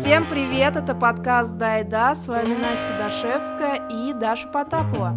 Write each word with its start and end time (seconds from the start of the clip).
Всем 0.00 0.28
привет, 0.30 0.76
это 0.76 0.94
подкаст 0.94 1.56
«Да 1.58 1.80
и 1.80 1.84
да», 1.84 2.14
с 2.14 2.28
вами 2.28 2.54
Настя 2.54 2.96
Дашевская 2.96 3.88
и 3.90 4.12
Даша 4.12 4.46
Потапова. 4.46 5.10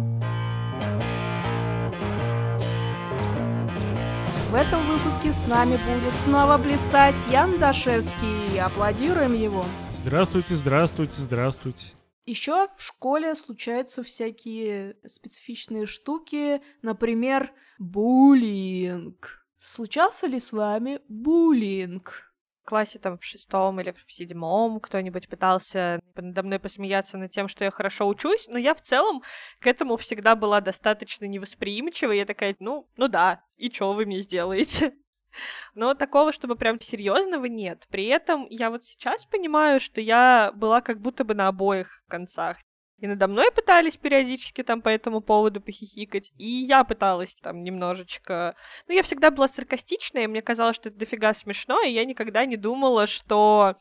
В 4.50 4.54
этом 4.56 4.84
выпуске 4.90 5.32
с 5.32 5.46
нами 5.46 5.76
будет 5.76 6.12
снова 6.24 6.58
блистать 6.58 7.14
Ян 7.30 7.60
Дашевский. 7.60 8.60
Аплодируем 8.60 9.34
его. 9.34 9.64
Здравствуйте, 9.92 10.56
здравствуйте, 10.56 11.22
здравствуйте. 11.22 11.92
Еще 12.26 12.66
в 12.76 12.82
школе 12.82 13.36
случаются 13.36 14.02
всякие 14.02 14.96
специфичные 15.06 15.86
штуки, 15.86 16.60
например, 16.82 17.52
буллинг. 17.78 19.46
Случался 19.58 20.26
ли 20.26 20.40
с 20.40 20.50
вами 20.50 20.98
буллинг? 21.08 22.31
Классе 22.64 22.98
там 22.98 23.18
в 23.18 23.24
шестом 23.24 23.80
или 23.80 23.90
в 23.90 24.12
седьмом 24.12 24.80
кто-нибудь 24.80 25.28
пытался 25.28 26.00
надо 26.14 26.42
мной 26.42 26.58
посмеяться 26.58 27.18
над 27.18 27.30
тем, 27.30 27.48
что 27.48 27.64
я 27.64 27.70
хорошо 27.70 28.06
учусь, 28.06 28.48
но 28.48 28.58
я 28.58 28.74
в 28.74 28.80
целом 28.80 29.22
к 29.60 29.66
этому 29.66 29.96
всегда 29.96 30.36
была 30.36 30.60
достаточно 30.60 31.24
невосприимчива. 31.24 32.12
Я 32.12 32.24
такая, 32.24 32.56
ну, 32.58 32.88
ну 32.96 33.08
да, 33.08 33.44
и 33.56 33.70
что 33.70 33.92
вы 33.92 34.06
мне 34.06 34.20
сделаете? 34.20 34.94
Но 35.74 35.94
такого, 35.94 36.32
чтобы 36.32 36.56
прям 36.56 36.80
серьезного 36.80 37.46
нет. 37.46 37.86
При 37.90 38.06
этом 38.06 38.46
я 38.50 38.70
вот 38.70 38.84
сейчас 38.84 39.24
понимаю, 39.24 39.80
что 39.80 40.00
я 40.00 40.52
была 40.54 40.80
как 40.80 41.00
будто 41.00 41.24
бы 41.24 41.34
на 41.34 41.48
обоих 41.48 42.02
концах. 42.08 42.58
И 43.02 43.06
надо 43.08 43.26
мной 43.26 43.50
пытались 43.50 43.96
периодически 43.96 44.62
там 44.62 44.80
по 44.80 44.88
этому 44.88 45.20
поводу 45.20 45.60
похихикать, 45.60 46.30
и 46.38 46.46
я 46.46 46.84
пыталась 46.84 47.34
там 47.34 47.64
немножечко... 47.64 48.54
Ну, 48.86 48.94
я 48.94 49.02
всегда 49.02 49.32
была 49.32 49.48
саркастичная, 49.48 50.22
и 50.22 50.26
мне 50.28 50.40
казалось, 50.40 50.76
что 50.76 50.88
это 50.88 50.98
дофига 50.98 51.34
смешно, 51.34 51.82
и 51.82 51.90
я 51.90 52.04
никогда 52.04 52.44
не 52.44 52.56
думала, 52.56 53.08
что 53.08 53.74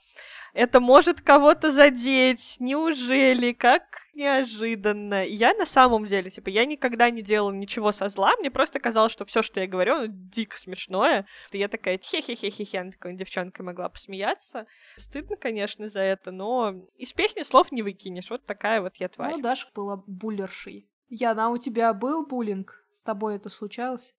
это 0.54 0.80
может 0.80 1.22
кого-то 1.22 1.72
задеть. 1.72 2.56
Неужели? 2.60 3.54
Как 3.54 4.02
неожиданно. 4.14 5.26
я 5.26 5.54
на 5.54 5.66
самом 5.66 6.06
деле, 6.06 6.30
типа, 6.30 6.50
я 6.50 6.66
никогда 6.66 7.10
не 7.10 7.22
делала 7.22 7.52
ничего 7.52 7.92
со 7.92 8.10
зла, 8.10 8.36
мне 8.38 8.52
просто 8.52 8.80
казалось, 8.80 9.12
что 9.12 9.26
все, 9.26 9.42
что 9.42 9.60
я 9.60 9.68
говорю, 9.68 9.96
ну, 9.96 10.06
дико 10.08 10.58
смешное. 10.58 11.26
И 11.52 11.58
я 11.58 11.68
такая, 11.68 11.98
хе-хе-хе-хе-хе, 11.98 12.80
она 12.80 12.92
такой 12.92 13.16
девчонкой 13.16 13.66
могла 13.66 13.90
посмеяться. 13.90 14.66
Стыдно, 14.98 15.36
конечно, 15.36 15.90
за 15.90 16.02
это, 16.02 16.32
но 16.32 16.76
из 16.96 17.14
песни 17.14 17.44
слов 17.44 17.72
не 17.72 17.82
выкинешь. 17.82 18.30
Вот 18.30 18.46
такая 18.46 18.82
вот 18.82 18.96
я 18.98 19.10
тварь. 19.10 19.32
Ну, 19.32 19.42
Даша 19.42 19.68
была 19.74 20.04
буллершей. 20.08 20.88
Яна, 21.10 21.50
у 21.50 21.58
тебя 21.58 21.94
был 21.94 22.26
буллинг? 22.26 22.86
С 22.92 23.04
тобой 23.04 23.36
это 23.36 23.50
случалось? 23.50 24.14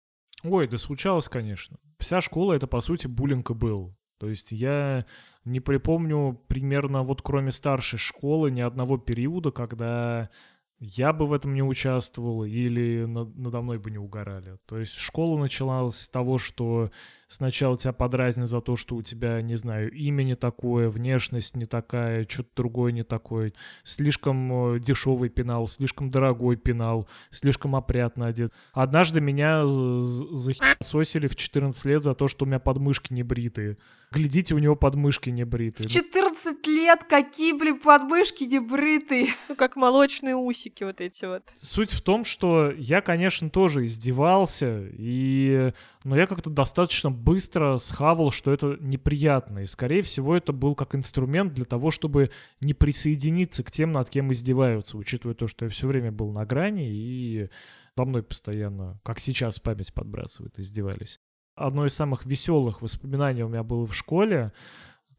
Ой, 0.44 0.68
да 0.68 0.78
случалось, 0.78 1.28
конечно. 1.28 1.78
Вся 1.98 2.20
школа— 2.20 2.52
это, 2.54 2.66
по 2.66 2.80
сути, 2.80 3.06
буллинг 3.06 3.50
и 3.50 3.54
был. 3.54 3.94
То 4.22 4.28
есть 4.28 4.52
я 4.52 5.04
не 5.44 5.58
припомню 5.58 6.40
примерно 6.46 7.02
вот 7.02 7.22
кроме 7.22 7.50
старшей 7.50 7.98
школы 7.98 8.52
ни 8.52 8.60
одного 8.60 8.96
периода, 8.96 9.50
когда 9.50 10.30
я 10.78 11.12
бы 11.12 11.26
в 11.26 11.32
этом 11.32 11.54
не 11.54 11.62
участвовал 11.64 12.44
или 12.44 13.04
надо 13.04 13.62
мной 13.62 13.80
бы 13.80 13.90
не 13.90 13.98
угорали. 13.98 14.58
То 14.66 14.78
есть 14.78 14.94
школа 14.94 15.40
началась 15.40 15.96
с 15.96 16.08
того, 16.08 16.38
что 16.38 16.92
сначала 17.32 17.76
тебя 17.76 17.92
подразнят 17.92 18.48
за 18.48 18.60
то, 18.60 18.76
что 18.76 18.96
у 18.96 19.02
тебя, 19.02 19.40
не 19.40 19.56
знаю, 19.56 19.90
имя 19.90 20.22
не 20.22 20.36
такое, 20.36 20.88
внешность 20.88 21.56
не 21.56 21.64
такая, 21.64 22.26
что-то 22.28 22.50
другое 22.54 22.92
не 22.92 23.02
такое, 23.02 23.52
слишком 23.82 24.74
э, 24.74 24.80
дешевый 24.80 25.30
пенал, 25.30 25.66
слишком 25.66 26.10
дорогой 26.10 26.56
пенал, 26.56 27.08
слишком 27.30 27.74
опрятно 27.74 28.26
одет. 28.26 28.52
Однажды 28.72 29.20
меня 29.20 29.66
захисосили 29.66 31.26
в 31.26 31.36
14 31.36 31.84
лет 31.86 32.02
за 32.02 32.14
то, 32.14 32.28
что 32.28 32.44
у 32.44 32.48
меня 32.48 32.58
подмышки 32.58 33.12
не 33.12 33.22
бритые. 33.22 33.78
Глядите, 34.10 34.54
у 34.54 34.58
него 34.58 34.76
подмышки 34.76 35.30
не 35.30 35.44
бритые. 35.44 35.88
В 35.88 35.90
14 35.90 36.66
лет 36.66 37.04
какие, 37.04 37.52
блин, 37.52 37.80
подмышки 37.80 38.44
не 38.44 38.58
бритые? 38.60 39.28
Ну, 39.48 39.56
как 39.56 39.76
молочные 39.76 40.36
усики 40.36 40.84
вот 40.84 41.00
эти 41.00 41.24
вот. 41.24 41.42
Суть 41.56 41.90
в 41.90 42.00
том, 42.00 42.24
что 42.24 42.70
я, 42.70 43.00
конечно, 43.00 43.50
тоже 43.50 43.84
издевался, 43.84 44.86
и... 44.92 45.72
но 46.04 46.16
я 46.16 46.26
как-то 46.26 46.50
достаточно 46.50 47.10
быстро 47.10 47.78
схавал, 47.78 48.30
что 48.30 48.52
это 48.52 48.76
неприятно. 48.80 49.60
И, 49.60 49.66
скорее 49.66 50.02
всего, 50.02 50.36
это 50.36 50.52
был 50.52 50.74
как 50.74 50.94
инструмент 50.94 51.54
для 51.54 51.64
того, 51.64 51.90
чтобы 51.90 52.30
не 52.60 52.74
присоединиться 52.74 53.62
к 53.62 53.70
тем, 53.70 53.92
над 53.92 54.10
кем 54.10 54.32
издеваются, 54.32 54.98
учитывая 54.98 55.34
то, 55.34 55.46
что 55.46 55.66
я 55.66 55.70
все 55.70 55.86
время 55.86 56.10
был 56.10 56.32
на 56.32 56.44
грани, 56.44 56.88
и 56.90 57.48
по 57.94 58.04
мной 58.04 58.22
постоянно, 58.22 58.98
как 59.04 59.20
сейчас 59.20 59.60
память 59.60 59.94
подбрасывает, 59.94 60.58
издевались. 60.58 61.20
Одно 61.54 61.86
из 61.86 61.94
самых 61.94 62.24
веселых 62.24 62.82
воспоминаний 62.82 63.42
у 63.42 63.48
меня 63.48 63.62
было 63.62 63.86
в 63.86 63.94
школе. 63.94 64.52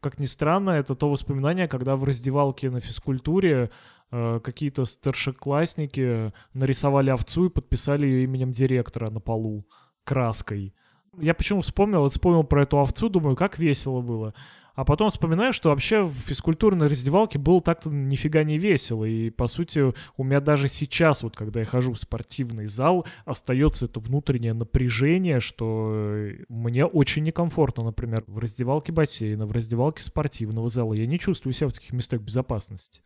Как 0.00 0.18
ни 0.18 0.26
странно, 0.26 0.70
это 0.70 0.94
то 0.94 1.08
воспоминание, 1.08 1.68
когда 1.68 1.96
в 1.96 2.04
раздевалке 2.04 2.68
на 2.68 2.80
физкультуре 2.80 3.70
э, 4.10 4.40
какие-то 4.40 4.84
старшеклассники 4.84 6.32
нарисовали 6.52 7.10
овцу 7.10 7.46
и 7.46 7.50
подписали 7.50 8.06
ее 8.06 8.24
именем 8.24 8.52
директора 8.52 9.08
на 9.10 9.20
полу 9.20 9.66
краской. 10.04 10.74
Я 11.18 11.34
почему 11.34 11.60
вспомнил, 11.60 12.00
вот 12.00 12.12
вспомнил 12.12 12.44
про 12.44 12.62
эту 12.62 12.78
овцу, 12.78 13.08
думаю, 13.08 13.36
как 13.36 13.58
весело 13.58 14.00
было. 14.00 14.34
А 14.74 14.84
потом 14.84 15.08
вспоминаю, 15.08 15.52
что 15.52 15.68
вообще 15.68 16.02
в 16.02 16.12
физкультурной 16.12 16.88
раздевалке 16.88 17.38
было 17.38 17.60
так-то 17.60 17.90
нифига 17.90 18.42
не 18.42 18.58
весело. 18.58 19.04
И, 19.04 19.30
по 19.30 19.46
сути, 19.46 19.94
у 20.16 20.24
меня 20.24 20.40
даже 20.40 20.68
сейчас, 20.68 21.22
вот 21.22 21.36
когда 21.36 21.60
я 21.60 21.66
хожу 21.66 21.92
в 21.92 22.00
спортивный 22.00 22.66
зал, 22.66 23.06
остается 23.24 23.84
это 23.84 24.00
внутреннее 24.00 24.52
напряжение, 24.52 25.38
что 25.38 26.28
мне 26.48 26.86
очень 26.86 27.22
некомфортно, 27.22 27.84
например, 27.84 28.24
в 28.26 28.38
раздевалке 28.38 28.90
бассейна, 28.90 29.46
в 29.46 29.52
раздевалке 29.52 30.02
спортивного 30.02 30.68
зала. 30.68 30.94
Я 30.94 31.06
не 31.06 31.20
чувствую 31.20 31.52
себя 31.52 31.68
в 31.68 31.72
таких 31.72 31.92
местах 31.92 32.20
безопасности. 32.20 33.00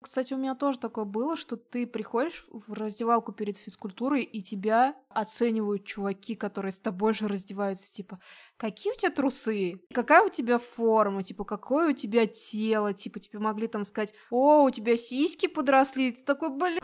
Кстати, 0.00 0.32
у 0.32 0.36
меня 0.36 0.54
тоже 0.54 0.78
такое 0.78 1.04
было, 1.04 1.36
что 1.36 1.56
ты 1.56 1.86
приходишь 1.86 2.44
в 2.52 2.72
раздевалку 2.72 3.32
перед 3.32 3.56
физкультурой, 3.56 4.22
и 4.22 4.42
тебя 4.42 4.94
оценивают 5.20 5.84
чуваки, 5.84 6.34
которые 6.34 6.72
с 6.72 6.80
тобой 6.80 7.14
же 7.14 7.28
раздеваются, 7.28 7.92
типа, 7.92 8.20
какие 8.56 8.92
у 8.92 8.96
тебя 8.96 9.10
трусы, 9.10 9.80
какая 9.92 10.24
у 10.24 10.30
тебя 10.30 10.58
форма, 10.58 11.22
типа, 11.22 11.44
какое 11.44 11.90
у 11.90 11.92
тебя 11.92 12.26
тело, 12.26 12.92
типа, 12.92 13.18
тебе 13.18 13.38
могли 13.38 13.68
там 13.68 13.84
сказать, 13.84 14.14
о, 14.30 14.64
у 14.64 14.70
тебя 14.70 14.96
сиськи 14.96 15.46
подросли, 15.48 16.12
ты 16.12 16.24
такой, 16.24 16.50
блин, 16.50 16.80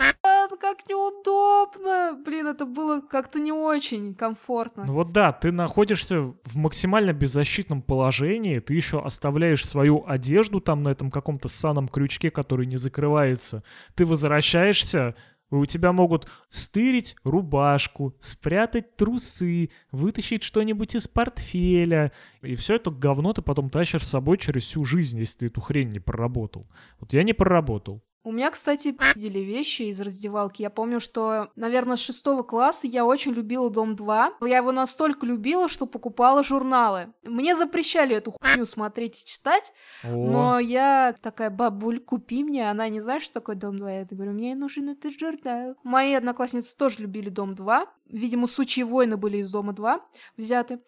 как 0.61 0.89
неудобно, 0.89 2.19
блин, 2.25 2.47
это 2.47 2.65
было 2.65 3.01
как-то 3.01 3.39
не 3.39 3.53
очень 3.53 4.15
комфортно. 4.15 4.85
Ну 4.87 4.93
вот 4.95 5.13
да, 5.13 5.33
ты 5.33 5.53
находишься 5.53 6.35
в 6.45 6.57
максимально 6.57 7.13
беззащитном 7.13 7.83
положении, 7.83 8.61
ты 8.61 8.75
еще 8.75 9.01
оставляешь 9.01 9.67
свою 9.67 10.05
одежду 10.07 10.61
там 10.61 10.83
на 10.83 10.91
этом 10.91 11.11
каком-то 11.11 11.49
саном 11.49 11.89
крючке, 11.89 12.31
который 12.31 12.67
не 12.67 12.77
закрывается, 12.77 13.63
ты 13.95 14.07
возвращаешься, 14.07 15.15
у 15.59 15.67
тебя 15.67 15.93
могут 15.93 16.29
стырить 16.49 17.17
рубашку, 17.25 18.15
спрятать 18.21 18.97
трусы, 18.97 19.71
вытащить 19.93 20.43
что-нибудь 20.43 20.95
из 20.95 21.09
портфеля. 21.09 22.13
И 22.43 22.55
все 22.57 22.77
это 22.77 22.91
говно 22.91 23.33
ты 23.33 23.43
потом 23.43 23.71
тащишь 23.71 24.05
с 24.05 24.11
собой 24.11 24.39
через 24.39 24.65
всю 24.65 24.85
жизнь, 24.85 25.19
если 25.19 25.39
ты 25.39 25.47
эту 25.47 25.61
хрень 25.61 25.91
не 25.91 26.01
проработал. 26.01 26.67
Вот 27.01 27.13
я 27.13 27.23
не 27.23 27.33
проработал. 27.33 28.03
У 28.25 28.33
меня, 28.33 28.51
кстати, 28.51 28.91
пиздили 28.91 29.41
вещи 29.41 29.83
из 29.83 30.01
раздевалки. 30.01 30.63
Я 30.63 30.71
помню, 30.71 30.99
что, 30.99 31.51
наверное, 31.57 31.97
с 31.97 32.01
шестого 32.01 32.43
класса 32.43 32.87
я 32.87 33.05
очень 33.05 33.33
любила 33.33 33.69
«Дом-2». 33.69 34.49
Я 34.49 34.57
его 34.57 34.73
настолько 34.73 35.27
любила, 35.27 35.69
что 35.69 35.85
покупала 35.85 36.43
журналы. 36.43 37.13
Мне 37.23 37.55
запрещали 37.55 38.17
эту 38.17 38.33
хуйню 38.33 38.65
смотреть 38.65 39.23
и 39.23 39.27
читать, 39.27 39.75
О. 40.03 40.09
но 40.09 40.59
я 40.59 41.15
такая, 41.21 41.51
бабуль, 41.51 42.01
купи 42.01 42.43
мне. 42.45 42.71
Она 42.71 42.89
не 42.89 43.01
знает, 43.01 43.23
что 43.23 43.35
такое 43.35 43.57
«Дом-2». 43.57 43.99
Я 43.99 44.17
говорю, 44.17 44.33
мне 44.33 44.55
нужен 44.55 44.89
этот 44.89 45.13
журнал. 45.13 45.77
Мои 45.83 46.15
одноклассницы 46.15 46.75
тоже 46.75 47.01
любили 47.01 47.29
«Дом-2». 47.29 47.87
Видимо, 48.09 48.47
«Сучьи 48.47 48.85
войны» 48.85 49.19
были 49.19 49.39
из 49.39 49.51
«Дома-2» 49.51 50.01
взяты. 50.39 50.81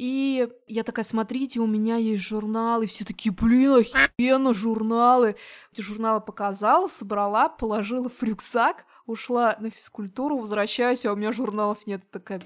И 0.00 0.48
я 0.66 0.82
такая, 0.82 1.04
смотрите, 1.04 1.60
у 1.60 1.66
меня 1.66 1.96
есть 1.96 2.22
журналы. 2.22 2.86
Все 2.86 3.04
такие, 3.04 3.34
блин, 3.34 3.74
охеренно, 3.74 4.54
журналы. 4.54 5.36
Эти 5.74 5.82
журналы 5.82 6.22
показала, 6.22 6.88
собрала, 6.88 7.50
положила 7.50 8.08
в 8.08 8.22
рюкзак, 8.22 8.86
ушла 9.04 9.56
на 9.60 9.68
физкультуру, 9.68 10.38
возвращаюсь, 10.38 11.04
а 11.04 11.12
у 11.12 11.16
меня 11.16 11.32
журналов 11.32 11.86
нет. 11.86 12.10
Такая, 12.10 12.40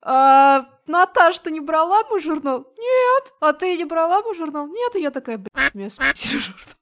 а, 0.00 0.66
Наташа, 0.86 1.42
ты 1.42 1.50
не 1.50 1.60
брала 1.60 2.04
мой 2.04 2.22
журнал? 2.22 2.60
Нет. 2.78 3.34
А 3.40 3.52
ты 3.52 3.76
не 3.76 3.84
брала 3.84 4.22
мой 4.22 4.34
журнал? 4.34 4.66
Нет. 4.66 4.96
И 4.96 5.02
я 5.02 5.10
такая, 5.10 5.36
блядь, 5.36 5.74
меня 5.74 5.90
спасили 5.90 6.38
журнал. 6.38 6.74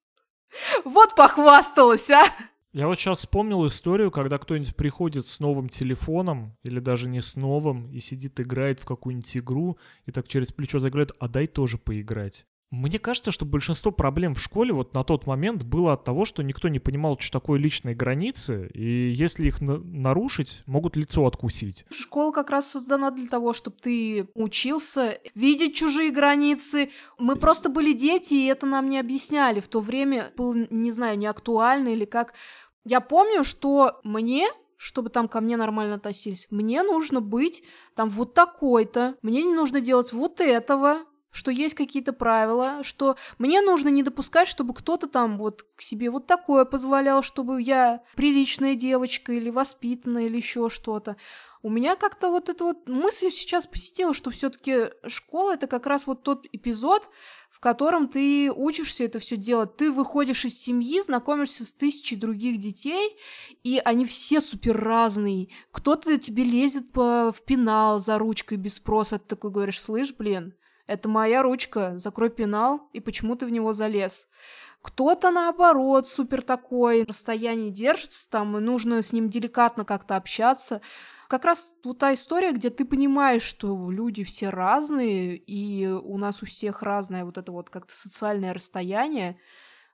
Вот 0.84 1.16
похвасталась, 1.16 2.12
а! 2.12 2.22
Я 2.74 2.88
вот 2.88 2.98
сейчас 2.98 3.18
вспомнил 3.20 3.64
историю, 3.68 4.10
когда 4.10 4.36
кто-нибудь 4.36 4.74
приходит 4.74 5.28
с 5.28 5.38
новым 5.38 5.68
телефоном, 5.68 6.56
или 6.64 6.80
даже 6.80 7.08
не 7.08 7.20
с 7.20 7.36
новым, 7.36 7.88
и 7.92 8.00
сидит, 8.00 8.40
играет 8.40 8.80
в 8.80 8.84
какую-нибудь 8.84 9.36
игру, 9.36 9.78
и 10.06 10.10
так 10.10 10.26
через 10.26 10.52
плечо 10.52 10.80
заглядывает, 10.80 11.16
а 11.20 11.28
дай 11.28 11.46
тоже 11.46 11.78
поиграть. 11.78 12.46
Мне 12.72 12.98
кажется, 12.98 13.30
что 13.30 13.44
большинство 13.44 13.92
проблем 13.92 14.34
в 14.34 14.40
школе 14.40 14.72
вот 14.72 14.94
на 14.94 15.04
тот 15.04 15.28
момент 15.28 15.62
было 15.62 15.92
от 15.92 16.02
того, 16.02 16.24
что 16.24 16.42
никто 16.42 16.66
не 16.66 16.80
понимал, 16.80 17.16
что 17.20 17.38
такое 17.38 17.60
личные 17.60 17.94
границы, 17.94 18.68
и 18.74 19.12
если 19.12 19.46
их 19.46 19.60
на- 19.60 19.78
нарушить, 19.78 20.64
могут 20.66 20.96
лицо 20.96 21.24
откусить. 21.24 21.84
Школа 21.92 22.32
как 22.32 22.50
раз 22.50 22.68
создана 22.68 23.12
для 23.12 23.28
того, 23.28 23.52
чтобы 23.52 23.76
ты 23.80 24.26
учился 24.34 25.20
видеть 25.36 25.76
чужие 25.76 26.10
границы. 26.10 26.90
Мы 27.16 27.36
просто 27.36 27.68
были 27.68 27.92
дети, 27.92 28.34
и 28.34 28.46
это 28.46 28.66
нам 28.66 28.88
не 28.88 28.98
объясняли. 28.98 29.60
В 29.60 29.68
то 29.68 29.78
время 29.78 30.32
было, 30.36 30.66
не 30.70 30.90
знаю, 30.90 31.16
не 31.16 31.26
актуально 31.26 31.90
или 31.90 32.06
как. 32.06 32.34
Я 32.84 33.00
помню, 33.00 33.44
что 33.44 34.00
мне 34.04 34.48
чтобы 34.76 35.08
там 35.08 35.28
ко 35.28 35.40
мне 35.40 35.56
нормально 35.56 35.94
относились. 35.94 36.46
Мне 36.50 36.82
нужно 36.82 37.22
быть 37.22 37.62
там 37.94 38.10
вот 38.10 38.34
такой-то, 38.34 39.16
мне 39.22 39.42
не 39.42 39.54
нужно 39.54 39.80
делать 39.80 40.12
вот 40.12 40.40
этого, 40.40 41.06
что 41.34 41.50
есть 41.50 41.74
какие-то 41.74 42.12
правила, 42.12 42.82
что 42.82 43.16
мне 43.38 43.60
нужно 43.60 43.88
не 43.88 44.02
допускать, 44.02 44.46
чтобы 44.46 44.72
кто-то 44.72 45.08
там 45.08 45.36
вот 45.36 45.64
к 45.74 45.80
себе 45.80 46.10
вот 46.10 46.26
такое 46.26 46.64
позволял, 46.64 47.22
чтобы 47.22 47.60
я 47.60 48.02
приличная 48.14 48.76
девочка 48.76 49.32
или 49.32 49.50
воспитанная 49.50 50.26
или 50.26 50.36
еще 50.36 50.68
что-то. 50.68 51.16
У 51.62 51.70
меня 51.70 51.96
как-то 51.96 52.28
вот 52.28 52.50
эта 52.50 52.62
вот 52.62 52.86
мысль 52.86 53.30
сейчас 53.30 53.66
посетила, 53.66 54.12
что 54.14 54.30
все-таки 54.30 54.90
школа 55.08 55.54
это 55.54 55.66
как 55.66 55.86
раз 55.86 56.06
вот 56.06 56.22
тот 56.22 56.46
эпизод, 56.52 57.08
котором 57.64 58.08
ты 58.08 58.52
учишься 58.52 59.04
это 59.04 59.18
все 59.18 59.38
делать. 59.38 59.78
Ты 59.78 59.90
выходишь 59.90 60.44
из 60.44 60.60
семьи, 60.60 61.00
знакомишься 61.00 61.64
с 61.64 61.72
тысячей 61.72 62.14
других 62.14 62.58
детей, 62.58 63.16
и 63.62 63.80
они 63.82 64.04
все 64.04 64.42
супер 64.42 64.78
разные. 64.78 65.48
Кто-то 65.70 66.18
тебе 66.18 66.44
лезет 66.44 66.92
по, 66.92 67.32
в 67.32 67.40
пенал 67.42 67.98
за 67.98 68.18
ручкой 68.18 68.58
без 68.58 68.74
спроса. 68.74 69.18
Ты 69.18 69.24
такой 69.28 69.50
говоришь, 69.50 69.80
слышь, 69.80 70.12
блин, 70.12 70.52
это 70.86 71.08
моя 71.08 71.42
ручка, 71.42 71.94
закрой 71.98 72.28
пенал, 72.28 72.90
и 72.92 73.00
почему 73.00 73.34
ты 73.34 73.46
в 73.46 73.50
него 73.50 73.72
залез? 73.72 74.28
Кто-то, 74.82 75.30
наоборот, 75.30 76.06
супер 76.06 76.42
такой, 76.42 77.04
расстояние 77.04 77.70
держится, 77.70 78.28
там, 78.28 78.58
и 78.58 78.60
нужно 78.60 79.00
с 79.00 79.14
ним 79.14 79.30
деликатно 79.30 79.86
как-то 79.86 80.16
общаться. 80.16 80.82
Как 81.28 81.44
раз 81.44 81.74
вот 81.84 81.98
та 81.98 82.14
история, 82.14 82.52
где 82.52 82.70
ты 82.70 82.84
понимаешь, 82.84 83.42
что 83.42 83.90
люди 83.90 84.24
все 84.24 84.50
разные, 84.50 85.36
и 85.36 85.86
у 85.86 86.18
нас 86.18 86.42
у 86.42 86.46
всех 86.46 86.82
разное 86.82 87.24
вот 87.24 87.38
это 87.38 87.52
вот 87.52 87.70
как-то 87.70 87.94
социальное 87.94 88.52
расстояние 88.52 89.38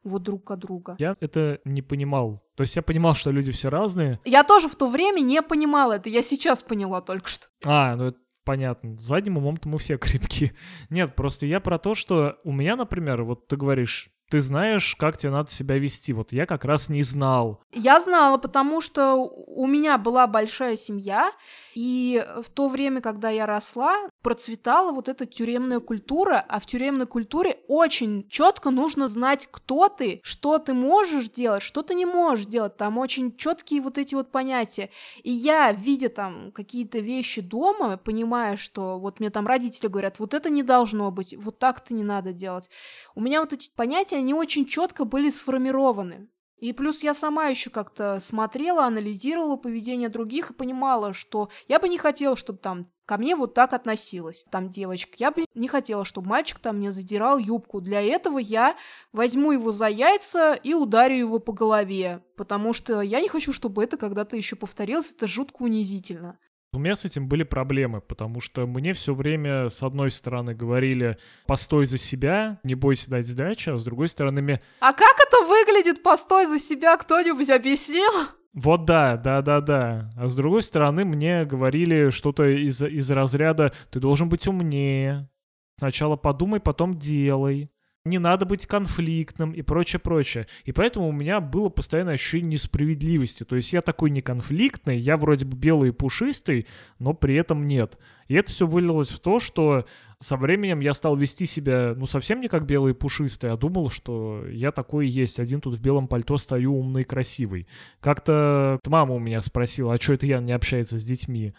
вот 0.02 0.22
друг 0.22 0.50
от 0.50 0.60
друга. 0.60 0.96
Я 0.98 1.14
это 1.20 1.60
не 1.64 1.82
понимал. 1.82 2.42
То 2.56 2.62
есть 2.62 2.76
я 2.76 2.82
понимал, 2.82 3.14
что 3.14 3.30
люди 3.30 3.52
все 3.52 3.68
разные. 3.68 4.18
Я 4.24 4.44
тоже 4.44 4.68
в 4.68 4.76
то 4.76 4.88
время 4.88 5.20
не 5.20 5.42
понимала 5.42 5.94
это, 5.94 6.08
я 6.08 6.22
сейчас 6.22 6.62
поняла 6.62 7.00
только 7.00 7.28
что. 7.28 7.46
А, 7.64 7.94
ну 7.96 8.06
это 8.06 8.18
понятно. 8.44 8.96
Задним 8.96 9.38
умом-то 9.38 9.68
мы 9.68 9.78
все 9.78 9.98
крепки. 9.98 10.52
Нет, 10.88 11.14
просто 11.14 11.46
я 11.46 11.60
про 11.60 11.78
то, 11.78 11.94
что 11.94 12.38
у 12.44 12.52
меня, 12.52 12.76
например, 12.76 13.22
вот 13.24 13.46
ты 13.48 13.56
говоришь, 13.56 14.10
ты 14.30 14.40
знаешь, 14.40 14.94
как 14.96 15.16
тебе 15.16 15.32
надо 15.32 15.50
себя 15.50 15.76
вести. 15.76 16.12
Вот 16.12 16.32
я 16.32 16.46
как 16.46 16.64
раз 16.64 16.88
не 16.88 17.02
знал. 17.02 17.60
Я 17.72 17.98
знала, 17.98 18.38
потому 18.38 18.80
что 18.80 19.16
у 19.16 19.66
меня 19.66 19.98
была 19.98 20.26
большая 20.26 20.76
семья, 20.76 21.32
и 21.74 22.24
в 22.42 22.48
то 22.50 22.68
время, 22.68 23.00
когда 23.00 23.30
я 23.30 23.46
росла, 23.46 24.08
процветала 24.22 24.92
вот 24.92 25.08
эта 25.08 25.26
тюремная 25.26 25.80
культура, 25.80 26.44
а 26.48 26.60
в 26.60 26.66
тюремной 26.66 27.06
культуре 27.06 27.58
очень 27.68 28.28
четко 28.28 28.70
нужно 28.70 29.08
знать, 29.08 29.48
кто 29.50 29.88
ты, 29.88 30.20
что 30.22 30.58
ты 30.58 30.74
можешь 30.74 31.28
делать, 31.30 31.62
что 31.62 31.82
ты 31.82 31.94
не 31.94 32.06
можешь 32.06 32.46
делать. 32.46 32.76
Там 32.76 32.98
очень 32.98 33.36
четкие 33.36 33.80
вот 33.80 33.98
эти 33.98 34.14
вот 34.14 34.30
понятия. 34.30 34.90
И 35.22 35.30
я, 35.30 35.72
видя 35.72 36.08
там 36.08 36.52
какие-то 36.52 36.98
вещи 36.98 37.40
дома, 37.40 37.96
понимая, 37.96 38.56
что 38.56 38.98
вот 38.98 39.20
мне 39.20 39.30
там 39.30 39.46
родители 39.46 39.88
говорят, 39.88 40.18
вот 40.18 40.34
это 40.34 40.50
не 40.50 40.62
должно 40.62 41.10
быть, 41.10 41.34
вот 41.36 41.58
так-то 41.58 41.94
не 41.94 42.04
надо 42.04 42.32
делать. 42.32 42.70
У 43.14 43.20
меня 43.20 43.40
вот 43.40 43.52
эти 43.52 43.70
понятия, 43.74 44.19
они 44.20 44.34
очень 44.34 44.66
четко 44.66 45.04
были 45.04 45.30
сформированы. 45.30 46.28
И 46.60 46.74
плюс 46.74 47.02
я 47.02 47.14
сама 47.14 47.46
еще 47.46 47.70
как-то 47.70 48.20
смотрела, 48.20 48.84
анализировала 48.84 49.56
поведение 49.56 50.10
других 50.10 50.50
и 50.50 50.54
понимала, 50.54 51.14
что 51.14 51.48
я 51.68 51.80
бы 51.80 51.88
не 51.88 51.96
хотела, 51.96 52.36
чтобы 52.36 52.58
там 52.58 52.84
ко 53.06 53.16
мне 53.16 53.34
вот 53.34 53.54
так 53.54 53.72
относилась, 53.72 54.44
там 54.50 54.68
девочка. 54.68 55.12
Я 55.16 55.30
бы 55.30 55.46
не 55.54 55.68
хотела, 55.68 56.04
чтобы 56.04 56.28
мальчик 56.28 56.58
там 56.58 56.76
мне 56.76 56.92
задирал 56.92 57.38
юбку. 57.38 57.80
Для 57.80 58.02
этого 58.02 58.38
я 58.38 58.76
возьму 59.12 59.52
его 59.52 59.72
за 59.72 59.86
яйца 59.86 60.52
и 60.52 60.74
ударю 60.74 61.16
его 61.16 61.38
по 61.38 61.52
голове, 61.52 62.22
потому 62.36 62.74
что 62.74 63.00
я 63.00 63.20
не 63.20 63.28
хочу, 63.28 63.52
чтобы 63.52 63.82
это 63.82 63.96
когда-то 63.96 64.36
еще 64.36 64.54
повторилось, 64.54 65.12
это 65.12 65.26
жутко 65.26 65.62
унизительно. 65.62 66.38
У 66.72 66.78
меня 66.78 66.94
с 66.94 67.04
этим 67.04 67.26
были 67.26 67.42
проблемы, 67.42 68.00
потому 68.00 68.40
что 68.40 68.64
мне 68.64 68.92
все 68.92 69.12
время, 69.12 69.70
с 69.70 69.82
одной 69.82 70.12
стороны, 70.12 70.54
говорили 70.54 71.18
«постой 71.48 71.84
за 71.84 71.98
себя, 71.98 72.60
не 72.62 72.76
бойся 72.76 73.10
дать 73.10 73.26
сдачи», 73.26 73.70
а 73.70 73.76
с 73.76 73.82
другой 73.82 74.08
стороны 74.08 74.40
мне 74.40 74.60
А 74.78 74.92
как 74.92 75.16
это 75.18 75.44
выглядит 75.46 76.04
«постой 76.04 76.46
за 76.46 76.60
себя» 76.60 76.96
кто-нибудь 76.96 77.50
объяснил? 77.50 78.12
Вот 78.52 78.84
да, 78.84 79.16
да, 79.16 79.42
да, 79.42 79.60
да. 79.60 80.10
А 80.16 80.28
с 80.28 80.36
другой 80.36 80.62
стороны, 80.62 81.04
мне 81.04 81.44
говорили 81.44 82.10
что-то 82.10 82.44
из, 82.44 82.80
из 82.80 83.10
разряда 83.10 83.72
«ты 83.90 83.98
должен 83.98 84.28
быть 84.28 84.46
умнее, 84.46 85.28
сначала 85.76 86.14
подумай, 86.14 86.60
потом 86.60 86.96
делай» 86.96 87.72
не 88.04 88.18
надо 88.18 88.46
быть 88.46 88.66
конфликтным 88.66 89.52
и 89.52 89.60
прочее, 89.60 90.00
прочее. 90.00 90.46
И 90.64 90.72
поэтому 90.72 91.08
у 91.08 91.12
меня 91.12 91.40
было 91.40 91.68
постоянное 91.68 92.14
ощущение 92.14 92.52
несправедливости. 92.52 93.44
То 93.44 93.56
есть 93.56 93.72
я 93.72 93.82
такой 93.82 94.10
неконфликтный, 94.10 94.98
я 94.98 95.18
вроде 95.18 95.44
бы 95.44 95.56
белый 95.56 95.90
и 95.90 95.92
пушистый, 95.92 96.66
но 96.98 97.12
при 97.12 97.34
этом 97.34 97.66
нет. 97.66 97.98
И 98.28 98.34
это 98.34 98.50
все 98.50 98.66
вылилось 98.66 99.10
в 99.10 99.18
то, 99.18 99.38
что 99.38 99.84
со 100.18 100.36
временем 100.36 100.80
я 100.80 100.94
стал 100.94 101.16
вести 101.16 101.44
себя, 101.44 101.94
ну, 101.94 102.06
совсем 102.06 102.40
не 102.40 102.48
как 102.48 102.64
белый 102.64 102.92
и 102.92 102.96
пушистый, 102.96 103.50
а 103.50 103.56
думал, 103.56 103.90
что 103.90 104.46
я 104.48 104.72
такой 104.72 105.06
и 105.06 105.10
есть. 105.10 105.38
Один 105.38 105.60
тут 105.60 105.74
в 105.74 105.82
белом 105.82 106.08
пальто 106.08 106.38
стою 106.38 106.78
умный 106.78 107.02
и 107.02 107.04
красивый. 107.04 107.66
Как-то 108.00 108.78
мама 108.86 109.14
у 109.14 109.18
меня 109.18 109.42
спросила, 109.42 109.94
а 109.94 110.00
что 110.00 110.14
это 110.14 110.26
я 110.26 110.40
не 110.40 110.52
общается 110.52 110.98
с 110.98 111.04
детьми? 111.04 111.54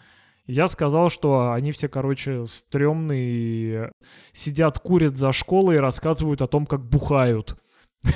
Я 0.46 0.66
сказал, 0.66 1.08
что 1.08 1.52
они 1.52 1.70
все, 1.70 1.88
короче, 1.88 2.44
стрёмные, 2.46 3.92
сидят, 4.32 4.78
курят 4.78 5.16
за 5.16 5.32
школой 5.32 5.76
и 5.76 5.80
рассказывают 5.80 6.42
о 6.42 6.48
том, 6.48 6.66
как 6.66 6.84
бухают. 6.84 7.56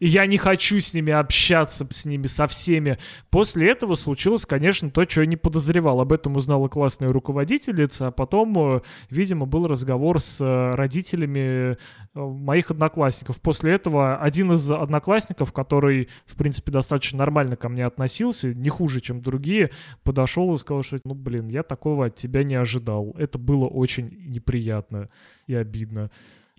И 0.00 0.08
я 0.08 0.26
не 0.26 0.38
хочу 0.38 0.80
с 0.80 0.94
ними 0.94 1.12
общаться, 1.12 1.86
с 1.90 2.06
ними, 2.06 2.26
со 2.26 2.46
всеми. 2.46 2.98
После 3.28 3.70
этого 3.70 3.94
случилось, 3.94 4.46
конечно, 4.46 4.90
то, 4.90 5.08
что 5.08 5.20
я 5.20 5.26
не 5.26 5.36
подозревал. 5.36 6.00
Об 6.00 6.12
этом 6.12 6.36
узнала 6.36 6.68
классная 6.68 7.12
руководительница, 7.12 8.08
а 8.08 8.10
потом, 8.10 8.76
э, 8.76 8.80
видимо, 9.10 9.44
был 9.44 9.66
разговор 9.66 10.18
с 10.20 10.40
э, 10.40 10.74
родителями 10.74 11.72
э, 11.72 11.76
моих 12.14 12.70
одноклассников. 12.70 13.40
После 13.42 13.72
этого 13.72 14.16
один 14.16 14.52
из 14.52 14.70
одноклассников, 14.70 15.52
который, 15.52 16.08
в 16.24 16.34
принципе, 16.34 16.72
достаточно 16.72 17.18
нормально 17.18 17.56
ко 17.56 17.68
мне 17.68 17.84
относился, 17.84 18.54
не 18.54 18.70
хуже, 18.70 19.00
чем 19.00 19.20
другие, 19.20 19.70
подошел 20.02 20.54
и 20.54 20.58
сказал, 20.58 20.82
что, 20.82 20.98
ну, 21.04 21.14
блин, 21.14 21.48
я 21.48 21.62
такого 21.62 22.06
от 22.06 22.16
тебя 22.16 22.42
не 22.42 22.54
ожидал. 22.54 23.14
Это 23.18 23.38
было 23.38 23.66
очень 23.66 24.08
неприятно 24.28 25.10
и 25.46 25.54
обидно. 25.54 26.10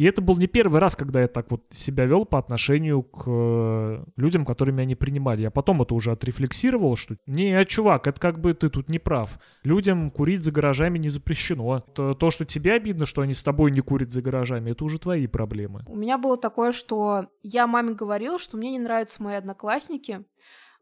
И 0.01 0.03
это 0.06 0.19
был 0.19 0.36
не 0.38 0.48
первый 0.48 0.81
раз, 0.81 0.95
когда 0.95 1.21
я 1.21 1.27
так 1.27 1.51
вот 1.51 1.62
себя 1.69 2.05
вел 2.08 2.25
по 2.25 2.39
отношению 2.39 3.03
к 3.03 3.25
э, 3.27 4.03
людям, 4.15 4.48
которые 4.48 4.74
меня 4.74 4.86
не 4.86 4.96
принимали. 4.96 5.43
Я 5.43 5.51
потом 5.51 5.84
это 5.84 5.93
уже 5.93 6.12
отрефлексировал, 6.12 6.96
что 6.96 7.17
не, 7.27 7.63
чувак, 7.65 8.08
это 8.08 8.20
как 8.20 8.41
бы 8.41 8.55
ты 8.55 8.70
тут 8.70 8.89
не 8.89 8.98
прав. 8.98 9.38
Людям 9.63 10.10
курить 10.10 10.41
за 10.41 10.51
гаражами 10.51 10.98
не 10.98 11.10
запрещено. 11.10 11.81
То, 11.81 12.15
то, 12.15 12.31
что 12.31 12.46
тебе 12.46 12.74
обидно, 12.74 13.05
что 13.05 13.22
они 13.22 13.36
с 13.36 13.43
тобой 13.43 13.70
не 13.70 13.81
курят 13.81 14.10
за 14.10 14.24
гаражами, 14.24 14.72
это 14.72 14.84
уже 14.86 14.98
твои 14.98 15.27
проблемы. 15.27 15.84
У 15.86 15.96
меня 15.96 16.17
было 16.17 16.36
такое, 16.36 16.72
что 16.72 17.27
я 17.43 17.67
маме 17.67 17.93
говорила, 17.93 18.39
что 18.39 18.58
мне 18.58 18.72
не 18.72 18.79
нравятся 18.79 19.22
мои 19.22 19.36
одноклассники, 19.36 20.25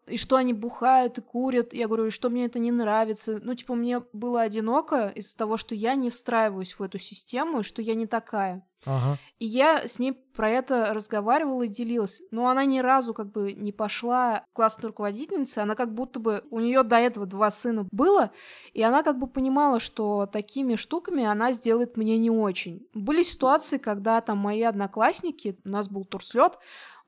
и 0.10 0.18
что 0.18 0.36
они 0.36 0.54
бухают 0.54 1.18
и 1.18 1.22
курят. 1.22 1.74
Я 1.74 1.88
говорю, 1.88 2.12
что 2.12 2.30
мне 2.30 2.46
это 2.46 2.60
не 2.60 2.72
нравится. 2.72 3.40
Ну, 3.42 3.54
типа, 3.54 3.76
мне 3.76 4.02
было 4.14 4.42
одиноко 4.42 5.12
из-за 5.16 5.38
того, 5.38 5.58
что 5.58 5.76
я 5.76 5.96
не 5.96 6.10
встраиваюсь 6.10 6.74
в 6.74 6.84
эту 6.84 6.98
систему, 6.98 7.60
и 7.60 7.64
что 7.64 7.82
я 7.82 7.96
не 7.96 8.08
такая. 8.08 8.66
Ага. 8.86 9.18
И 9.40 9.46
я 9.46 9.88
с 9.88 10.00
ней 10.00 10.14
про 10.14 10.50
это 10.50 10.94
разговаривала 10.94 11.64
и 11.64 11.68
делилась. 11.68 12.22
Но 12.32 12.48
она 12.48 12.66
ни 12.66 12.80
разу 12.80 13.14
как 13.14 13.32
бы 13.32 13.54
не 13.54 13.72
пошла 13.72 14.46
к 14.52 14.56
классной 14.56 14.88
руководительнице. 14.88 15.60
Она 15.60 15.76
как 15.76 15.94
будто 15.94 16.20
бы... 16.20 16.44
У 16.50 16.60
нее 16.60 16.84
до 16.84 16.96
этого 16.98 17.26
два 17.26 17.52
сына 17.52 17.88
было, 17.92 18.32
и 18.74 18.82
она 18.82 19.04
как 19.04 19.20
бы 19.20 19.28
понимала, 19.28 19.80
что 19.80 20.26
такими 20.26 20.76
штуками 20.76 21.26
она 21.26 21.52
сделает 21.52 21.98
мне 21.98 22.18
не 22.18 22.30
очень. 22.32 22.88
Были 22.94 23.24
ситуации, 23.24 23.78
когда 23.78 24.22
там 24.22 24.38
мои 24.38 24.62
одноклассники, 24.64 25.58
у 25.66 25.70
нас 25.70 25.90
был 25.90 26.06
турслет, 26.06 26.58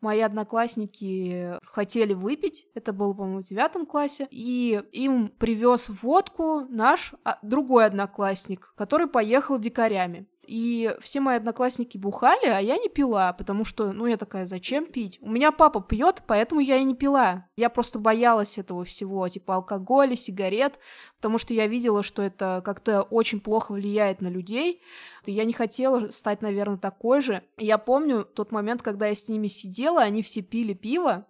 мои 0.01 0.19
одноклассники 0.21 1.57
хотели 1.63 2.13
выпить, 2.13 2.67
это 2.73 2.93
было, 2.93 3.13
по-моему, 3.13 3.39
в 3.39 3.43
девятом 3.43 3.85
классе, 3.85 4.27
и 4.31 4.81
им 4.91 5.29
привез 5.29 5.89
водку 5.89 6.65
наш 6.69 7.13
а, 7.23 7.39
другой 7.41 7.85
одноклассник, 7.85 8.73
который 8.75 9.07
поехал 9.07 9.59
дикарями. 9.59 10.27
И 10.51 10.93
все 10.99 11.21
мои 11.21 11.37
одноклассники 11.37 11.97
бухали, 11.97 12.47
а 12.47 12.59
я 12.59 12.77
не 12.77 12.89
пила, 12.89 13.31
потому 13.31 13.63
что, 13.63 13.93
ну, 13.93 14.05
я 14.05 14.17
такая, 14.17 14.45
зачем 14.45 14.85
пить? 14.85 15.17
У 15.21 15.29
меня 15.29 15.53
папа 15.53 15.79
пьет, 15.79 16.23
поэтому 16.27 16.59
я 16.59 16.75
и 16.75 16.83
не 16.83 16.93
пила. 16.93 17.47
Я 17.55 17.69
просто 17.69 17.99
боялась 17.99 18.57
этого 18.57 18.83
всего, 18.83 19.29
типа 19.29 19.55
алкоголя, 19.55 20.13
сигарет, 20.13 20.77
потому 21.15 21.37
что 21.37 21.53
я 21.53 21.67
видела, 21.67 22.03
что 22.03 22.21
это 22.21 22.61
как-то 22.65 23.01
очень 23.03 23.39
плохо 23.39 23.71
влияет 23.71 24.19
на 24.19 24.27
людей. 24.27 24.83
Я 25.25 25.45
не 25.45 25.53
хотела 25.53 26.11
стать, 26.11 26.41
наверное, 26.41 26.77
такой 26.77 27.21
же. 27.21 27.43
Я 27.57 27.77
помню 27.77 28.25
тот 28.25 28.51
момент, 28.51 28.81
когда 28.81 29.07
я 29.07 29.15
с 29.15 29.29
ними 29.29 29.47
сидела, 29.47 30.01
они 30.01 30.21
все 30.21 30.41
пили 30.41 30.73
пиво, 30.73 31.27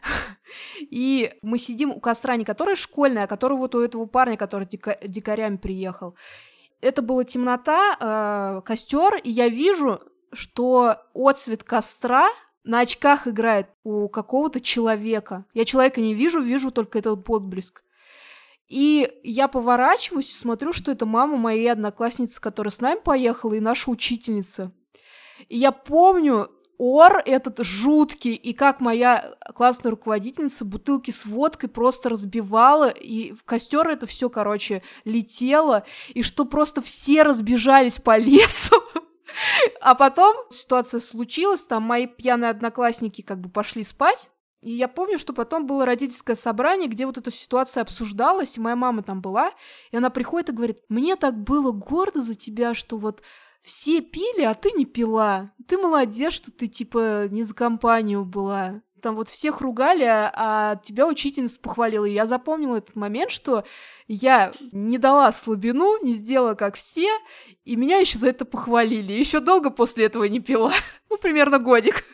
и 0.80 1.32
мы 1.42 1.58
сидим 1.58 1.90
у 1.90 1.98
костра, 1.98 2.36
не 2.36 2.44
который 2.44 2.76
школьный, 2.76 3.24
а 3.24 3.26
который 3.26 3.58
вот 3.58 3.74
у 3.74 3.80
этого 3.80 4.06
парня, 4.06 4.36
который 4.36 4.68
дика- 4.68 4.98
дикарями 5.04 5.56
приехал. 5.56 6.14
Это 6.80 7.02
была 7.02 7.24
темнота, 7.24 7.96
э, 8.00 8.62
костер, 8.64 9.16
и 9.16 9.30
я 9.30 9.48
вижу, 9.48 10.00
что 10.32 10.96
отцвет 11.14 11.64
костра 11.64 12.28
на 12.64 12.80
очках 12.80 13.26
играет 13.26 13.68
у 13.84 14.08
какого-то 14.08 14.60
человека. 14.60 15.44
Я 15.54 15.64
человека 15.64 16.00
не 16.00 16.14
вижу, 16.14 16.40
вижу 16.40 16.70
только 16.70 16.98
этот 16.98 17.28
отблеск. 17.28 17.82
И 18.68 19.10
я 19.24 19.48
поворачиваюсь 19.48 20.30
и 20.30 20.38
смотрю, 20.38 20.72
что 20.72 20.92
это 20.92 21.04
мама 21.04 21.36
моей 21.36 21.70
одноклассницы, 21.70 22.40
которая 22.40 22.70
с 22.70 22.80
нами 22.80 23.00
поехала, 23.00 23.54
и 23.54 23.60
наша 23.60 23.90
учительница. 23.90 24.72
И 25.48 25.58
я 25.58 25.72
помню 25.72 26.50
ор 26.80 27.22
этот 27.26 27.58
жуткий, 27.62 28.32
и 28.32 28.54
как 28.54 28.80
моя 28.80 29.34
классная 29.54 29.90
руководительница 29.90 30.64
бутылки 30.64 31.10
с 31.10 31.26
водкой 31.26 31.68
просто 31.68 32.08
разбивала, 32.08 32.88
и 32.88 33.32
в 33.32 33.44
костер 33.44 33.86
это 33.86 34.06
все, 34.06 34.30
короче, 34.30 34.82
летело, 35.04 35.84
и 36.08 36.22
что 36.22 36.46
просто 36.46 36.80
все 36.80 37.22
разбежались 37.22 37.98
по 37.98 38.16
лесу. 38.16 38.82
А 39.80 39.94
потом 39.94 40.34
ситуация 40.50 40.98
случилась, 40.98 41.62
там 41.62 41.84
мои 41.84 42.08
пьяные 42.08 42.50
одноклассники 42.50 43.22
как 43.22 43.40
бы 43.40 43.48
пошли 43.48 43.84
спать, 43.84 44.28
и 44.60 44.72
я 44.72 44.88
помню, 44.88 45.18
что 45.18 45.32
потом 45.32 45.66
было 45.66 45.86
родительское 45.86 46.34
собрание, 46.34 46.88
где 46.88 47.06
вот 47.06 47.16
эта 47.16 47.30
ситуация 47.30 47.82
обсуждалась, 47.82 48.56
и 48.56 48.60
моя 48.60 48.74
мама 48.74 49.02
там 49.02 49.20
была, 49.20 49.52
и 49.92 49.96
она 49.98 50.10
приходит 50.10 50.48
и 50.48 50.52
говорит, 50.52 50.80
мне 50.88 51.14
так 51.14 51.40
было 51.40 51.70
гордо 51.70 52.22
за 52.22 52.34
тебя, 52.34 52.74
что 52.74 52.96
вот 52.96 53.22
все 53.62 54.00
пили, 54.00 54.42
а 54.42 54.54
ты 54.54 54.72
не 54.72 54.86
пила. 54.86 55.52
Ты 55.66 55.76
молодец, 55.76 56.32
что 56.32 56.50
ты, 56.50 56.66
типа, 56.66 57.28
не 57.28 57.42
за 57.42 57.54
компанию 57.54 58.24
была. 58.24 58.82
Там 59.02 59.16
вот 59.16 59.28
всех 59.28 59.60
ругали, 59.60 60.04
а, 60.04 60.76
тебя 60.76 61.06
учительница 61.06 61.58
похвалила. 61.60 62.04
И 62.04 62.12
я 62.12 62.26
запомнила 62.26 62.76
этот 62.76 62.96
момент, 62.96 63.30
что 63.30 63.64
я 64.08 64.52
не 64.72 64.98
дала 64.98 65.32
слабину, 65.32 66.02
не 66.02 66.14
сделала 66.14 66.54
как 66.54 66.76
все, 66.76 67.08
и 67.64 67.76
меня 67.76 67.98
еще 67.98 68.18
за 68.18 68.28
это 68.28 68.44
похвалили. 68.44 69.12
Еще 69.12 69.40
долго 69.40 69.70
после 69.70 70.06
этого 70.06 70.24
не 70.24 70.40
пила. 70.40 70.72
ну, 71.10 71.16
примерно 71.16 71.58
годик. 71.58 72.04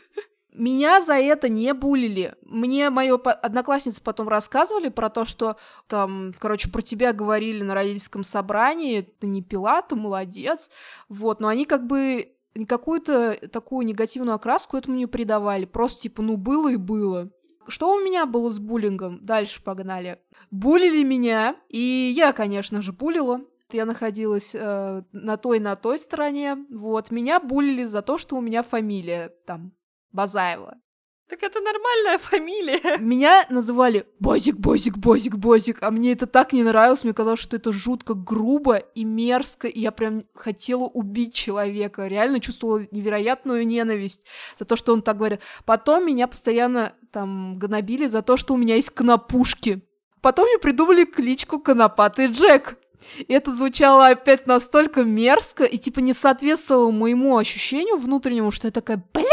Меня 0.57 1.03
за 1.03 1.15
это 1.15 1.51
не 1.51 1.75
булили. 1.75 2.35
Мне 2.41 2.89
мои 2.89 3.11
одноклассницы 3.11 4.03
потом 4.03 4.29
рассказывали 4.29 4.89
про 4.89 5.11
то, 5.11 5.27
что 5.27 5.57
там, 5.87 6.33
короче, 6.39 6.71
про 6.71 6.81
тебя 6.81 7.13
говорили 7.13 7.63
на 7.63 7.75
родительском 7.75 8.25
собрании, 8.25 9.03
ты 9.03 9.27
не 9.27 9.43
пила, 9.43 9.83
ты 9.83 9.97
молодец. 9.97 10.71
Вот, 11.11 11.41
но 11.41 11.49
они 11.49 11.67
как 11.67 11.87
бы 11.87 12.33
какую-то 12.67 13.37
такую 13.53 13.85
негативную 13.85 14.35
окраску 14.35 14.79
этому 14.79 14.97
не 14.97 15.07
придавали. 15.07 15.67
Просто 15.67 16.05
типа, 16.05 16.23
ну 16.23 16.39
было 16.39 16.73
и 16.73 16.77
было. 16.77 17.31
Что 17.69 17.93
у 17.93 18.01
меня 18.01 18.25
было 18.25 18.49
с 18.49 18.59
буллингом? 18.59 19.19
Дальше 19.21 19.63
погнали. 19.63 20.21
Булили 20.51 21.03
меня, 21.03 21.57
и 21.69 22.15
я, 22.17 22.33
конечно 22.33 22.81
же, 22.81 22.93
булила. 22.93 23.43
Я 23.73 23.85
находилась 23.85 24.55
э, 24.55 25.03
на 25.13 25.37
той 25.37 25.61
на 25.61 25.77
той 25.77 25.99
стороне. 25.99 26.65
Вот, 26.71 27.11
меня 27.11 27.41
булили 27.41 27.85
за 27.85 28.01
то, 28.01 28.17
что 28.17 28.37
у 28.37 28.41
меня 28.41 28.63
фамилия 28.63 29.35
там 29.45 29.73
Базаева. 30.17 30.79
Так 31.29 31.43
это 31.43 31.61
нормальная 31.61 32.19
фамилия. 32.31 32.99
Меня 32.99 33.47
называли 33.51 34.07
Бозик, 34.19 34.57
Бозик, 34.57 34.97
Бозик, 34.97 35.37
Бозик, 35.37 35.83
а 35.83 35.91
мне 35.91 36.13
это 36.13 36.27
так 36.27 36.53
не 36.53 36.63
нравилось, 36.63 37.05
мне 37.05 37.13
казалось, 37.13 37.41
что 37.41 37.57
это 37.57 37.73
жутко 37.73 38.15
грубо 38.15 38.77
и 38.77 39.05
мерзко, 39.05 39.69
и 39.69 39.81
я 39.81 39.91
прям 39.91 40.25
хотела 40.35 40.85
убить 40.85 41.35
человека, 41.35 42.07
реально 42.07 42.41
чувствовала 42.41 42.87
невероятную 42.91 43.67
ненависть 43.67 44.23
за 44.59 44.65
то, 44.65 44.77
что 44.77 44.93
он 44.93 45.03
так 45.03 45.19
говорит. 45.19 45.41
Потом 45.65 46.07
меня 46.07 46.29
постоянно 46.29 46.95
там 47.13 47.59
гнобили 47.59 48.07
за 48.07 48.23
то, 48.23 48.37
что 48.37 48.55
у 48.55 48.57
меня 48.57 48.77
есть 48.77 48.91
конопушки. 48.91 49.83
Потом 50.23 50.47
мне 50.47 50.59
придумали 50.59 51.05
кличку 51.05 51.61
Конопатый 51.61 52.27
Джек. 52.27 52.79
И 53.19 53.33
это 53.33 53.53
звучало 53.53 54.07
опять 54.07 54.47
настолько 54.47 55.05
мерзко 55.05 55.65
и 55.65 55.79
типа 55.79 56.01
не 56.01 56.13
соответствовало 56.13 56.91
моему 56.91 57.37
ощущению 57.37 57.97
внутреннему, 57.97 58.51
что 58.51 58.69
я 58.69 58.73
такая, 58.73 59.03
блин! 59.13 59.27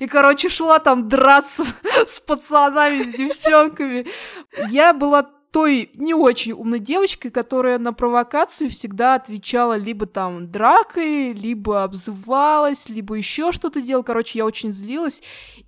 И, 0.00 0.06
короче, 0.06 0.48
шла 0.48 0.78
там 0.78 1.08
драться 1.08 1.64
с 2.06 2.20
пацанами, 2.20 3.02
с 3.02 3.08
девчонками. 3.08 4.06
Я 4.68 4.92
была 4.92 5.30
той 5.56 5.90
не 5.94 6.12
очень 6.12 6.52
умной 6.52 6.80
девочкой, 6.80 7.30
которая 7.30 7.78
на 7.78 7.94
провокацию 7.94 8.68
всегда 8.68 9.14
отвечала 9.14 9.78
либо 9.78 10.04
там 10.04 10.50
дракой, 10.50 11.32
либо 11.32 11.82
обзывалась, 11.82 12.90
либо 12.90 13.14
еще 13.14 13.52
что-то 13.52 13.80
делала. 13.80 14.02
Короче, 14.02 14.38
я 14.38 14.44
очень 14.44 14.70
злилась. 14.70 15.22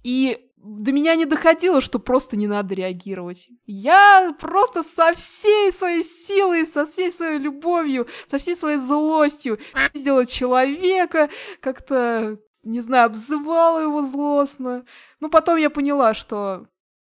И 0.04 0.47
до 0.62 0.92
меня 0.92 1.14
не 1.14 1.24
доходило, 1.24 1.80
что 1.80 1.98
просто 1.98 2.36
не 2.36 2.46
надо 2.46 2.74
реагировать. 2.74 3.48
Я 3.66 4.34
просто 4.38 4.82
со 4.82 5.12
всей 5.12 5.72
своей 5.72 6.02
силой, 6.02 6.66
со 6.66 6.84
всей 6.84 7.12
своей 7.12 7.38
любовью, 7.38 8.06
со 8.30 8.38
всей 8.38 8.56
своей 8.56 8.78
злостью 8.78 9.58
сделала 9.94 10.26
человека, 10.26 11.30
как-то, 11.60 12.38
не 12.62 12.80
знаю, 12.80 13.06
обзывала 13.06 13.80
его 13.80 14.02
злостно. 14.02 14.84
Ну, 15.20 15.30
потом 15.30 15.56
я 15.56 15.70
поняла, 15.70 16.14
что, 16.14 16.66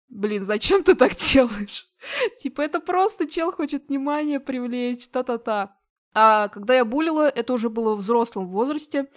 блин, 0.09 0.45
зачем 0.45 0.83
ты 0.83 0.95
так 0.95 1.15
делаешь? 1.15 1.87
Типа, 2.39 2.61
это 2.61 2.79
просто 2.79 3.27
чел 3.27 3.51
хочет 3.51 3.89
внимание 3.89 4.39
привлечь, 4.39 5.07
та-та-та. 5.09 5.75
А 6.13 6.49
когда 6.49 6.75
я 6.75 6.85
булила, 6.85 7.29
это 7.29 7.53
уже 7.53 7.69
было 7.69 7.95
в 7.95 7.99
взрослом 7.99 8.47
возрасте, 8.47 9.07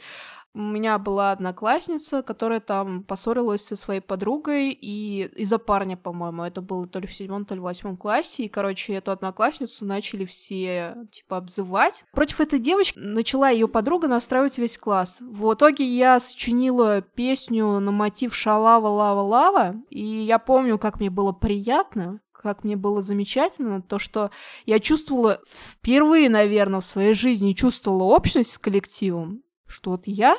у 0.54 0.60
меня 0.60 0.98
была 0.98 1.32
одноклассница, 1.32 2.22
которая 2.22 2.60
там 2.60 3.02
поссорилась 3.02 3.66
со 3.66 3.74
своей 3.74 4.00
подругой 4.00 4.70
и 4.70 5.24
из-за 5.34 5.58
парня, 5.58 5.96
по-моему, 5.96 6.44
это 6.44 6.62
было 6.62 6.86
то 6.86 7.00
ли 7.00 7.08
в 7.08 7.12
седьмом, 7.12 7.44
то 7.44 7.54
ли 7.54 7.60
в 7.60 7.64
восьмом 7.64 7.96
классе, 7.96 8.44
и, 8.44 8.48
короче, 8.48 8.94
эту 8.94 9.10
одноклассницу 9.10 9.84
начали 9.84 10.24
все, 10.24 10.96
типа, 11.10 11.38
обзывать. 11.38 12.04
Против 12.12 12.40
этой 12.40 12.60
девочки 12.60 12.98
начала 12.98 13.50
ее 13.50 13.66
подруга 13.66 14.06
настраивать 14.06 14.56
весь 14.56 14.78
класс. 14.78 15.18
В 15.20 15.52
итоге 15.54 15.84
я 15.84 16.20
сочинила 16.20 17.02
песню 17.02 17.80
на 17.80 17.90
мотив 17.90 18.32
«Шалава, 18.34 18.88
лава, 18.88 19.22
лава», 19.22 19.74
и 19.90 20.04
я 20.04 20.38
помню, 20.38 20.78
как 20.78 21.00
мне 21.00 21.10
было 21.10 21.32
приятно, 21.32 22.20
как 22.32 22.62
мне 22.62 22.76
было 22.76 23.00
замечательно, 23.00 23.82
то, 23.82 23.98
что 23.98 24.30
я 24.66 24.78
чувствовала 24.78 25.40
впервые, 25.48 26.28
наверное, 26.28 26.80
в 26.80 26.84
своей 26.84 27.14
жизни 27.14 27.54
чувствовала 27.54 28.04
общность 28.04 28.52
с 28.52 28.58
коллективом 28.58 29.43
что 29.66 29.90
вот 29.90 30.02
я 30.06 30.36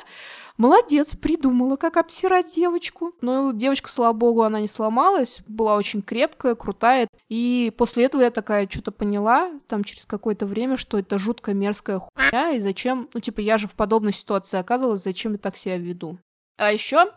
молодец, 0.56 1.14
придумала, 1.14 1.76
как 1.76 1.96
обсирать 1.96 2.54
девочку. 2.54 3.12
Но 3.20 3.52
девочка, 3.52 3.88
слава 3.88 4.12
богу, 4.12 4.42
она 4.42 4.60
не 4.60 4.68
сломалась, 4.68 5.40
была 5.46 5.76
очень 5.76 6.02
крепкая, 6.02 6.54
крутая. 6.54 7.08
И 7.28 7.72
после 7.76 8.04
этого 8.04 8.22
я 8.22 8.30
такая 8.30 8.68
что-то 8.68 8.92
поняла, 8.92 9.52
там 9.68 9.84
через 9.84 10.06
какое-то 10.06 10.46
время, 10.46 10.76
что 10.76 10.98
это 10.98 11.18
жуткая 11.18 11.54
мерзкая 11.54 12.00
хуйня, 12.00 12.52
и 12.52 12.60
зачем, 12.60 13.08
ну 13.12 13.20
типа 13.20 13.40
я 13.40 13.58
же 13.58 13.66
в 13.66 13.74
подобной 13.74 14.12
ситуации 14.12 14.58
оказывалась, 14.58 15.02
зачем 15.02 15.32
я 15.32 15.38
так 15.38 15.56
себя 15.56 15.76
веду. 15.76 16.18
А 16.58 16.72
еще 16.72 17.12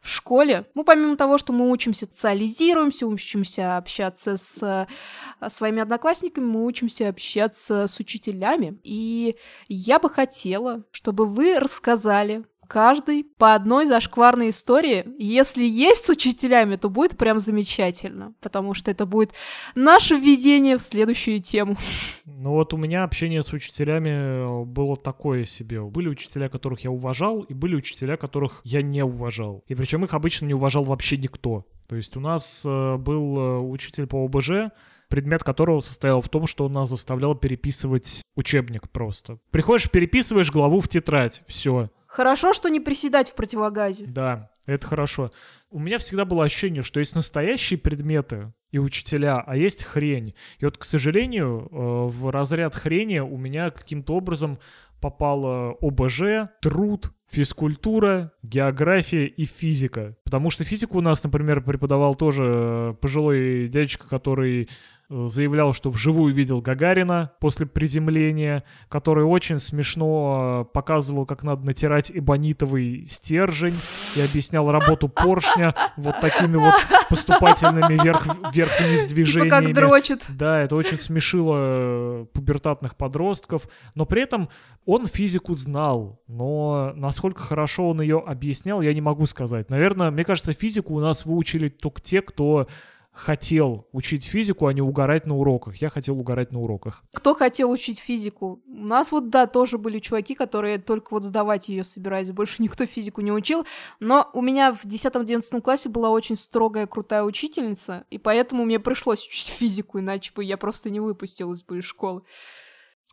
в 0.00 0.08
школе, 0.08 0.66
ну, 0.74 0.84
помимо 0.84 1.16
того, 1.16 1.38
что 1.38 1.52
мы 1.52 1.70
учимся 1.70 2.06
социализируемся, 2.06 3.06
учимся 3.06 3.76
общаться 3.76 4.36
с 4.36 4.62
э, 4.62 5.48
своими 5.48 5.82
одноклассниками, 5.82 6.44
мы 6.44 6.64
учимся 6.64 7.08
общаться 7.08 7.86
с 7.86 7.98
учителями. 7.98 8.78
И 8.84 9.36
я 9.68 9.98
бы 9.98 10.08
хотела, 10.10 10.84
чтобы 10.90 11.26
вы 11.26 11.58
рассказали 11.58 12.44
каждый 12.70 13.24
по 13.24 13.54
одной 13.54 13.86
зашкварной 13.86 14.50
истории. 14.50 15.04
Если 15.18 15.64
есть 15.64 16.06
с 16.06 16.08
учителями, 16.08 16.76
то 16.76 16.88
будет 16.88 17.18
прям 17.18 17.40
замечательно, 17.40 18.32
потому 18.40 18.74
что 18.74 18.92
это 18.92 19.06
будет 19.06 19.32
наше 19.74 20.14
введение 20.14 20.78
в 20.78 20.80
следующую 20.80 21.40
тему. 21.40 21.76
Ну 22.24 22.50
вот 22.50 22.72
у 22.72 22.76
меня 22.76 23.02
общение 23.02 23.42
с 23.42 23.52
учителями 23.52 24.64
было 24.64 24.96
такое 24.96 25.46
себе. 25.46 25.82
Были 25.82 26.08
учителя, 26.08 26.48
которых 26.48 26.80
я 26.80 26.92
уважал, 26.92 27.40
и 27.40 27.54
были 27.54 27.74
учителя, 27.74 28.16
которых 28.16 28.60
я 28.62 28.82
не 28.82 29.04
уважал. 29.04 29.64
И 29.66 29.74
причем 29.74 30.04
их 30.04 30.14
обычно 30.14 30.46
не 30.46 30.54
уважал 30.54 30.84
вообще 30.84 31.16
никто. 31.16 31.66
То 31.88 31.96
есть 31.96 32.16
у 32.16 32.20
нас 32.20 32.62
э, 32.64 32.96
был 32.98 33.36
э, 33.36 33.58
учитель 33.58 34.06
по 34.06 34.24
ОБЖ, 34.24 34.70
предмет 35.08 35.42
которого 35.42 35.80
состоял 35.80 36.22
в 36.22 36.28
том, 36.28 36.46
что 36.46 36.66
он 36.66 36.72
нас 36.72 36.88
заставлял 36.88 37.34
переписывать 37.34 38.22
учебник 38.36 38.88
просто. 38.90 39.38
Приходишь, 39.50 39.90
переписываешь 39.90 40.52
главу 40.52 40.78
в 40.78 40.88
тетрадь, 40.88 41.42
все. 41.48 41.90
Хорошо, 42.10 42.52
что 42.52 42.68
не 42.68 42.80
приседать 42.80 43.30
в 43.30 43.34
противогазе. 43.36 44.04
Да, 44.06 44.50
это 44.66 44.84
хорошо. 44.84 45.30
У 45.70 45.78
меня 45.78 45.98
всегда 45.98 46.24
было 46.24 46.44
ощущение, 46.44 46.82
что 46.82 46.98
есть 46.98 47.14
настоящие 47.14 47.78
предметы 47.78 48.52
и 48.72 48.78
учителя, 48.78 49.40
а 49.46 49.56
есть 49.56 49.84
хрень. 49.84 50.34
И 50.58 50.64
вот, 50.64 50.76
к 50.76 50.82
сожалению, 50.84 51.68
э, 51.70 52.08
в 52.08 52.30
разряд 52.30 52.74
хрени 52.74 53.20
у 53.20 53.36
меня 53.36 53.70
каким-то 53.70 54.14
образом 54.14 54.58
попало 55.00 55.76
ОБЖ, 55.80 56.50
труд, 56.60 57.12
физкультура, 57.30 58.32
география 58.42 59.26
и 59.26 59.44
физика. 59.44 60.16
Потому 60.24 60.50
что 60.50 60.64
физику 60.64 60.98
у 60.98 61.02
нас, 61.02 61.22
например, 61.22 61.62
преподавал 61.62 62.16
тоже 62.16 62.44
э, 62.44 62.94
пожилой 63.00 63.68
дядечка, 63.68 64.08
который 64.08 64.68
заявлял, 65.10 65.72
что 65.72 65.90
вживую 65.90 66.32
видел 66.32 66.60
Гагарина 66.60 67.32
после 67.40 67.66
приземления, 67.66 68.62
который 68.88 69.24
очень 69.24 69.58
смешно 69.58 70.66
э, 70.68 70.72
показывал, 70.72 71.26
как 71.26 71.42
надо 71.42 71.66
натирать 71.66 72.12
эбонитовый 72.14 73.04
стержень 73.06 73.74
и 74.16 74.20
объяснял 74.20 74.70
работу 74.70 75.08
поршня 75.08 75.74
вот 75.96 76.20
такими 76.20 76.56
вот 76.56 76.74
поступательными 77.08 78.00
вверх, 78.00 78.24
вверх-вниз 78.52 79.06
движениями. 79.06 79.48
Типа 79.48 79.64
как 79.64 79.74
дрочит. 79.74 80.24
Да, 80.28 80.60
это 80.60 80.76
очень 80.76 80.98
смешило 80.98 81.56
э, 81.58 82.26
пубертатных 82.32 82.96
подростков, 82.96 83.68
но 83.96 84.06
при 84.06 84.22
этом 84.22 84.48
он 84.86 85.06
физику 85.06 85.54
знал, 85.54 86.22
но 86.28 86.92
насколько 86.94 87.42
хорошо 87.42 87.90
он 87.90 88.00
ее 88.00 88.22
объяснял, 88.24 88.80
я 88.80 88.94
не 88.94 89.00
могу 89.00 89.26
сказать. 89.26 89.70
Наверное, 89.70 90.12
мне 90.12 90.24
кажется, 90.24 90.52
физику 90.52 90.94
у 90.94 91.00
нас 91.00 91.26
выучили 91.26 91.68
только 91.68 92.00
те, 92.00 92.22
кто 92.22 92.68
хотел 93.12 93.88
учить 93.92 94.24
физику, 94.24 94.66
а 94.66 94.72
не 94.72 94.80
угорать 94.80 95.26
на 95.26 95.36
уроках. 95.36 95.76
Я 95.76 95.90
хотел 95.90 96.18
угорать 96.18 96.52
на 96.52 96.60
уроках. 96.60 97.02
Кто 97.12 97.34
хотел 97.34 97.70
учить 97.70 97.98
физику? 97.98 98.62
У 98.66 98.84
нас 98.84 99.12
вот, 99.12 99.30
да, 99.30 99.46
тоже 99.46 99.78
были 99.78 99.98
чуваки, 99.98 100.34
которые 100.34 100.78
только 100.78 101.12
вот 101.12 101.24
сдавать 101.24 101.68
ее 101.68 101.84
собирались. 101.84 102.30
Больше 102.30 102.62
никто 102.62 102.86
физику 102.86 103.20
не 103.20 103.32
учил. 103.32 103.66
Но 103.98 104.30
у 104.32 104.42
меня 104.42 104.72
в 104.72 104.84
10-11 104.84 105.60
классе 105.60 105.88
была 105.88 106.10
очень 106.10 106.36
строгая, 106.36 106.86
крутая 106.86 107.22
учительница, 107.24 108.04
и 108.10 108.18
поэтому 108.18 108.64
мне 108.64 108.78
пришлось 108.78 109.26
учить 109.26 109.48
физику, 109.48 109.98
иначе 109.98 110.32
бы 110.34 110.44
я 110.44 110.56
просто 110.56 110.90
не 110.90 111.00
выпустилась 111.00 111.62
бы 111.62 111.78
из 111.78 111.84
школы. 111.84 112.22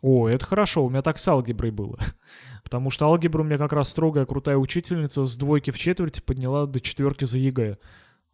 О, 0.00 0.28
это 0.28 0.46
хорошо, 0.46 0.84
у 0.84 0.90
меня 0.90 1.02
так 1.02 1.18
с 1.18 1.26
алгеброй 1.26 1.72
было. 1.72 1.98
Потому 2.62 2.90
что 2.90 3.06
алгебру 3.06 3.42
у 3.42 3.46
меня 3.46 3.58
как 3.58 3.72
раз 3.72 3.88
строгая, 3.88 4.26
крутая 4.26 4.56
учительница 4.56 5.24
с 5.24 5.36
двойки 5.36 5.72
в 5.72 5.78
четверти 5.78 6.20
подняла 6.20 6.66
до 6.66 6.80
четверки 6.80 7.24
за 7.24 7.38
ЕГЭ. 7.38 7.78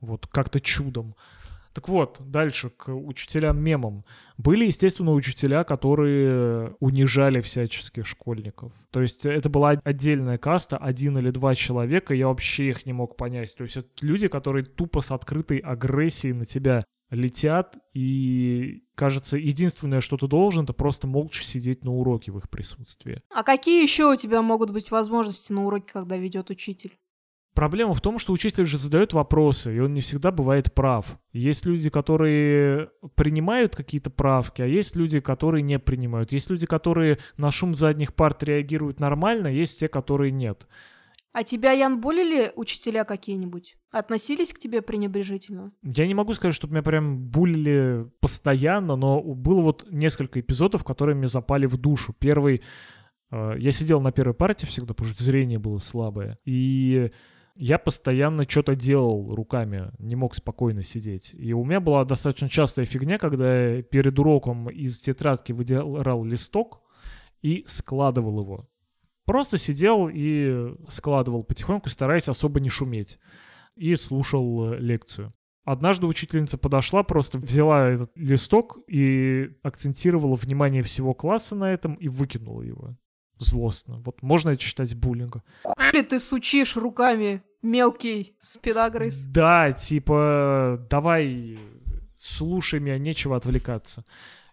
Вот, 0.00 0.26
как-то 0.26 0.60
чудом. 0.60 1.14
Так 1.74 1.88
вот, 1.88 2.20
дальше 2.20 2.70
к 2.70 2.94
учителям-мемам. 2.94 4.04
Были, 4.38 4.66
естественно, 4.66 5.12
учителя, 5.12 5.64
которые 5.64 6.76
унижали 6.78 7.40
всяческих 7.40 8.06
школьников. 8.06 8.72
То 8.90 9.02
есть 9.02 9.26
это 9.26 9.48
была 9.48 9.70
отдельная 9.82 10.38
каста, 10.38 10.76
один 10.76 11.18
или 11.18 11.30
два 11.30 11.56
человека, 11.56 12.14
я 12.14 12.28
вообще 12.28 12.68
их 12.68 12.86
не 12.86 12.92
мог 12.92 13.16
понять. 13.16 13.54
То 13.56 13.64
есть 13.64 13.76
это 13.76 13.88
люди, 14.02 14.28
которые 14.28 14.64
тупо 14.64 15.00
с 15.00 15.10
открытой 15.10 15.58
агрессией 15.58 16.32
на 16.32 16.44
тебя 16.44 16.84
летят, 17.10 17.76
и, 17.92 18.84
кажется, 18.94 19.36
единственное, 19.36 20.00
что 20.00 20.16
ты 20.16 20.28
должен, 20.28 20.64
это 20.64 20.72
просто 20.72 21.06
молча 21.06 21.44
сидеть 21.44 21.84
на 21.84 21.92
уроке 21.92 22.30
в 22.30 22.38
их 22.38 22.48
присутствии. 22.48 23.20
А 23.34 23.42
какие 23.42 23.82
еще 23.82 24.12
у 24.12 24.16
тебя 24.16 24.42
могут 24.42 24.70
быть 24.70 24.90
возможности 24.90 25.52
на 25.52 25.66
уроке, 25.66 25.92
когда 25.92 26.16
ведет 26.16 26.50
учитель? 26.50 26.96
Проблема 27.54 27.94
в 27.94 28.00
том, 28.00 28.18
что 28.18 28.32
учитель 28.32 28.66
же 28.66 28.78
задает 28.78 29.12
вопросы, 29.12 29.74
и 29.74 29.78
он 29.78 29.94
не 29.94 30.00
всегда 30.00 30.32
бывает 30.32 30.74
прав. 30.74 31.18
Есть 31.32 31.64
люди, 31.66 31.88
которые 31.88 32.90
принимают 33.14 33.76
какие-то 33.76 34.10
правки, 34.10 34.60
а 34.60 34.66
есть 34.66 34.96
люди, 34.96 35.20
которые 35.20 35.62
не 35.62 35.78
принимают. 35.78 36.32
Есть 36.32 36.50
люди, 36.50 36.66
которые 36.66 37.18
на 37.36 37.52
шум 37.52 37.74
задних 37.74 38.12
парт 38.14 38.42
реагируют 38.42 38.98
нормально, 38.98 39.46
есть 39.46 39.78
те, 39.78 39.86
которые 39.86 40.32
нет. 40.32 40.66
А 41.32 41.44
тебя, 41.44 41.70
Ян, 41.72 42.00
булили 42.00 42.52
учителя 42.56 43.04
какие-нибудь? 43.04 43.76
Относились 43.92 44.52
к 44.52 44.58
тебе 44.58 44.82
пренебрежительно? 44.82 45.72
Я 45.82 46.08
не 46.08 46.14
могу 46.14 46.34
сказать, 46.34 46.54
что 46.54 46.66
меня 46.66 46.82
прям 46.82 47.18
булили 47.18 48.10
постоянно, 48.20 48.96
но 48.96 49.20
было 49.20 49.60
вот 49.60 49.86
несколько 49.90 50.40
эпизодов, 50.40 50.84
которые 50.84 51.14
мне 51.14 51.28
запали 51.28 51.66
в 51.66 51.76
душу. 51.76 52.14
Первый, 52.18 52.62
э, 53.30 53.54
я 53.58 53.72
сидел 53.72 54.00
на 54.00 54.10
первой 54.10 54.34
парте 54.34 54.66
всегда, 54.66 54.94
потому 54.94 55.12
что 55.12 55.22
зрение 55.22 55.58
было 55.60 55.78
слабое, 55.78 56.36
и 56.44 57.10
я 57.56 57.78
постоянно 57.78 58.48
что-то 58.48 58.74
делал 58.74 59.34
руками, 59.34 59.92
не 59.98 60.16
мог 60.16 60.34
спокойно 60.34 60.82
сидеть. 60.82 61.34
И 61.34 61.52
у 61.52 61.64
меня 61.64 61.80
была 61.80 62.04
достаточно 62.04 62.48
частая 62.48 62.84
фигня, 62.84 63.18
когда 63.18 63.68
я 63.68 63.82
перед 63.82 64.18
уроком 64.18 64.68
из 64.70 64.98
тетрадки 65.00 65.52
выдирал 65.52 66.24
листок 66.24 66.82
и 67.42 67.64
складывал 67.66 68.40
его. 68.40 68.68
Просто 69.24 69.56
сидел 69.56 70.10
и 70.12 70.74
складывал 70.88 71.44
потихоньку, 71.44 71.88
стараясь 71.88 72.28
особо 72.28 72.60
не 72.60 72.68
шуметь. 72.68 73.18
И 73.76 73.94
слушал 73.96 74.74
лекцию. 74.74 75.32
Однажды 75.64 76.06
учительница 76.06 76.58
подошла, 76.58 77.02
просто 77.02 77.38
взяла 77.38 77.88
этот 77.88 78.10
листок 78.16 78.78
и 78.86 79.50
акцентировала 79.62 80.36
внимание 80.36 80.82
всего 80.82 81.14
класса 81.14 81.54
на 81.54 81.72
этом 81.72 81.94
и 81.94 82.08
выкинула 82.08 82.62
его 82.62 82.96
злостно. 83.38 83.98
Вот 84.04 84.22
можно 84.22 84.50
это 84.50 84.62
считать 84.62 84.94
буллингом. 84.94 85.42
Хули 85.62 86.02
ты 86.02 86.18
сучишь 86.18 86.76
руками, 86.76 87.42
мелкий 87.62 88.36
спидагрыз? 88.40 89.24
Да, 89.24 89.72
типа, 89.72 90.86
давай, 90.90 91.58
слушай 92.16 92.80
меня, 92.80 92.98
нечего 92.98 93.36
отвлекаться. 93.36 94.04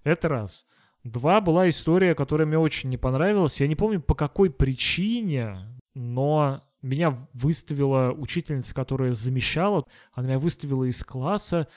Это 0.03 0.27
раз. 0.29 0.65
Два, 1.03 1.41
была 1.41 1.67
история, 1.69 2.13
которая 2.13 2.47
мне 2.47 2.59
очень 2.59 2.89
не 2.89 2.97
понравилась. 2.97 3.59
Я 3.59 3.67
не 3.67 3.75
помню, 3.75 4.01
по 4.01 4.13
какой 4.13 4.51
причине, 4.51 5.67
но 5.95 6.63
меня 6.81 7.17
выставила 7.33 8.11
учительница, 8.11 8.73
которая 8.73 9.13
замещала. 9.13 9.85
Она 10.13 10.27
меня 10.27 10.39
выставила 10.39 10.83
из 10.83 11.03
класса, 11.03 11.67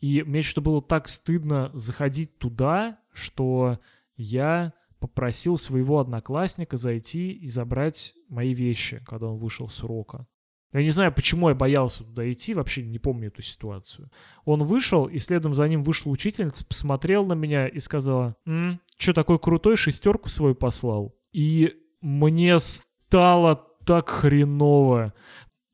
и 0.00 0.22
мне 0.22 0.42
что 0.42 0.60
было 0.60 0.82
так 0.82 1.08
стыдно 1.08 1.70
заходить 1.72 2.38
туда, 2.38 2.98
что 3.12 3.78
я 4.16 4.72
попросил 5.06 5.58
своего 5.58 5.98
одноклассника 5.98 6.78
зайти 6.78 7.30
и 7.30 7.46
забрать 7.48 8.14
мои 8.30 8.54
вещи, 8.54 9.02
когда 9.06 9.26
он 9.26 9.38
вышел 9.38 9.68
с 9.68 9.84
урока. 9.84 10.26
Я 10.72 10.82
не 10.82 10.88
знаю, 10.90 11.12
почему 11.12 11.50
я 11.50 11.54
боялся 11.54 12.04
туда 12.04 12.30
идти, 12.32 12.54
вообще 12.54 12.82
не 12.82 12.98
помню 12.98 13.28
эту 13.28 13.42
ситуацию. 13.42 14.10
Он 14.46 14.64
вышел, 14.64 15.04
и 15.04 15.18
следом 15.18 15.54
за 15.54 15.68
ним 15.68 15.84
вышла 15.84 16.10
учительница, 16.10 16.64
посмотрел 16.64 17.26
на 17.26 17.34
меня 17.34 17.68
и 17.68 17.80
сказала, 17.80 18.34
«М, 18.46 18.80
что 18.96 19.12
такой 19.12 19.38
крутой, 19.38 19.76
шестерку 19.76 20.30
свою 20.30 20.54
послал. 20.54 21.14
И 21.32 21.74
мне 22.00 22.58
стало 22.58 23.62
так 23.84 24.08
хреново. 24.08 25.12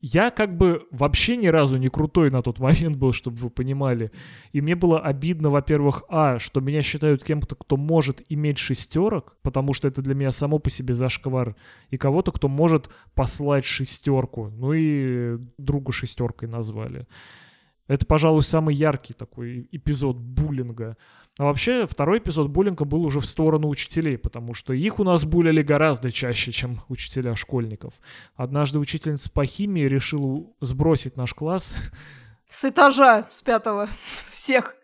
Я 0.01 0.31
как 0.31 0.57
бы 0.57 0.87
вообще 0.89 1.37
ни 1.37 1.45
разу 1.45 1.77
не 1.77 1.89
крутой 1.89 2.31
на 2.31 2.41
тот 2.41 2.59
момент 2.59 2.97
был, 2.97 3.13
чтобы 3.13 3.37
вы 3.37 3.49
понимали. 3.49 4.11
И 4.51 4.61
мне 4.61 4.75
было 4.75 4.99
обидно, 4.99 5.49
во-первых, 5.49 6.03
а, 6.09 6.39
что 6.39 6.59
меня 6.59 6.81
считают 6.81 7.23
кем-то, 7.23 7.55
кто 7.55 7.77
может 7.77 8.23
иметь 8.29 8.57
шестерок, 8.57 9.37
потому 9.43 9.73
что 9.73 9.87
это 9.87 10.01
для 10.01 10.15
меня 10.15 10.31
само 10.31 10.57
по 10.57 10.69
себе 10.69 10.95
зашквар, 10.95 11.55
и 11.91 11.97
кого-то, 11.97 12.31
кто 12.31 12.47
может 12.47 12.89
послать 13.13 13.63
шестерку. 13.63 14.49
Ну 14.49 14.73
и 14.73 15.37
другу 15.57 15.91
шестеркой 15.91 16.49
назвали. 16.49 17.07
Это, 17.87 18.05
пожалуй, 18.05 18.41
самый 18.43 18.73
яркий 18.73 19.13
такой 19.13 19.67
эпизод 19.71 20.15
буллинга. 20.15 20.97
А 21.39 21.45
вообще, 21.45 21.85
второй 21.85 22.19
эпизод 22.19 22.49
буллинга 22.49 22.83
был 22.83 23.05
уже 23.05 23.19
в 23.19 23.25
сторону 23.25 23.69
учителей, 23.69 24.17
потому 24.17 24.53
что 24.53 24.73
их 24.73 24.99
у 24.99 25.03
нас 25.03 25.23
булили 25.23 25.61
гораздо 25.61 26.11
чаще, 26.11 26.51
чем 26.51 26.81
учителя 26.89 27.35
школьников. 27.35 27.93
Однажды 28.35 28.79
учительница 28.79 29.31
по 29.31 29.45
химии 29.45 29.83
решила 29.83 30.45
сбросить 30.59 31.15
наш 31.15 31.33
класс. 31.33 31.75
С 32.49 32.65
этажа, 32.65 33.25
с 33.29 33.41
пятого. 33.41 33.87
Всех. 34.31 34.75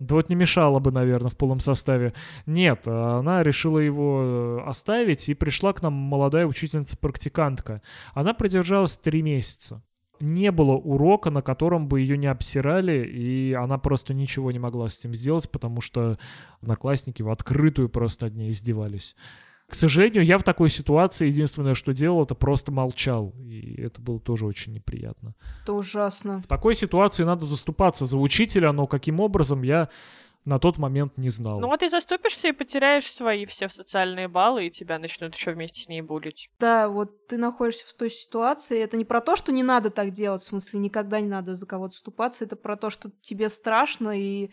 Да 0.00 0.16
вот 0.16 0.28
не 0.28 0.34
мешало 0.34 0.80
бы, 0.80 0.90
наверное, 0.90 1.30
в 1.30 1.36
полном 1.36 1.60
составе. 1.60 2.12
Нет, 2.44 2.86
она 2.88 3.42
решила 3.42 3.78
его 3.78 4.60
э, 4.66 4.68
оставить, 4.68 5.28
и 5.28 5.34
пришла 5.34 5.72
к 5.72 5.82
нам 5.82 5.94
молодая 5.94 6.46
учительница-практикантка. 6.46 7.80
Она 8.12 8.34
продержалась 8.34 8.98
три 8.98 9.22
месяца 9.22 9.82
не 10.24 10.50
было 10.50 10.72
урока, 10.72 11.30
на 11.30 11.42
котором 11.42 11.88
бы 11.88 12.00
ее 12.00 12.16
не 12.16 12.26
обсирали, 12.26 13.06
и 13.06 13.52
она 13.52 13.78
просто 13.78 14.14
ничего 14.14 14.50
не 14.50 14.58
могла 14.58 14.88
с 14.88 14.98
этим 14.98 15.14
сделать, 15.14 15.50
потому 15.50 15.80
что 15.80 16.18
одноклассники 16.60 17.22
в 17.22 17.30
открытую 17.30 17.88
просто 17.88 18.26
над 18.26 18.36
ней 18.36 18.50
издевались. 18.50 19.14
К 19.66 19.74
сожалению, 19.74 20.24
я 20.24 20.38
в 20.38 20.42
такой 20.42 20.68
ситуации 20.68 21.26
единственное, 21.26 21.74
что 21.74 21.92
делал, 21.92 22.22
это 22.22 22.34
просто 22.34 22.70
молчал. 22.70 23.34
И 23.38 23.80
это 23.80 24.00
было 24.00 24.20
тоже 24.20 24.46
очень 24.46 24.74
неприятно. 24.74 25.34
Это 25.62 25.72
ужасно. 25.72 26.40
В 26.40 26.46
такой 26.46 26.74
ситуации 26.74 27.24
надо 27.24 27.46
заступаться 27.46 28.04
за 28.04 28.18
учителя, 28.18 28.72
но 28.72 28.86
каким 28.86 29.20
образом 29.20 29.62
я 29.62 29.88
на 30.44 30.58
тот 30.58 30.78
момент 30.78 31.16
не 31.16 31.30
знал. 31.30 31.60
Ну 31.60 31.68
вот 31.68 31.80
ты 31.80 31.88
заступишься 31.88 32.48
и 32.48 32.52
потеряешь 32.52 33.06
свои 33.06 33.46
все 33.46 33.68
социальные 33.68 34.28
баллы, 34.28 34.66
и 34.66 34.70
тебя 34.70 34.98
начнут 34.98 35.34
еще 35.34 35.52
вместе 35.52 35.82
с 35.82 35.88
ней 35.88 36.02
булить. 36.02 36.50
Да, 36.58 36.88
вот 36.88 37.26
ты 37.26 37.38
находишься 37.38 37.86
в 37.86 37.94
той 37.94 38.10
ситуации. 38.10 38.78
Это 38.78 38.96
не 38.96 39.04
про 39.04 39.20
то, 39.20 39.36
что 39.36 39.52
не 39.52 39.62
надо 39.62 39.90
так 39.90 40.10
делать, 40.10 40.42
в 40.42 40.46
смысле, 40.46 40.80
никогда 40.80 41.20
не 41.20 41.28
надо 41.28 41.54
за 41.54 41.66
кого-то 41.66 41.96
ступаться. 41.96 42.44
Это 42.44 42.56
про 42.56 42.76
то, 42.76 42.90
что 42.90 43.10
тебе 43.22 43.48
страшно, 43.48 44.18
и 44.18 44.50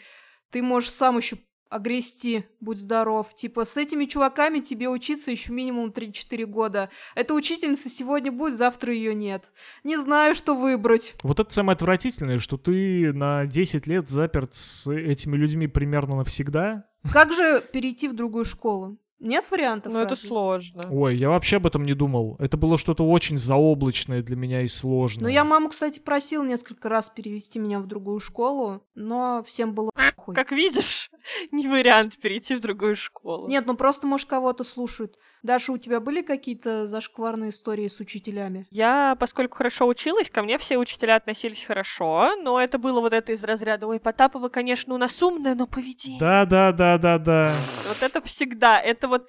ты 0.49 0.61
можешь 0.61 0.91
сам 0.91 1.17
еще 1.17 1.37
огрести, 1.71 2.45
будь 2.59 2.77
здоров. 2.77 3.33
Типа, 3.33 3.65
с 3.65 3.77
этими 3.77 4.05
чуваками 4.05 4.59
тебе 4.59 4.89
учиться 4.89 5.31
еще 5.31 5.53
минимум 5.53 5.89
3-4 5.89 6.45
года. 6.45 6.89
Эта 7.15 7.33
учительница 7.33 7.89
сегодня 7.89 8.31
будет, 8.31 8.55
завтра 8.55 8.93
ее 8.93 9.15
нет. 9.15 9.51
Не 9.83 9.97
знаю, 9.97 10.35
что 10.35 10.53
выбрать. 10.53 11.15
Вот 11.23 11.39
это 11.39 11.51
самое 11.51 11.75
отвратительное, 11.75 12.39
что 12.39 12.57
ты 12.57 13.13
на 13.13 13.45
10 13.45 13.87
лет 13.87 14.09
заперт 14.09 14.53
с 14.53 14.91
этими 14.91 15.35
людьми 15.37 15.67
примерно 15.67 16.17
навсегда. 16.17 16.85
Как 17.11 17.31
же 17.31 17.63
перейти 17.71 18.07
в 18.07 18.13
другую 18.13 18.45
школу? 18.45 18.97
Нет 19.21 19.45
вариантов? 19.51 19.93
Ну, 19.93 19.99
это 19.99 20.15
сложно. 20.15 20.87
Ой, 20.89 21.15
я 21.15 21.29
вообще 21.29 21.57
об 21.57 21.67
этом 21.67 21.83
не 21.83 21.93
думал. 21.93 22.37
Это 22.39 22.57
было 22.57 22.79
что-то 22.79 23.07
очень 23.07 23.37
заоблачное 23.37 24.23
для 24.23 24.35
меня 24.35 24.63
и 24.63 24.67
сложное. 24.67 25.25
Ну, 25.25 25.29
я 25.29 25.43
маму, 25.43 25.69
кстати, 25.69 25.99
просил 25.99 26.43
несколько 26.43 26.89
раз 26.89 27.11
перевести 27.11 27.59
меня 27.59 27.79
в 27.79 27.85
другую 27.85 28.19
школу, 28.19 28.81
но 28.95 29.43
всем 29.45 29.75
было 29.75 29.90
хуй. 30.15 30.35
Как 30.35 30.51
видишь, 30.51 31.09
не 31.51 31.67
вариант 31.67 32.17
перейти 32.17 32.55
в 32.55 32.59
другую 32.59 32.95
школу. 32.95 33.47
Нет, 33.47 33.65
ну 33.65 33.75
просто, 33.75 34.07
может, 34.07 34.27
кого-то 34.27 34.63
слушают. 34.63 35.17
Даша, 35.43 35.71
у 35.71 35.77
тебя 35.77 35.99
были 35.99 36.21
какие-то 36.21 36.87
зашкварные 36.87 37.49
истории 37.49 37.87
с 37.87 37.99
учителями? 37.99 38.67
Я, 38.69 39.15
поскольку 39.19 39.57
хорошо 39.57 39.87
училась, 39.87 40.29
ко 40.29 40.43
мне 40.43 40.57
все 40.57 40.77
учителя 40.77 41.15
относились 41.15 41.63
хорошо, 41.63 42.35
но 42.41 42.61
это 42.61 42.77
было 42.77 43.01
вот 43.01 43.13
это 43.13 43.31
из 43.31 43.43
разряда, 43.43 43.87
ой, 43.87 43.99
Потапова, 43.99 44.49
конечно, 44.49 44.93
у 44.93 44.97
нас 44.97 45.21
умная, 45.21 45.55
но 45.55 45.67
поведение. 45.67 46.19
Да, 46.19 46.45
да, 46.45 46.71
да, 46.71 46.97
да, 46.97 47.17
да. 47.17 47.51
Вот 47.87 48.03
это 48.03 48.21
всегда, 48.21 48.79
это 48.79 49.07
вот 49.07 49.27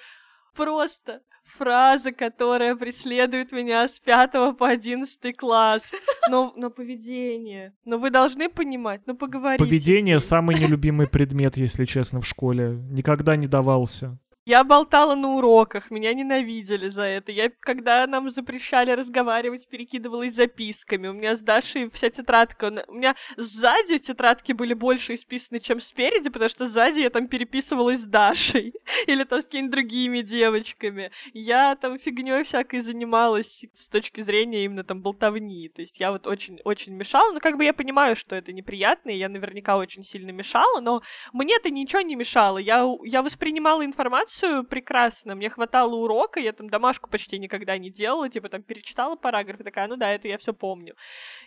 просто 0.55 1.23
фраза, 1.57 2.13
которая 2.13 2.75
преследует 2.77 3.53
меня 3.53 3.89
с 3.89 3.99
пятого 3.99 4.53
по 4.53 4.69
одиннадцатый 4.69 5.33
класс. 5.33 5.83
Но, 6.29 6.53
но 6.57 6.71
поведение. 6.71 7.73
Но 7.85 7.99
вы 7.99 8.11
должны 8.11 8.49
понимать, 8.49 9.03
ну 9.07 9.17
поговорите. 9.17 9.65
Поведение 9.65 10.21
самый 10.21 10.59
нелюбимый 10.59 11.09
предмет, 11.09 11.57
если 11.57 11.85
честно, 11.85 12.21
в 12.21 12.27
школе. 12.27 12.79
Никогда 12.91 13.37
не 13.37 13.47
давался. 13.47 14.19
Я 14.45 14.65
болтала 14.65 15.15
на 15.15 15.37
уроках, 15.37 15.93
меня 15.93 16.13
ненавидели 16.13 16.89
за 16.89 17.03
это. 17.03 17.31
Я, 17.31 17.49
когда 17.61 18.05
нам 18.09 18.29
запрещали 18.29 18.91
разговаривать, 18.91 19.69
перекидывалась 19.69 20.35
записками. 20.35 21.07
У 21.07 21.13
меня 21.13 21.37
с 21.37 21.43
Дашей 21.43 21.89
вся 21.91 22.11
тетрадка... 22.11 22.85
У 22.89 22.95
меня 22.95 23.15
сзади 23.37 23.99
тетрадки 23.99 24.51
были 24.51 24.75
больше 24.75 25.15
исписаны, 25.15 25.61
чем 25.61 25.81
спереди, 25.81 26.29
потому 26.29 26.49
что 26.49 26.67
сзади 26.67 26.99
я 26.99 27.11
там 27.11 27.29
переписывалась 27.29 28.01
с 28.01 28.05
Дашей. 28.05 28.75
Или 29.07 29.23
там 29.23 29.43
с 29.43 29.45
какими-то 29.45 29.71
другими 29.71 30.23
девочками. 30.23 31.13
Я 31.35 31.77
там 31.77 32.01
фигней 32.01 32.43
всякой 32.43 32.81
занималась 32.81 33.65
с 33.75 33.89
точки 33.89 34.23
зрения 34.23 34.65
именно 34.65 34.83
там 34.83 35.03
болтовни. 35.03 35.69
То 35.69 35.83
есть 35.83 36.01
я 36.01 36.11
вот 36.11 36.27
очень-очень 36.27 36.95
мешала. 36.95 37.33
Ну, 37.33 37.39
как 37.39 37.57
бы 37.57 37.65
я 37.65 37.73
понимаю, 37.73 38.17
что 38.17 38.35
это 38.35 38.53
неприятно, 38.53 39.11
и 39.11 39.19
я 39.19 39.29
наверняка 39.29 39.77
очень 39.77 40.03
сильно 40.03 40.33
мешала, 40.33 40.81
но 40.81 41.01
мне 41.33 41.55
это 41.55 41.71
ничего 41.71 42.01
не 42.01 42.17
мешало. 42.17 42.59
Я, 42.59 42.85
я 43.05 43.23
воспринимала 43.23 43.85
информацию 43.85 44.32
прекрасно. 44.69 45.35
Мне 45.35 45.51
хватало 45.51 45.95
урока, 45.95 46.41
я 46.41 46.53
там 46.53 46.69
домашку 46.69 47.11
почти 47.11 47.39
никогда 47.39 47.79
не 47.79 47.91
делала, 47.91 48.29
типа 48.29 48.49
там 48.49 48.63
перечитала 48.63 49.17
параграф 49.17 49.61
и 49.61 49.65
такая, 49.65 49.89
ну 49.89 49.97
да, 49.97 50.11
это 50.11 50.29
я 50.29 50.39
все 50.39 50.53
помню. 50.53 50.95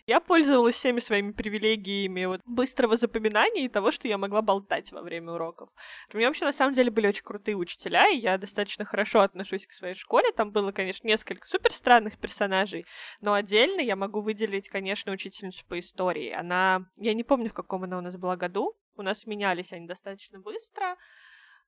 Я 0.06 0.20
пользовалась 0.20 0.76
всеми 0.76 1.00
своими 1.00 1.32
привилегиями 1.32 2.26
вот, 2.26 2.42
быстрого 2.46 2.98
запоминания 2.98 3.66
и 3.66 3.70
того, 3.70 3.92
что 3.92 4.08
я 4.08 4.18
могла 4.18 4.42
болтать 4.42 4.92
во 4.92 5.02
время 5.02 5.34
уроков. 5.34 5.70
У 6.14 6.18
меня 6.18 6.28
вообще 6.28 6.46
на 6.46 6.54
самом 6.54 6.74
деле 6.74 6.92
были 6.92 7.08
очень 7.08 7.24
крутые 7.24 7.56
учителя, 7.56 8.10
и 8.10 8.18
я 8.18 8.38
достаточно 8.38 8.86
хорошо 8.86 9.22
отношусь 9.22 9.66
к 9.66 9.72
своей 9.72 9.96
школе. 9.96 10.32
Там 10.32 10.52
было, 10.52 10.72
конечно, 10.72 11.08
несколько 11.08 11.48
супер 11.48 11.72
странных 11.72 12.18
персонажей, 12.18 12.86
но 13.22 13.34
отдельно 13.34 13.82
я 13.82 13.96
могу 13.96 14.22
выделить, 14.22 14.70
конечно, 14.70 15.12
учительницу 15.12 15.66
по 15.68 15.80
истории. 15.80 16.32
Она, 16.32 16.86
я 16.98 17.14
не 17.14 17.24
помню, 17.24 17.50
в 17.50 17.54
каком 17.54 17.84
она 17.84 17.98
у 17.98 18.02
нас 18.02 18.16
была 18.16 18.36
году, 18.36 18.78
у 18.98 19.02
нас 19.02 19.26
менялись 19.26 19.74
они 19.74 19.88
достаточно 19.88 20.40
быстро, 20.40 20.96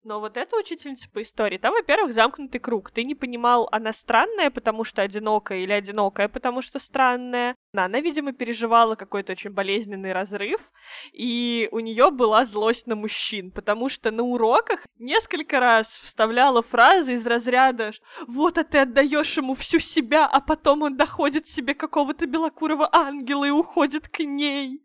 но 0.04 0.20
вот 0.20 0.38
эта 0.38 0.56
учительница 0.56 1.10
по 1.10 1.22
истории, 1.22 1.58
там, 1.58 1.74
во-первых, 1.74 2.14
замкнутый 2.14 2.60
круг. 2.62 2.92
Ты 2.92 3.04
не 3.04 3.16
понимал, 3.16 3.68
она 3.72 3.94
странная, 3.94 4.50
потому 4.50 4.84
что 4.84 5.02
одинокая, 5.02 5.60
или 5.60 5.72
одинокая, 5.72 6.30
потому 6.30 6.62
что 6.62 6.80
странная. 6.80 7.56
Она, 7.86 8.00
видимо, 8.00 8.34
переживала 8.34 8.96
какой-то 8.96 9.34
очень 9.34 9.52
болезненный 9.52 10.14
разрыв, 10.14 10.72
и 11.14 11.68
у 11.72 11.80
нее 11.80 12.12
была 12.12 12.46
злость 12.46 12.88
на 12.88 12.96
мужчин, 12.96 13.52
потому 13.52 13.90
что 13.90 14.12
на 14.12 14.24
уроках 14.24 14.86
несколько 15.00 15.60
раз 15.60 15.88
вставляла 15.88 16.62
фразы 16.62 17.16
из 17.16 17.26
разряда 17.26 17.92
«Вот, 18.28 18.58
а 18.58 18.64
ты 18.64 18.80
отдаешь 18.80 19.38
ему 19.38 19.56
всю 19.56 19.80
себя, 19.80 20.26
а 20.26 20.42
потом 20.42 20.82
он 20.84 20.98
доходит 20.98 21.48
себе 21.48 21.74
какого-то 21.74 22.26
белокурого 22.26 22.90
ангела 22.92 23.46
и 23.46 23.52
уходит 23.52 24.08
к 24.08 24.20
ней». 24.20 24.82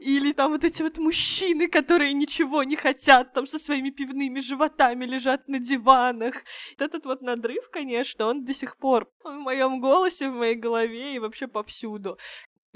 Или 0.00 0.32
там 0.32 0.52
вот 0.52 0.64
эти 0.64 0.82
вот 0.82 0.98
мужчины, 0.98 1.68
которые 1.68 2.12
ничего 2.12 2.64
не 2.64 2.76
хотят, 2.76 3.32
там 3.32 3.46
со 3.46 3.58
своими 3.58 3.90
пивными 3.90 4.40
животами 4.40 5.04
лежат 5.04 5.48
на 5.48 5.58
диванах. 5.58 6.34
Вот 6.78 6.82
этот 6.82 7.04
вот 7.04 7.22
надрыв, 7.22 7.68
конечно, 7.70 8.26
он 8.26 8.44
до 8.44 8.54
сих 8.54 8.76
пор 8.76 9.10
в 9.24 9.38
моем 9.38 9.80
голосе, 9.80 10.28
в 10.30 10.34
моей 10.34 10.54
голове 10.54 11.16
и 11.16 11.18
вообще 11.18 11.46
повсюду. 11.46 12.18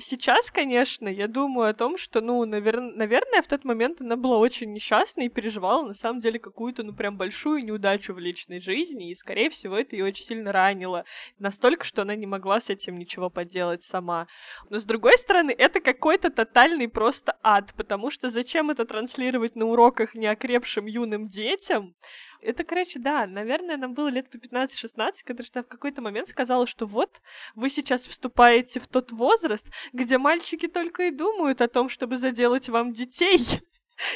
Сейчас, 0.00 0.52
конечно, 0.52 1.08
я 1.08 1.26
думаю 1.26 1.70
о 1.70 1.74
том, 1.74 1.96
что, 1.96 2.20
ну, 2.20 2.44
навер- 2.44 2.92
наверное, 2.94 3.42
в 3.42 3.48
тот 3.48 3.64
момент 3.64 4.00
она 4.00 4.14
была 4.14 4.38
очень 4.38 4.72
несчастна 4.72 5.22
и 5.22 5.28
переживала, 5.28 5.84
на 5.84 5.94
самом 5.94 6.20
деле, 6.20 6.38
какую-то, 6.38 6.84
ну, 6.84 6.94
прям 6.94 7.16
большую 7.16 7.64
неудачу 7.64 8.14
в 8.14 8.20
личной 8.20 8.60
жизни, 8.60 9.10
и, 9.10 9.14
скорее 9.16 9.50
всего, 9.50 9.76
это 9.76 9.96
ее 9.96 10.04
очень 10.04 10.24
сильно 10.24 10.52
ранило. 10.52 11.04
Настолько, 11.40 11.84
что 11.84 12.02
она 12.02 12.14
не 12.14 12.26
могла 12.26 12.60
с 12.60 12.70
этим 12.70 12.96
ничего 12.96 13.28
поделать 13.28 13.82
сама. 13.82 14.28
Но, 14.70 14.78
с 14.78 14.84
другой 14.84 15.18
стороны, 15.18 15.50
это 15.50 15.80
какой-то 15.80 16.30
тотальный 16.30 16.88
просто 16.88 17.36
ад, 17.42 17.74
потому 17.76 18.12
что 18.12 18.30
зачем 18.30 18.70
это 18.70 18.84
транслировать 18.84 19.56
на 19.56 19.66
уроках 19.66 20.14
неокрепшим 20.14 20.86
юным 20.86 21.26
детям? 21.26 21.96
Это, 22.42 22.64
короче, 22.64 22.98
да, 22.98 23.26
наверное, 23.26 23.76
нам 23.76 23.94
было 23.94 24.08
лет 24.08 24.30
по 24.30 24.36
15-16, 24.36 25.12
когда 25.24 25.42
что 25.42 25.58
я 25.58 25.62
в 25.62 25.68
какой-то 25.68 26.02
момент 26.02 26.28
сказала, 26.28 26.66
что 26.66 26.86
вот, 26.86 27.20
вы 27.54 27.68
сейчас 27.70 28.02
вступаете 28.02 28.80
в 28.80 28.86
тот 28.86 29.12
возраст, 29.12 29.66
где 29.92 30.18
мальчики 30.18 30.68
только 30.68 31.04
и 31.04 31.10
думают 31.10 31.60
о 31.60 31.68
том, 31.68 31.88
чтобы 31.88 32.18
заделать 32.18 32.68
вам 32.68 32.92
детей. 32.92 33.40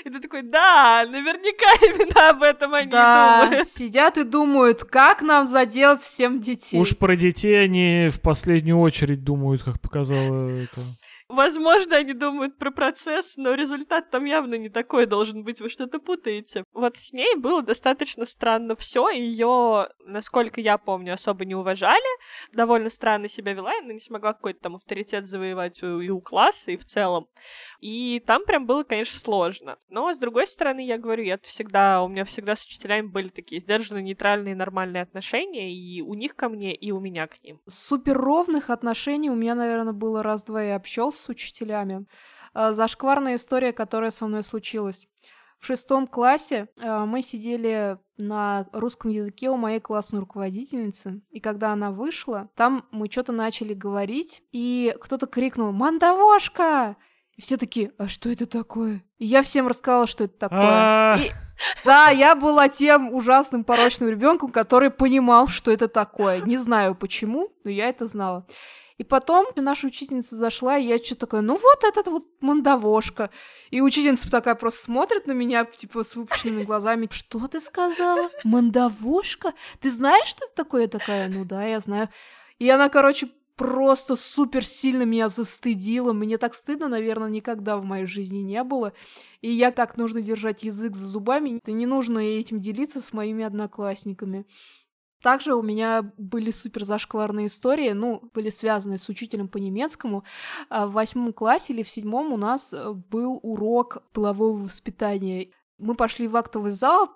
И 0.05 0.11
ты 0.11 0.21
такой, 0.21 0.43
да, 0.43 1.05
наверняка 1.09 1.85
именно 1.85 2.31
об 2.31 2.43
этом 2.43 2.73
они 2.75 2.91
да, 2.91 3.47
думают. 3.47 3.69
сидят 3.69 4.17
и 4.17 4.23
думают, 4.23 4.85
как 4.85 5.23
нам 5.23 5.47
заделать 5.47 6.01
всем 6.01 6.41
детей. 6.41 6.79
Уж 6.79 6.97
про 6.97 7.17
детей 7.17 7.65
они 7.65 8.09
в 8.11 8.21
последнюю 8.21 8.79
очередь 8.79 9.25
думают, 9.25 9.63
как 9.63 9.81
показало 9.81 10.49
это. 10.51 10.81
Возможно, 11.33 11.97
они 11.97 12.13
думают 12.13 12.59
про 12.59 12.71
процесс, 12.71 13.39
но 13.39 13.55
результат 13.55 14.11
там 14.11 14.27
явно 14.27 14.57
не 14.57 14.69
такой 14.69 15.07
должен 15.07 15.45
быть, 15.45 15.63
вы 15.63 15.71
что-то 15.71 15.99
путаете. 15.99 16.63
Вот 16.75 16.99
с 16.99 17.15
ней 17.15 17.37
было 17.37 17.63
достаточно 17.63 18.27
странно 18.27 18.77
все, 18.77 19.09
ее, 19.09 19.89
насколько 20.05 20.61
я 20.61 20.77
помню, 20.77 21.15
особо 21.15 21.47
не 21.47 21.55
уважали, 21.55 22.05
довольно 22.53 22.91
странно 22.91 23.31
себя 23.31 23.55
вела, 23.55 23.73
она 23.81 23.95
не 23.95 23.99
смогла 23.99 24.35
какой-то 24.35 24.61
там 24.61 24.77
авторитет 24.77 25.27
завоевать 25.27 25.83
у, 25.83 26.01
и 26.01 26.11
у 26.11 26.21
класса, 26.21 26.73
и 26.73 26.77
в 26.77 26.85
целом. 26.85 27.29
И 27.81 28.23
там 28.27 28.45
прям 28.45 28.67
было, 28.67 28.83
конечно, 28.83 29.19
сложно. 29.19 29.79
Но, 29.89 30.13
с 30.13 30.19
другой 30.19 30.47
стороны, 30.47 30.85
я 30.85 30.99
говорю, 30.99 31.25
я 31.25 31.39
всегда, 31.39 32.03
у 32.03 32.09
меня 32.09 32.27
всегда 32.27 32.57
с 32.57 32.67
учителями 32.67 33.07
были 33.07 33.29
такие 33.29 33.63
сдержанные, 33.63 34.03
нейтральные, 34.03 34.55
нормальные 34.55 35.03
отношения, 35.03 35.73
и 35.73 36.03
у 36.03 36.13
них 36.13 36.37
ко 36.37 36.51
мне, 36.51 36.75
и 36.75 36.91
у 36.91 37.01
меня 37.01 37.27
к 37.27 37.43
ним. 37.43 37.59
Супер 37.67 38.19
ровных 38.19 38.69
отношений 38.69 39.31
у 39.31 39.35
меня, 39.35 39.55
наверное, 39.55 39.95
было 39.95 40.23
раз-два 40.23 40.63
и 40.63 40.69
общался 40.69 41.22
с 41.23 41.29
учителями. 41.29 42.07
А, 42.55 42.73
Зашкварная 42.73 43.37
история, 43.37 43.73
которая 43.73 44.11
со 44.11 44.27
мной 44.27 44.43
случилась. 44.43 45.07
В 45.59 45.67
шестом 45.67 46.09
классе 46.09 46.67
э, 46.81 47.05
мы 47.05 47.23
сидели 47.23 47.97
на 48.17 48.67
русском 48.73 49.13
языке 49.13 49.49
у 49.49 49.57
моей 49.57 49.79
классной 49.79 50.19
руководительницы, 50.19 51.23
и 51.31 51.39
когда 51.39 51.71
она 51.73 51.93
вышла, 51.93 52.49
там 52.57 52.85
мы 52.91 53.09
что-то 53.09 53.31
начали 53.31 53.73
говорить, 53.73 54.43
и 54.51 54.93
кто-то 55.01 55.27
крикнул 55.27 55.71
«Мандавошка!» 55.73 56.97
И 57.37 57.43
все 57.43 57.57
такие, 57.57 57.93
а 57.97 58.09
что 58.09 58.29
это 58.29 58.45
такое? 58.47 59.03
И 59.19 59.25
я 59.25 59.43
всем 59.43 59.67
рассказала, 59.69 60.07
что 60.09 60.25
это 60.25 60.37
такое. 60.37 60.61
А, 60.61 61.17
И- 61.19 61.31
Да, 61.85 62.09
я 62.11 62.35
была 62.35 62.69
тем 62.69 63.13
ужасным 63.15 63.63
порочным 63.65 64.11
ребенком, 64.11 64.51
который 64.51 64.91
понимал, 64.91 65.47
что 65.47 65.71
это 65.71 65.87
такое. 65.89 66.41
Не 66.41 66.57
знаю 66.57 66.95
почему, 66.97 67.51
но 67.65 67.71
я 67.71 67.89
это 67.89 68.07
знала. 68.07 68.47
И 69.03 69.05
потом 69.05 69.47
наша 69.57 69.89
учительница 69.89 70.37
зашла, 70.37 70.79
и 70.79 70.87
я 70.87 70.97
что-то 70.97 71.27
такое, 71.27 71.41
ну 71.41 71.55
вот 71.55 71.83
этот 71.83 72.07
вот 72.07 72.25
мандавошка. 72.41 73.31
И 73.73 73.81
учительница 73.81 74.31
такая 74.31 74.55
просто 74.55 74.85
смотрит 74.85 75.27
на 75.27 75.33
меня, 75.33 75.65
типа, 75.65 76.05
с 76.05 76.15
выпущенными 76.15 76.63
глазами. 76.69 77.09
Что 77.11 77.49
ты 77.49 77.59
сказала? 77.59 78.31
Мандавошка? 78.45 79.55
Ты 79.81 79.91
знаешь, 79.91 80.29
что 80.29 80.45
это 80.45 80.55
такое? 80.55 80.83
Я 80.83 80.89
такая, 80.89 81.29
ну 81.29 81.45
да, 81.45 81.65
я 81.65 81.81
знаю. 81.81 82.11
И 82.61 82.71
она, 82.71 82.89
короче, 82.89 83.29
просто 83.57 84.15
супер 84.15 84.65
сильно 84.65 85.03
меня 85.03 85.29
застыдила. 85.29 86.13
Мне 86.13 86.39
так 86.39 86.55
стыдно, 86.55 86.87
наверное, 86.87 87.29
никогда 87.29 87.79
в 87.79 87.85
моей 87.85 88.07
жизни 88.07 88.39
не 88.39 88.63
было. 88.63 88.93
И 89.41 89.51
я 89.51 89.73
так 89.73 89.97
нужно 89.97 90.23
держать 90.23 90.63
язык 90.63 90.95
за 90.95 91.09
зубами. 91.09 91.59
И 91.67 91.73
не 91.73 91.87
нужно 91.87 92.21
этим 92.21 92.61
делиться 92.61 93.01
с 93.01 93.13
моими 93.13 93.45
одноклассниками. 93.45 94.47
Также 95.23 95.55
у 95.55 95.63
меня 95.63 96.11
были 96.19 96.51
супер 96.51 96.85
зашкварные 96.85 97.47
истории, 97.47 97.91
ну, 97.91 98.29
были 98.35 98.51
связаны 98.51 98.99
с 98.99 99.09
учителем 99.09 99.49
по 99.49 99.59
немецкому. 99.59 100.25
А 100.69 100.87
В 100.87 100.93
восьмом 100.93 101.33
классе 101.33 101.73
или 101.73 101.83
в 101.83 101.91
седьмом 101.91 102.33
у 102.33 102.37
нас 102.37 102.73
э, 102.73 102.93
был 102.93 103.39
урок 103.43 104.03
полового 104.13 104.59
воспитания. 104.65 105.49
Мы 105.79 105.95
пошли 105.95 106.27
в 106.29 106.37
актовый 106.37 106.73
зал, 106.73 107.09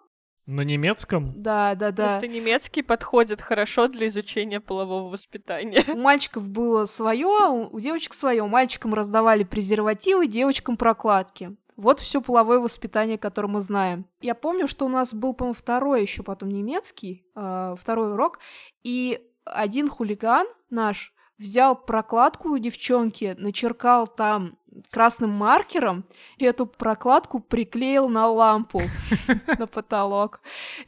На 0.47 0.61
немецком? 0.61 1.35
да, 1.37 1.75
да, 1.75 1.90
да. 1.90 2.11
Просто 2.11 2.29
немецкий 2.29 2.83
подходит 2.83 3.40
хорошо 3.40 3.88
для 3.88 4.07
изучения 4.07 4.61
полового 4.61 5.11
воспитания. 5.11 5.83
У 5.92 5.97
мальчиков 5.99 6.49
было 6.49 6.85
свое, 6.85 7.49
у 7.49 7.81
девочек 7.81 8.14
свое. 8.14 8.45
Мальчикам 8.47 8.95
раздавали 8.95 9.42
презервативы, 9.42 10.29
девочкам 10.29 10.77
прокладки. 10.77 11.57
Вот 11.76 12.00
все 12.00 12.20
половое 12.20 12.58
воспитание, 12.58 13.18
которое 13.18 13.48
мы 13.48 13.60
знаем. 13.60 14.06
Я 14.20 14.34
помню, 14.34 14.66
что 14.66 14.86
у 14.86 14.88
нас 14.88 15.12
был, 15.12 15.34
по-моему, 15.34 15.54
второй 15.54 16.00
еще 16.00 16.22
потом 16.22 16.50
немецкий, 16.50 17.26
э, 17.34 17.74
второй 17.78 18.12
урок, 18.12 18.38
и 18.82 19.20
один 19.44 19.88
хулиган 19.88 20.46
наш 20.70 21.14
взял 21.38 21.77
прокладку 21.77 22.51
у 22.51 22.59
девчонки, 22.59 23.35
начеркал 23.38 24.07
там 24.07 24.57
красным 24.90 25.31
маркером, 25.31 26.05
и 26.38 26.44
эту 26.44 26.66
прокладку 26.66 27.40
приклеил 27.40 28.09
на 28.09 28.29
лампу, 28.29 28.81
на 29.59 29.66
потолок. 29.66 30.40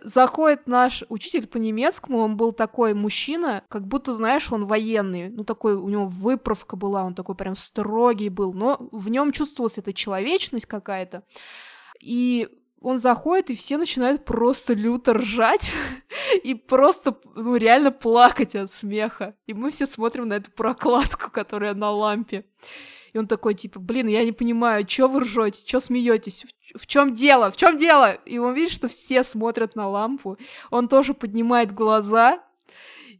Заходит 0.02 0.66
наш 0.66 1.04
учитель 1.08 1.46
по 1.46 1.56
немецкому, 1.56 2.18
он 2.18 2.36
был 2.36 2.52
такой 2.52 2.94
мужчина, 2.94 3.62
как 3.68 3.86
будто, 3.86 4.12
знаешь, 4.12 4.52
он 4.52 4.66
военный, 4.66 5.30
ну 5.30 5.44
такой, 5.44 5.74
у 5.74 5.88
него 5.88 6.06
выправка 6.06 6.76
была, 6.76 7.04
он 7.04 7.14
такой 7.14 7.34
прям 7.34 7.54
строгий 7.54 8.28
был, 8.28 8.52
но 8.52 8.88
в 8.92 9.08
нем 9.08 9.32
чувствовалась 9.32 9.78
эта 9.78 9.92
человечность 9.92 10.66
какая-то. 10.66 11.22
И 12.00 12.48
он 12.80 12.98
заходит, 12.98 13.50
и 13.50 13.54
все 13.54 13.76
начинают 13.76 14.24
просто 14.24 14.74
люто 14.74 15.14
ржать 15.14 15.72
и 16.42 16.54
просто, 16.54 17.18
ну, 17.34 17.56
реально 17.56 17.90
плакать 17.90 18.54
от 18.54 18.70
смеха. 18.70 19.34
И 19.46 19.54
мы 19.54 19.70
все 19.70 19.86
смотрим 19.86 20.28
на 20.28 20.34
эту 20.34 20.50
прокладку, 20.50 21.30
которая 21.30 21.74
на 21.74 21.90
лампе. 21.90 22.44
И 23.12 23.18
он 23.18 23.26
такой, 23.26 23.54
типа, 23.54 23.80
блин, 23.80 24.06
я 24.06 24.24
не 24.24 24.32
понимаю, 24.32 24.88
что 24.88 25.08
вы 25.08 25.20
ржете, 25.20 25.66
что 25.66 25.80
смеетесь, 25.80 26.44
в, 26.44 26.78
в 26.78 26.86
чем 26.86 27.14
дело, 27.14 27.50
в 27.50 27.56
чем 27.56 27.76
дело? 27.76 28.12
И 28.12 28.38
он 28.38 28.54
видит, 28.54 28.72
что 28.72 28.88
все 28.88 29.24
смотрят 29.24 29.74
на 29.74 29.88
лампу. 29.88 30.36
Он 30.70 30.88
тоже 30.88 31.14
поднимает 31.14 31.74
глаза, 31.74 32.42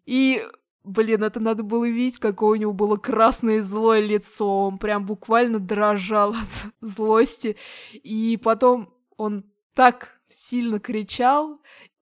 и 0.04 0.46
Блин, 0.84 1.22
это 1.22 1.38
надо 1.38 1.62
было 1.64 1.86
видеть, 1.86 2.18
какое 2.18 2.52
у 2.52 2.60
него 2.60 2.72
было 2.72 2.96
красное 2.96 3.62
злое 3.62 4.00
лицо. 4.00 4.68
Он 4.68 4.78
прям 4.78 5.04
буквально 5.04 5.58
дрожал 5.58 6.30
от 6.30 6.72
злости. 6.80 7.56
И 7.92 8.38
потом 8.42 8.94
он 9.18 9.44
так 9.74 10.18
сильно 10.28 10.80
кричал, 10.80 11.60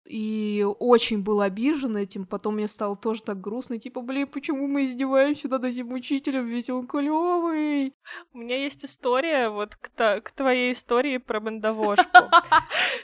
и 0.08 0.64
очень 0.78 1.22
был 1.22 1.40
обижен 1.40 1.96
этим. 1.96 2.26
Потом 2.26 2.54
мне 2.54 2.68
стало 2.68 2.96
тоже 2.96 3.22
так 3.22 3.40
грустно, 3.40 3.78
типа, 3.78 4.00
блин, 4.00 4.26
почему 4.26 4.66
мы 4.66 4.86
издеваемся 4.86 5.48
над 5.48 5.64
этим 5.64 5.92
учителем, 5.92 6.46
ведь 6.46 6.70
он 6.70 6.86
клевый. 6.86 7.94
У 8.32 8.38
меня 8.38 8.56
есть 8.56 8.84
история 8.84 9.48
вот 9.48 9.76
к, 9.76 10.20
к 10.20 10.30
твоей 10.32 10.72
истории 10.72 11.18
про 11.18 11.40
бандовошку. 11.40 12.06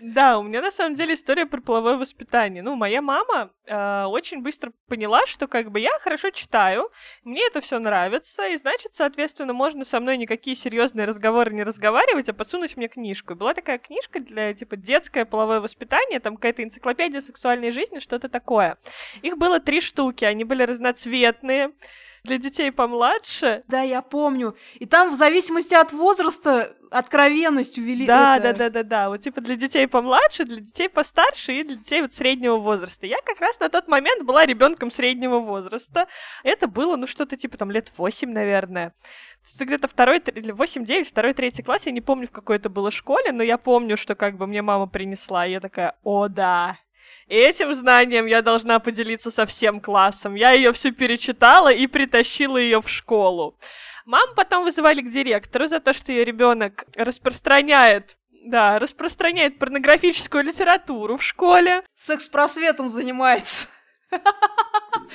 Да, 0.01 0.39
у 0.39 0.43
меня 0.43 0.63
на 0.63 0.73
самом 0.73 0.95
деле 0.95 1.15
история 1.15 1.47
про 1.47 1.61
половое 1.61 1.97
воспитание. 1.97 2.63
Ну, 2.63 2.75
моя 2.75 3.01
мама 3.03 3.51
э, 3.67 4.05
очень 4.05 4.43
быстро 4.43 4.73
поняла, 4.89 5.27
что 5.27 5.47
как 5.47 5.71
бы 5.71 5.79
я 5.81 5.91
хорошо 6.01 6.31
читаю, 6.31 6.91
мне 7.23 7.47
это 7.47 7.61
все 7.61 7.79
нравится, 7.79 8.49
и 8.49 8.57
значит, 8.57 8.95
соответственно, 8.95 9.53
можно 9.53 9.85
со 9.85 10.01
мной 10.01 10.17
никакие 10.17 10.57
серьезные 10.57 11.07
разговоры 11.07 11.53
не 11.53 11.63
разговаривать, 11.63 12.29
а 12.29 12.33
подсунуть 12.33 12.77
мне 12.77 12.89
книжку. 12.89 13.35
была 13.35 13.55
такая 13.55 13.79
книжка 13.79 14.19
для, 14.19 14.55
типа, 14.55 14.77
детское 14.77 15.25
половое 15.25 15.61
воспитание, 15.61 16.19
там 16.19 16.37
какая-то 16.37 16.65
энциклопедия 16.65 16.92
энциклопедия 16.93 17.21
сексуальной 17.21 17.73
жизни, 17.73 17.99
что-то 17.99 18.29
такое. 18.29 18.77
Их 19.23 19.37
было 19.39 19.61
три 19.61 19.81
штуки, 19.81 20.25
они 20.25 20.45
были 20.45 20.63
разноцветные 20.63 21.73
для 22.25 22.39
детей 22.39 22.71
помладше. 22.71 23.65
Да, 23.69 23.83
я 23.83 24.03
помню. 24.03 24.57
И 24.75 24.87
там 24.87 25.11
в 25.11 25.17
зависимости 25.17 25.75
от 25.75 25.93
возраста 25.93 26.77
откровенность 26.91 27.79
увели. 27.79 28.07
Да, 28.07 28.37
это... 28.37 28.53
да, 28.53 28.59
да, 28.59 28.71
да, 28.71 28.83
да. 28.83 29.09
Вот 29.09 29.23
типа 29.23 29.41
для 29.41 29.57
детей 29.57 29.89
помладше, 29.89 30.45
для 30.45 30.61
детей 30.61 30.89
постарше 30.89 31.55
и 31.55 31.65
для 31.65 31.77
детей 31.77 32.03
вот 32.03 32.15
среднего 32.15 32.59
возраста. 32.59 33.07
Я 33.07 33.17
как 33.25 33.41
раз 33.41 33.59
на 33.59 33.69
тот 33.69 33.89
момент 33.89 34.25
была 34.25 34.47
ребенком 34.47 34.91
среднего 34.91 35.39
возраста. 35.39 36.07
Это 36.45 36.69
было, 36.69 36.97
ну, 36.97 37.07
что-то 37.07 37.37
типа 37.37 37.57
там 37.57 37.71
лет 37.71 37.93
8, 37.97 38.31
наверное. 38.31 38.95
Это 39.55 39.65
где-то 39.65 39.89
второй, 39.89 40.19
или 40.19 40.53
8-9, 40.53 41.05
второй, 41.05 41.35
третий 41.35 41.63
класс, 41.63 41.87
я 41.87 41.93
не 41.93 42.01
помню, 42.01 42.29
в 42.29 42.31
какой 42.31 42.57
это 42.57 42.69
было 42.69 42.91
школе, 42.93 43.33
но 43.33 43.43
я 43.43 43.59
помню, 43.59 43.97
что 43.97 44.15
как 44.15 44.37
бы 44.37 44.47
мне 44.47 44.63
мама 44.63 44.87
принесла, 44.87 45.47
и 45.47 45.53
я 45.53 45.61
такая, 45.61 45.97
о, 46.05 46.29
да, 46.29 46.79
этим 47.29 47.75
знанием 47.75 48.27
я 48.27 48.43
должна 48.43 48.79
поделиться 48.79 49.31
со 49.31 49.47
всем 49.47 49.81
классом. 49.81 50.35
Я 50.35 50.53
ее 50.53 50.73
всю 50.73 50.93
перечитала 50.93 51.73
и 51.73 51.87
притащила 51.87 52.57
ее 52.57 52.81
в 52.81 52.89
школу. 52.89 53.59
Маму 54.05 54.35
потом 54.35 54.65
вызывали 54.65 55.01
к 55.01 55.11
директору 55.11 55.69
за 55.69 55.81
то, 55.81 55.93
что 55.93 56.13
ее 56.13 56.25
ребенок 56.25 56.85
распространяет 56.97 58.17
да, 58.45 58.79
распространяет 58.79 59.59
порнографическую 59.59 60.43
литературу 60.45 61.17
в 61.17 61.23
школе. 61.23 61.85
Секс-просветом 61.95 62.89
занимается. 62.89 63.69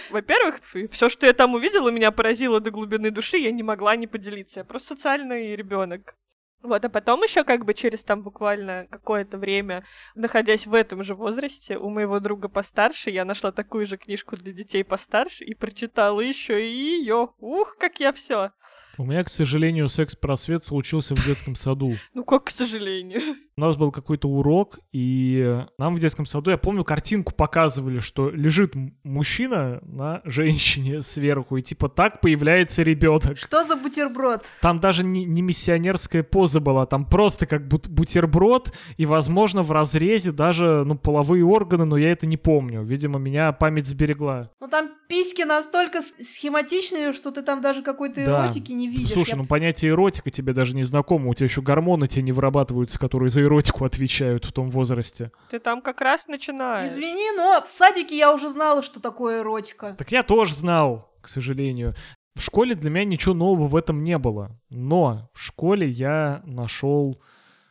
Во-первых, 0.10 0.60
все, 0.92 1.10
что 1.10 1.26
я 1.26 1.34
там 1.34 1.54
увидела, 1.54 1.90
меня 1.90 2.12
поразило 2.12 2.60
до 2.60 2.72
глубины 2.72 3.12
души, 3.12 3.38
я 3.38 3.52
не 3.52 3.64
могла 3.64 3.96
не 3.96 4.08
поделиться. 4.08 4.62
Я 4.62 4.64
просто 4.64 4.96
социальный 4.96 5.56
ребенок. 5.56 6.16
Вот, 6.64 6.84
а 6.84 6.90
потом 6.90 7.22
еще 7.22 7.44
как 7.44 7.66
бы 7.66 7.74
через 7.74 8.04
там 8.04 8.24
буквально 8.24 8.88
какое-то 8.90 9.38
время, 9.38 9.86
находясь 10.16 10.66
в 10.66 10.74
этом 10.74 11.04
же 11.04 11.14
возрасте, 11.14 11.78
у 11.78 11.90
моего 11.90 12.20
друга 12.20 12.50
постарше, 12.50 13.12
я 13.12 13.26
нашла 13.26 13.52
такую 13.52 13.86
же 13.86 13.98
книжку 13.98 14.36
для 14.36 14.52
детей 14.52 14.84
постарше 14.84 15.44
и 15.44 15.54
прочитала 15.54 16.20
еще 16.20 16.68
и 16.68 17.00
ее. 17.00 17.30
Ух, 17.38 17.78
как 17.78 18.00
я 18.00 18.12
все. 18.12 18.52
У 19.00 19.06
меня, 19.06 19.24
к 19.24 19.30
сожалению, 19.30 19.90
секс-просвет 19.90 20.64
случился 20.64 21.16
в 21.16 21.24
детском 21.26 21.56
саду. 21.56 21.96
Ну 22.14 22.24
как, 22.24 22.46
к 22.46 22.50
сожалению? 22.50 23.22
У 23.58 23.62
нас 23.62 23.76
был 23.76 23.92
какой-то 23.92 24.28
урок, 24.28 24.80
и 24.92 25.64
нам 25.78 25.96
в 25.96 26.00
детском 26.00 26.26
саду, 26.26 26.50
я 26.50 26.58
помню, 26.58 26.84
картинку 26.84 27.34
показывали, 27.34 28.00
что 28.00 28.30
лежит 28.30 28.74
мужчина 29.04 29.80
на 29.84 30.22
женщине 30.26 31.02
сверху, 31.04 31.58
и 31.58 31.62
типа 31.62 31.90
так 31.90 32.22
появляется 32.22 32.82
ребенок. 32.82 33.38
Что 33.38 33.64
за 33.64 33.76
бутерброд? 33.76 34.44
Там 34.62 34.80
даже 34.80 35.04
не, 35.04 35.26
не 35.26 35.42
миссионерская 35.42 36.24
поза 36.24 36.60
была, 36.60 36.88
там 36.88 37.06
просто 37.06 37.46
как 37.46 37.68
бут 37.68 37.88
бутерброд, 37.88 38.74
и, 38.98 39.06
возможно, 39.06 39.62
в 39.62 39.72
разрезе 39.72 40.32
даже, 40.32 40.84
ну, 40.86 40.98
половые 40.98 41.46
органы, 41.46 41.86
но 41.86 41.98
я 41.98 42.12
это 42.12 42.26
не 42.26 42.38
помню. 42.38 42.84
Видимо, 42.84 43.20
меня 43.20 43.52
память 43.52 43.86
сберегла. 43.86 44.50
Ну, 44.60 44.68
там 44.68 44.92
письки 45.08 45.44
настолько 45.44 46.02
схематичные, 46.02 47.14
что 47.14 47.32
ты 47.32 47.42
там 47.42 47.62
даже 47.62 47.82
какой-то 47.82 48.26
да. 48.26 48.44
эротики 48.44 48.72
не 48.72 48.87
видишь. 48.88 49.12
Слушай, 49.12 49.32
я... 49.32 49.36
ну 49.38 49.46
понятие 49.46 49.92
эротика 49.92 50.30
тебе 50.32 50.54
даже 50.54 50.76
не 50.76 50.84
знакомо, 50.84 51.30
у 51.30 51.34
тебя 51.34 51.46
еще 51.46 51.62
гормоны 51.62 52.08
тебе 52.08 52.24
не 52.24 52.32
вырабатываются, 52.32 53.00
которые 53.00 53.30
за 53.30 53.42
эротику 53.42 53.86
отвечают 53.86 54.46
в 54.46 54.52
том 54.52 54.70
возрасте. 54.70 55.32
Ты 55.50 55.60
там 55.60 55.82
как 55.82 56.02
раз 56.02 56.28
начинаешь. 56.28 56.92
Извини, 56.92 57.32
но 57.36 57.64
в 57.66 57.70
садике 57.70 58.18
я 58.18 58.34
уже 58.34 58.50
знала, 58.50 58.82
что 58.82 59.00
такое 59.00 59.42
эротика. 59.42 59.96
Так 59.98 60.12
я 60.12 60.24
тоже 60.24 60.56
знал, 60.56 61.12
к 61.22 61.28
сожалению. 61.28 61.96
В 62.36 62.42
школе 62.42 62.76
для 62.76 62.90
меня 62.90 63.06
ничего 63.06 63.34
нового 63.34 63.68
в 63.68 63.76
этом 63.76 64.02
не 64.02 64.18
было. 64.18 64.60
Но 64.70 65.30
в 65.34 65.42
школе 65.42 65.90
я 65.90 66.42
нашел 66.46 67.22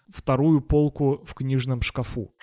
вторую 0.08 0.60
полку 0.60 1.22
в 1.24 1.34
книжном 1.34 1.82
шкафу. 1.82 2.34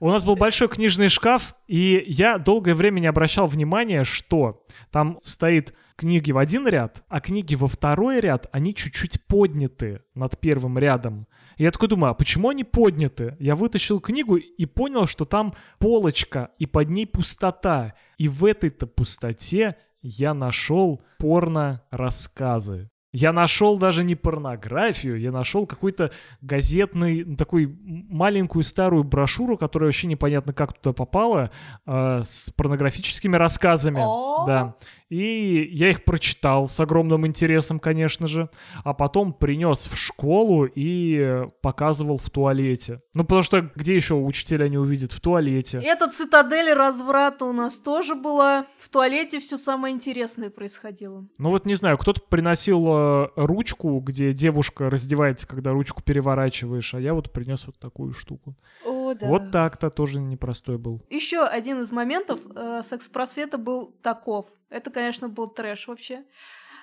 У 0.00 0.08
нас 0.08 0.24
был 0.24 0.36
большой 0.36 0.68
книжный 0.68 1.08
шкаф, 1.08 1.54
и 1.66 2.04
я 2.06 2.38
долгое 2.38 2.74
время 2.74 3.00
не 3.00 3.06
обращал 3.06 3.46
внимания, 3.46 4.04
что 4.04 4.64
там 4.90 5.18
стоит 5.22 5.74
книги 5.96 6.30
в 6.30 6.38
один 6.38 6.66
ряд, 6.68 7.02
а 7.08 7.20
книги 7.20 7.56
во 7.56 7.66
второй 7.66 8.20
ряд, 8.20 8.46
они 8.52 8.74
чуть-чуть 8.74 9.26
подняты 9.26 10.02
над 10.14 10.38
первым 10.38 10.78
рядом. 10.78 11.26
И 11.56 11.64
я 11.64 11.72
такой 11.72 11.88
думаю, 11.88 12.12
а 12.12 12.14
почему 12.14 12.50
они 12.50 12.62
подняты? 12.62 13.36
Я 13.40 13.56
вытащил 13.56 13.98
книгу 14.00 14.36
и 14.36 14.64
понял, 14.66 15.06
что 15.06 15.24
там 15.24 15.54
полочка, 15.78 16.50
и 16.58 16.66
под 16.66 16.88
ней 16.88 17.06
пустота. 17.06 17.94
И 18.16 18.28
в 18.28 18.44
этой-то 18.44 18.86
пустоте 18.86 19.76
я 20.00 20.34
нашел 20.34 21.02
порно-рассказы. 21.18 22.90
Я 23.12 23.32
нашел 23.32 23.78
даже 23.78 24.04
не 24.04 24.14
порнографию, 24.14 25.18
я 25.18 25.32
нашел 25.32 25.66
какой-то 25.66 26.10
газетный, 26.42 27.24
такой 27.36 27.74
маленькую 27.82 28.62
старую 28.64 29.02
брошюру, 29.02 29.56
которая 29.56 29.88
вообще 29.88 30.08
непонятно 30.08 30.52
как 30.52 30.74
туда 30.74 30.92
попала, 30.92 31.50
э, 31.86 32.22
с 32.22 32.50
порнографическими 32.50 33.36
рассказами. 33.36 34.00
Да. 34.46 34.74
И 35.08 35.68
я 35.72 35.90
их 35.90 36.04
прочитал 36.04 36.68
с 36.68 36.78
огромным 36.80 37.26
интересом, 37.26 37.78
конечно 37.80 38.26
же, 38.26 38.50
а 38.84 38.92
потом 38.92 39.32
принес 39.32 39.86
в 39.86 39.96
школу 39.96 40.66
и 40.66 41.44
показывал 41.62 42.18
в 42.18 42.28
туалете. 42.30 43.00
Ну, 43.14 43.24
потому 43.24 43.42
что 43.42 43.70
где 43.74 43.96
еще 43.96 44.14
учителя 44.14 44.68
не 44.68 44.78
увидят? 44.78 45.12
В 45.12 45.20
туалете. 45.20 45.80
Эта 45.82 46.10
цитадель 46.10 46.72
разврата 46.72 47.44
у 47.44 47.52
нас 47.52 47.78
тоже 47.78 48.14
была. 48.14 48.66
В 48.78 48.88
туалете 48.88 49.40
все 49.40 49.56
самое 49.56 49.94
интересное 49.94 50.50
происходило. 50.50 51.26
Ну 51.38 51.50
вот 51.50 51.64
не 51.66 51.74
знаю, 51.74 51.96
кто-то 51.96 52.20
приносил 52.28 52.86
э, 52.88 53.28
ручку, 53.36 53.98
где 54.00 54.32
девушка 54.32 54.90
раздевается, 54.90 55.46
когда 55.46 55.72
ручку 55.72 56.02
переворачиваешь, 56.02 56.94
а 56.94 57.00
я 57.00 57.14
вот 57.14 57.32
принес 57.32 57.66
вот 57.66 57.78
такую 57.78 58.12
штуку. 58.12 58.56
О, 58.84 58.97
да. 59.14 59.26
Вот 59.26 59.50
так-то 59.50 59.90
тоже 59.90 60.20
непростой 60.20 60.78
был. 60.78 61.02
Еще 61.10 61.42
один 61.42 61.80
из 61.80 61.92
моментов 61.92 62.40
э, 62.54 62.82
секс-просвета 62.82 63.58
был 63.58 63.92
таков. 64.02 64.46
Это, 64.70 64.90
конечно, 64.90 65.28
был 65.28 65.48
трэш 65.48 65.88
вообще. 65.88 66.24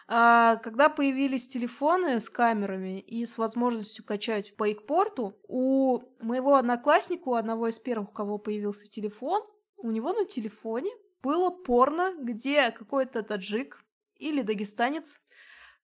А, 0.07 0.57
когда 0.57 0.89
появились 0.89 1.47
телефоны 1.47 2.19
с 2.19 2.29
камерами 2.29 2.99
и 2.99 3.25
с 3.25 3.37
возможностью 3.37 4.05
качать 4.05 4.55
по 4.55 4.71
икпорту, 4.71 5.35
у 5.47 6.01
моего 6.21 6.55
одноклассника, 6.55 7.29
у 7.29 7.33
одного 7.33 7.67
из 7.67 7.79
первых, 7.79 8.09
у 8.09 8.13
кого 8.13 8.37
появился 8.37 8.89
телефон, 8.89 9.41
у 9.77 9.89
него 9.89 10.13
на 10.13 10.25
телефоне 10.25 10.91
было 11.23 11.49
порно, 11.49 12.13
где 12.19 12.69
какой-то 12.69 13.23
таджик 13.23 13.83
или 14.17 14.43
дагестанец 14.43 15.21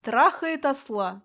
трахает 0.01 0.65
осла. 0.65 1.23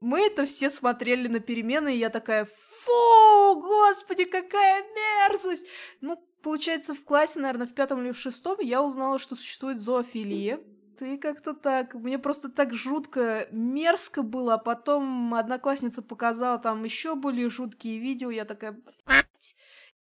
Мы 0.00 0.26
это 0.26 0.44
все 0.44 0.68
смотрели 0.68 1.26
на 1.26 1.40
перемены, 1.40 1.94
и 1.94 1.98
я 1.98 2.10
такая, 2.10 2.44
фу, 2.44 3.60
господи, 3.60 4.24
какая 4.24 4.84
мерзость! 4.84 5.66
Ну, 6.00 6.22
получается, 6.42 6.94
в 6.94 7.02
классе, 7.04 7.40
наверное, 7.40 7.66
в 7.66 7.74
пятом 7.74 8.02
или 8.02 8.12
в 8.12 8.18
шестом 8.18 8.58
я 8.60 8.82
узнала, 8.82 9.18
что 9.18 9.34
существует 9.34 9.80
зоофилия. 9.80 10.60
Ты 10.98 11.18
как-то 11.18 11.52
так. 11.52 11.94
Мне 11.94 12.18
просто 12.18 12.48
так 12.48 12.74
жутко 12.74 13.48
мерзко 13.50 14.22
было, 14.22 14.54
а 14.54 14.58
потом 14.58 15.34
одноклассница 15.34 16.02
показала 16.02 16.58
там 16.58 16.84
еще 16.84 17.14
более 17.14 17.50
жуткие 17.50 17.98
видео. 17.98 18.30
Я 18.30 18.44
такая, 18.46 18.72
блядь. 18.72 19.56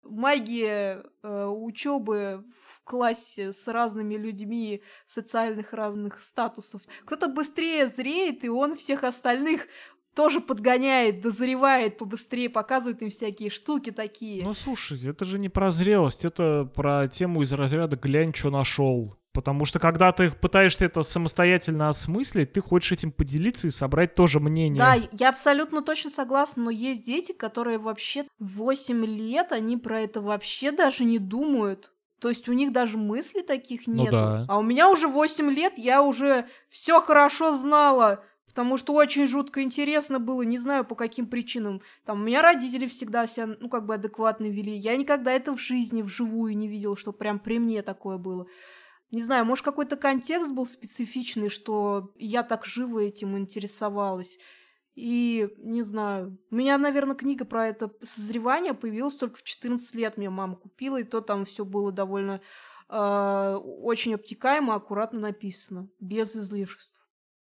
Магия 0.10 1.04
э, 1.24 1.46
учебы 1.46 2.44
в 2.52 2.84
классе 2.84 3.52
с 3.52 3.68
разными 3.68 4.16
людьми 4.16 4.82
социальных 5.06 5.74
разных 5.74 6.22
статусов. 6.22 6.82
Кто-то 7.06 7.28
быстрее 7.28 7.88
зреет, 7.88 8.44
и 8.44 8.50
он 8.50 8.76
всех 8.76 9.04
остальных 9.04 9.68
тоже 10.18 10.42
подгоняет, 10.42 11.22
дозревает 11.22 12.00
побыстрее, 12.00 12.50
показывает 12.50 13.04
им 13.04 13.10
всякие 13.12 13.52
штуки 13.52 13.92
такие. 13.92 14.44
Ну 14.44 14.56
слушай, 14.56 15.00
это 15.08 15.26
же 15.26 15.38
не 15.38 15.48
про 15.48 15.70
зрелость, 15.70 16.26
это 16.26 16.70
про 16.74 17.08
тему 17.08 17.44
из 17.44 17.54
разряда 17.54 17.98
«глянь, 17.98 18.34
что 18.34 18.50
нашел». 18.50 19.16
Потому 19.38 19.66
что 19.66 19.78
когда 19.78 20.12
ты 20.12 20.32
пытаешься 20.32 20.86
это 20.86 21.04
самостоятельно 21.04 21.90
осмыслить, 21.90 22.54
ты 22.54 22.60
хочешь 22.60 22.94
этим 22.94 23.12
поделиться 23.12 23.68
и 23.68 23.70
собрать 23.70 24.16
тоже 24.16 24.40
мнение. 24.40 24.84
Да, 24.84 24.96
я 25.12 25.30
абсолютно 25.30 25.84
точно 25.84 26.10
согласна, 26.10 26.64
но 26.64 26.72
есть 26.72 27.06
дети, 27.06 27.34
которые 27.34 27.78
вообще 27.78 28.26
8 28.40 29.06
лет, 29.06 29.52
они 29.52 29.78
про 29.78 30.02
это 30.02 30.22
вообще 30.22 30.72
даже 30.72 31.04
не 31.04 31.20
думают. 31.20 31.92
То 32.20 32.30
есть 32.30 32.50
у 32.50 32.54
них 32.54 32.72
даже 32.72 32.98
мыслей 32.98 33.44
таких 33.44 33.86
нет. 33.86 34.12
Ну 34.12 34.12
да. 34.12 34.46
А 34.50 34.58
у 34.58 34.64
меня 34.64 34.90
уже 34.90 35.08
8 35.08 35.52
лет, 35.52 35.74
я 35.78 36.02
уже 36.02 36.48
все 36.70 37.00
хорошо 37.00 37.54
знала. 37.54 38.24
Потому 38.48 38.78
что 38.78 38.94
очень 38.94 39.28
жутко 39.28 39.62
интересно 39.62 40.20
было, 40.20 40.42
не 40.42 40.58
знаю 40.58 40.84
по 40.84 40.96
каким 40.96 41.28
причинам. 41.28 41.84
Там 42.06 42.22
у 42.22 42.24
меня 42.24 42.42
родители 42.42 42.88
всегда 42.88 43.28
себя, 43.28 43.56
ну, 43.60 43.70
как 43.70 43.86
бы 43.86 43.94
адекватно 43.94 44.46
вели. 44.46 44.76
Я 44.76 44.98
никогда 44.98 45.32
это 45.32 45.56
в 45.56 45.62
жизни, 45.62 46.02
вживую 46.02 46.58
не 46.58 46.68
видела, 46.68 46.98
что 46.98 47.12
прям 47.12 47.38
при 47.38 47.60
мне 47.60 47.84
такое 47.84 48.18
было. 48.18 48.48
Не 49.12 49.22
знаю, 49.22 49.46
может, 49.46 49.64
какой-то 49.64 49.96
контекст 49.96 50.52
был 50.52 50.66
специфичный, 50.66 51.50
что 51.50 52.12
я 52.18 52.44
так 52.44 52.66
живо 52.66 53.00
этим 53.00 53.38
интересовалась. 53.38 54.38
И, 54.96 55.48
не 55.60 55.84
знаю, 55.84 56.40
у 56.50 56.56
меня, 56.56 56.78
наверное, 56.78 57.16
книга 57.16 57.46
про 57.46 57.68
это 57.68 57.92
созревание 58.02 58.74
появилась 58.74 59.16
только 59.16 59.38
в 59.38 59.44
14 59.44 59.94
лет. 59.96 60.18
Мне 60.18 60.30
мама 60.30 60.56
купила, 60.56 60.98
и 60.98 61.04
то 61.04 61.22
там 61.22 61.46
все 61.46 61.64
было 61.64 61.92
довольно 61.92 62.42
э, 62.90 63.60
очень 63.82 64.16
обтекаемо, 64.16 64.74
аккуратно 64.74 65.20
написано, 65.20 65.88
без 66.00 66.36
излишеств. 66.36 67.00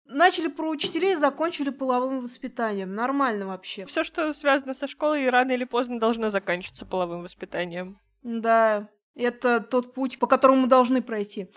Начали 0.05 0.49
про 0.49 0.69
учителей, 0.69 1.15
закончили 1.15 1.69
половым 1.69 2.21
воспитанием. 2.21 2.93
Нормально 2.93 3.47
вообще. 3.47 3.85
Все, 3.85 4.03
что 4.03 4.33
связано 4.33 4.73
со 4.73 4.87
школой, 4.87 5.29
рано 5.29 5.51
или 5.51 5.63
поздно 5.63 5.99
должно 5.99 6.29
заканчиваться 6.29 6.85
половым 6.85 7.23
воспитанием. 7.23 7.99
Да, 8.21 8.89
это 9.15 9.59
тот 9.59 9.93
путь, 9.93 10.19
по 10.19 10.27
которому 10.27 10.61
мы 10.61 10.67
должны 10.67 11.01
пройти. 11.01 11.49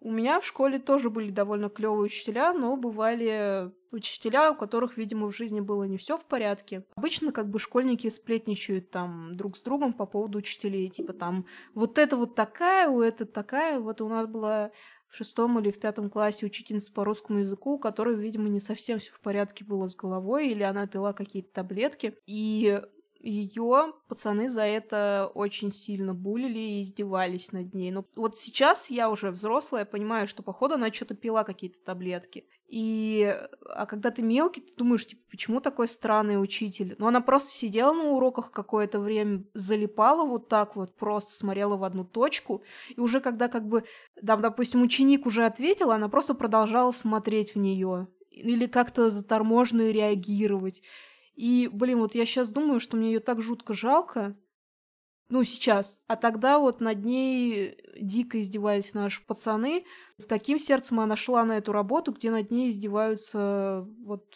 У 0.00 0.10
меня 0.10 0.40
в 0.40 0.46
школе 0.46 0.80
тоже 0.80 1.10
были 1.10 1.30
довольно 1.30 1.68
клевые 1.68 2.06
учителя, 2.06 2.52
но 2.52 2.76
бывали 2.76 3.70
учителя, 3.92 4.50
у 4.50 4.56
которых, 4.56 4.96
видимо, 4.96 5.28
в 5.28 5.36
жизни 5.36 5.60
было 5.60 5.84
не 5.84 5.96
все 5.96 6.16
в 6.16 6.24
порядке. 6.24 6.84
Обычно 6.96 7.30
как 7.30 7.48
бы 7.48 7.60
школьники 7.60 8.08
сплетничают 8.08 8.90
там 8.90 9.32
друг 9.34 9.56
с 9.56 9.62
другом 9.62 9.92
по 9.92 10.06
поводу 10.06 10.38
учителей, 10.38 10.88
типа 10.88 11.12
там 11.12 11.46
вот 11.74 11.98
это 11.98 12.16
вот 12.16 12.34
такая, 12.34 12.88
у 12.88 13.00
это 13.00 13.26
такая. 13.26 13.78
Вот 13.78 14.00
у 14.00 14.08
нас 14.08 14.26
была 14.26 14.72
в 15.06 15.16
шестом 15.16 15.58
или 15.58 15.70
в 15.70 15.78
пятом 15.78 16.10
классе 16.10 16.46
учительница 16.46 16.90
по 16.92 17.04
русскому 17.04 17.40
языку, 17.40 17.74
у 17.74 17.78
которой, 17.78 18.16
видимо, 18.16 18.48
не 18.48 18.60
совсем 18.60 18.98
все 18.98 19.12
в 19.12 19.20
порядке 19.20 19.64
было 19.64 19.86
с 19.86 19.94
головой, 19.94 20.48
или 20.48 20.62
она 20.62 20.86
пила 20.86 21.12
какие-то 21.12 21.52
таблетки. 21.52 22.16
И 22.26 22.80
ее 23.22 23.92
пацаны 24.08 24.48
за 24.50 24.62
это 24.62 25.30
очень 25.34 25.70
сильно 25.70 26.14
булили 26.14 26.58
и 26.58 26.82
издевались 26.82 27.52
над 27.52 27.74
ней. 27.74 27.90
Но 27.90 28.04
вот 28.16 28.38
сейчас 28.38 28.90
я 28.90 29.10
уже 29.10 29.30
взрослая, 29.30 29.84
понимаю, 29.84 30.26
что 30.26 30.42
походу 30.42 30.74
она 30.74 30.92
что-то 30.92 31.14
пила 31.14 31.44
какие-то 31.44 31.78
таблетки. 31.84 32.46
И 32.68 33.36
а 33.68 33.86
когда 33.86 34.10
ты 34.10 34.22
мелкий, 34.22 34.62
ты 34.62 34.74
думаешь, 34.76 35.06
типа, 35.06 35.22
почему 35.30 35.60
такой 35.60 35.88
странный 35.88 36.42
учитель? 36.42 36.96
Но 36.98 37.08
она 37.08 37.20
просто 37.20 37.52
сидела 37.52 37.92
на 37.92 38.10
уроках 38.10 38.50
какое-то 38.50 38.98
время, 38.98 39.44
залипала 39.52 40.24
вот 40.24 40.48
так 40.48 40.74
вот, 40.74 40.96
просто 40.96 41.32
смотрела 41.34 41.76
в 41.76 41.84
одну 41.84 42.04
точку, 42.04 42.62
и 42.88 42.98
уже 42.98 43.20
когда 43.20 43.48
как 43.48 43.68
бы, 43.68 43.84
там, 44.26 44.40
допустим, 44.40 44.82
ученик 44.82 45.26
уже 45.26 45.44
ответил, 45.44 45.90
она 45.90 46.08
просто 46.08 46.34
продолжала 46.34 46.92
смотреть 46.92 47.54
в 47.54 47.58
нее 47.58 48.08
или 48.30 48.66
как-то 48.66 49.10
заторможенно 49.10 49.90
реагировать. 49.90 50.82
И, 51.34 51.68
блин, 51.72 51.98
вот 52.00 52.14
я 52.14 52.26
сейчас 52.26 52.50
думаю, 52.50 52.80
что 52.80 52.96
мне 52.96 53.12
ее 53.12 53.20
так 53.20 53.40
жутко 53.40 53.74
жалко. 53.74 54.36
Ну, 55.28 55.44
сейчас. 55.44 56.02
А 56.08 56.16
тогда 56.16 56.58
вот 56.58 56.80
над 56.80 57.04
ней 57.04 57.78
дико 57.98 58.40
издевались 58.40 58.92
наши 58.92 59.24
пацаны. 59.24 59.86
С 60.18 60.26
каким 60.26 60.58
сердцем 60.58 61.00
она 61.00 61.16
шла 61.16 61.44
на 61.44 61.56
эту 61.56 61.72
работу, 61.72 62.12
где 62.12 62.30
над 62.30 62.50
ней 62.50 62.68
издеваются 62.68 63.86
вот 64.04 64.26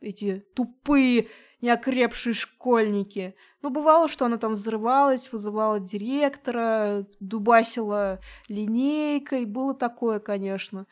эти 0.00 0.44
тупые, 0.56 1.28
неокрепшие 1.60 2.32
школьники. 2.32 3.34
Ну, 3.62 3.70
бывало, 3.70 4.08
что 4.08 4.24
она 4.24 4.38
там 4.38 4.54
взрывалась, 4.54 5.30
вызывала 5.30 5.78
директора, 5.78 7.06
дубасила 7.20 8.20
линейкой. 8.48 9.44
Было 9.44 9.74
такое, 9.74 10.18
конечно. 10.18 10.86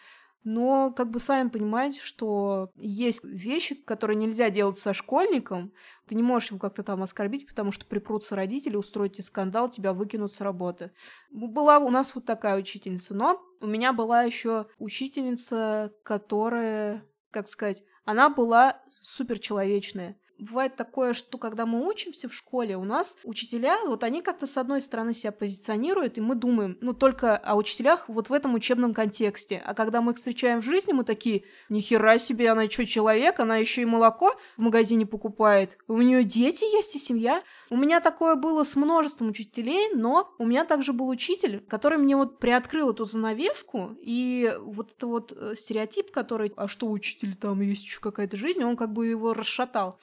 Но, 0.44 0.92
как 0.92 1.10
бы 1.10 1.18
сами 1.18 1.48
понимаете, 1.48 2.00
что 2.00 2.70
есть 2.76 3.22
вещи, 3.24 3.74
которые 3.74 4.16
нельзя 4.16 4.50
делать 4.50 4.78
со 4.78 4.92
школьником. 4.92 5.72
Ты 6.06 6.14
не 6.14 6.22
можешь 6.22 6.50
его 6.50 6.58
как-то 6.58 6.82
там 6.82 7.02
оскорбить, 7.02 7.46
потому 7.46 7.70
что 7.72 7.86
припрутся 7.86 8.36
родители, 8.36 8.76
устроить 8.76 9.14
тебе 9.14 9.24
скандал, 9.24 9.68
тебя 9.68 9.92
выкинут 9.92 10.32
с 10.32 10.40
работы. 10.40 10.92
Была 11.30 11.78
у 11.78 11.90
нас 11.90 12.14
вот 12.14 12.24
такая 12.24 12.58
учительница. 12.58 13.14
Но 13.14 13.42
у 13.60 13.66
меня 13.66 13.92
была 13.92 14.22
еще 14.22 14.66
учительница, 14.78 15.92
которая, 16.04 17.04
как 17.30 17.48
сказать, 17.48 17.82
она 18.04 18.30
была 18.30 18.80
суперчеловечная 19.00 20.16
бывает 20.38 20.76
такое, 20.76 21.12
что 21.12 21.38
когда 21.38 21.66
мы 21.66 21.86
учимся 21.86 22.28
в 22.28 22.34
школе, 22.34 22.76
у 22.76 22.84
нас 22.84 23.16
учителя, 23.24 23.78
вот 23.86 24.04
они 24.04 24.22
как-то 24.22 24.46
с 24.46 24.56
одной 24.56 24.80
стороны 24.80 25.14
себя 25.14 25.32
позиционируют, 25.32 26.18
и 26.18 26.20
мы 26.20 26.34
думаем, 26.34 26.78
ну, 26.80 26.92
только 26.92 27.36
о 27.36 27.56
учителях 27.56 28.08
вот 28.08 28.30
в 28.30 28.32
этом 28.32 28.54
учебном 28.54 28.94
контексте. 28.94 29.62
А 29.64 29.74
когда 29.74 30.00
мы 30.00 30.12
их 30.12 30.18
встречаем 30.18 30.60
в 30.60 30.64
жизни, 30.64 30.92
мы 30.92 31.04
такие, 31.04 31.44
нихера 31.68 32.18
себе, 32.18 32.50
она 32.50 32.68
что, 32.70 32.86
человек, 32.86 33.40
она 33.40 33.56
еще 33.56 33.82
и 33.82 33.86
молоко 33.86 34.32
в 34.56 34.62
магазине 34.62 35.06
покупает, 35.06 35.78
у 35.86 35.98
нее 35.98 36.24
дети 36.24 36.64
есть 36.64 36.96
и 36.96 36.98
семья. 36.98 37.42
У 37.70 37.76
меня 37.76 38.00
такое 38.00 38.34
было 38.34 38.64
с 38.64 38.76
множеством 38.76 39.28
учителей, 39.28 39.90
но 39.94 40.34
у 40.38 40.46
меня 40.46 40.64
также 40.64 40.94
был 40.94 41.08
учитель, 41.08 41.60
который 41.68 41.98
мне 41.98 42.16
вот 42.16 42.38
приоткрыл 42.38 42.92
эту 42.92 43.04
занавеску, 43.04 43.90
и 44.00 44.54
вот 44.60 44.92
это 44.92 45.06
вот 45.06 45.32
э, 45.36 45.54
стереотип, 45.54 46.10
который, 46.10 46.52
а 46.56 46.66
что 46.66 46.90
учитель, 46.90 47.36
там 47.36 47.60
есть 47.60 47.84
еще 47.84 48.00
какая-то 48.00 48.38
жизнь, 48.38 48.64
он 48.64 48.76
как 48.76 48.92
бы 48.92 49.06
его 49.06 49.34
расшатал. 49.34 49.98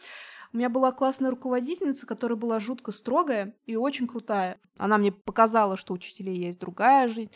У 0.53 0.57
меня 0.57 0.69
была 0.69 0.91
классная 0.91 1.31
руководительница, 1.31 2.05
которая 2.05 2.37
была 2.37 2.59
жутко 2.59 2.91
строгая 2.91 3.55
и 3.65 3.75
очень 3.75 4.07
крутая. 4.07 4.59
Она 4.77 4.97
мне 4.97 5.11
показала, 5.11 5.75
что 5.75 5.93
у 5.93 5.95
учителей 5.95 6.37
есть 6.37 6.59
другая 6.59 7.07
жизнь. 7.07 7.31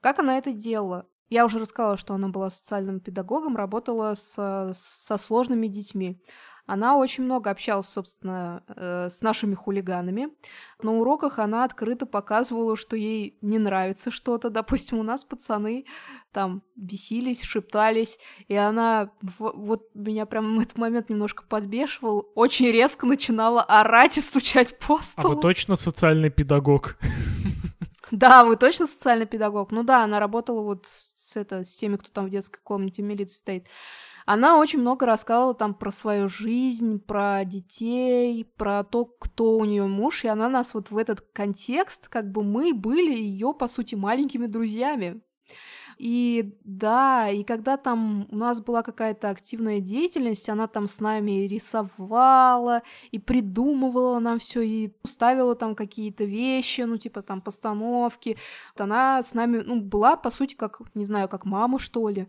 Как 0.00 0.20
она 0.20 0.38
это 0.38 0.52
делала? 0.52 1.06
Я 1.28 1.44
уже 1.44 1.58
рассказала, 1.58 1.96
что 1.96 2.14
она 2.14 2.28
была 2.28 2.50
социальным 2.50 3.00
педагогом, 3.00 3.56
работала 3.56 4.14
с, 4.14 4.72
со 4.74 5.18
сложными 5.18 5.66
детьми. 5.66 6.20
Она 6.66 6.96
очень 6.96 7.24
много 7.24 7.50
общалась, 7.50 7.88
собственно, 7.88 8.62
э, 8.68 9.08
с 9.10 9.20
нашими 9.20 9.54
хулиганами. 9.54 10.28
На 10.80 10.92
уроках 10.92 11.38
она 11.38 11.64
открыто 11.64 12.06
показывала, 12.06 12.76
что 12.76 12.94
ей 12.94 13.36
не 13.42 13.58
нравится 13.58 14.10
что-то. 14.10 14.48
Допустим, 14.48 14.98
у 14.98 15.02
нас 15.02 15.24
пацаны 15.24 15.86
там 16.30 16.62
бесились, 16.76 17.42
шептались, 17.42 18.18
и 18.46 18.54
она, 18.54 19.10
вот 19.20 19.90
меня 19.94 20.24
прям 20.24 20.56
в 20.56 20.60
этот 20.60 20.78
момент 20.78 21.10
немножко 21.10 21.42
подбешивал, 21.42 22.30
очень 22.34 22.70
резко 22.70 23.06
начинала 23.06 23.62
орать 23.62 24.16
и 24.18 24.20
стучать 24.20 24.78
по 24.78 24.98
столу. 25.02 25.32
А 25.32 25.34
вы 25.34 25.42
точно 25.42 25.76
социальный 25.76 26.30
педагог? 26.30 26.98
Да, 28.12 28.44
вы 28.44 28.56
точно 28.56 28.86
социальный 28.86 29.24
педагог? 29.24 29.72
Ну 29.72 29.84
да, 29.84 30.04
она 30.04 30.20
работала 30.20 30.62
вот 30.62 30.86
с, 30.86 31.34
это, 31.34 31.64
с 31.64 31.76
теми, 31.78 31.96
кто 31.96 32.10
там 32.12 32.26
в 32.26 32.28
детской 32.28 32.60
комнате 32.62 33.00
милиции 33.00 33.38
стоит. 33.38 33.66
Она 34.26 34.58
очень 34.58 34.80
много 34.80 35.06
рассказывала 35.06 35.54
там 35.54 35.74
про 35.74 35.90
свою 35.90 36.28
жизнь, 36.28 36.98
про 36.98 37.44
детей, 37.44 38.44
про 38.56 38.84
то, 38.84 39.04
кто 39.04 39.56
у 39.56 39.64
нее 39.64 39.86
муж, 39.86 40.24
и 40.24 40.28
она 40.28 40.48
нас 40.48 40.74
вот 40.74 40.90
в 40.90 40.96
этот 40.96 41.20
контекст, 41.32 42.08
как 42.08 42.30
бы 42.30 42.42
мы 42.42 42.74
были 42.74 43.14
ее, 43.14 43.54
по 43.54 43.66
сути, 43.66 43.94
маленькими 43.94 44.46
друзьями. 44.46 45.22
И 45.98 46.58
да, 46.64 47.28
и 47.28 47.44
когда 47.44 47.76
там 47.76 48.26
у 48.30 48.36
нас 48.36 48.60
была 48.60 48.82
какая-то 48.82 49.30
активная 49.30 49.78
деятельность, 49.78 50.48
она 50.48 50.66
там 50.66 50.86
с 50.86 51.00
нами 51.00 51.46
рисовала 51.46 52.82
и 53.12 53.20
придумывала 53.20 54.18
нам 54.18 54.40
все 54.40 54.62
и 54.62 54.92
ставила 55.04 55.54
там 55.54 55.76
какие-то 55.76 56.24
вещи, 56.24 56.80
ну 56.80 56.96
типа 56.96 57.22
там 57.22 57.40
постановки. 57.40 58.36
Вот 58.74 58.80
она 58.80 59.22
с 59.22 59.34
нами, 59.34 59.62
ну 59.64 59.80
была 59.80 60.16
по 60.16 60.30
сути 60.30 60.54
как, 60.54 60.80
не 60.94 61.04
знаю, 61.04 61.28
как 61.28 61.44
мама 61.44 61.78
что 61.78 62.08
ли. 62.08 62.26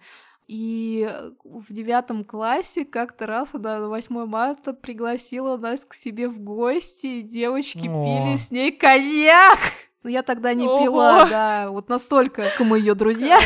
И 0.47 1.09
в 1.43 1.71
девятом 1.71 2.23
классе 2.23 2.85
как-то 2.85 3.25
раз 3.25 3.49
она 3.53 3.79
на 3.79 3.89
8 3.89 4.25
марта 4.25 4.73
пригласила 4.73 5.57
нас 5.57 5.85
к 5.85 5.93
себе 5.93 6.27
в 6.27 6.39
гости, 6.39 7.07
и 7.07 7.21
девочки 7.21 7.87
О. 7.87 8.03
пили 8.03 8.37
с 8.37 8.51
ней 8.51 8.71
коньяк. 8.71 9.59
Но 10.03 10.09
я 10.09 10.21
тогда 10.21 10.53
не 10.53 10.67
Ого. 10.67 10.83
пила, 10.83 11.25
да, 11.29 11.69
вот 11.69 11.87
настолько 11.87 12.51
мы 12.59 12.77
ее 12.77 12.93
друзья. 12.93 13.39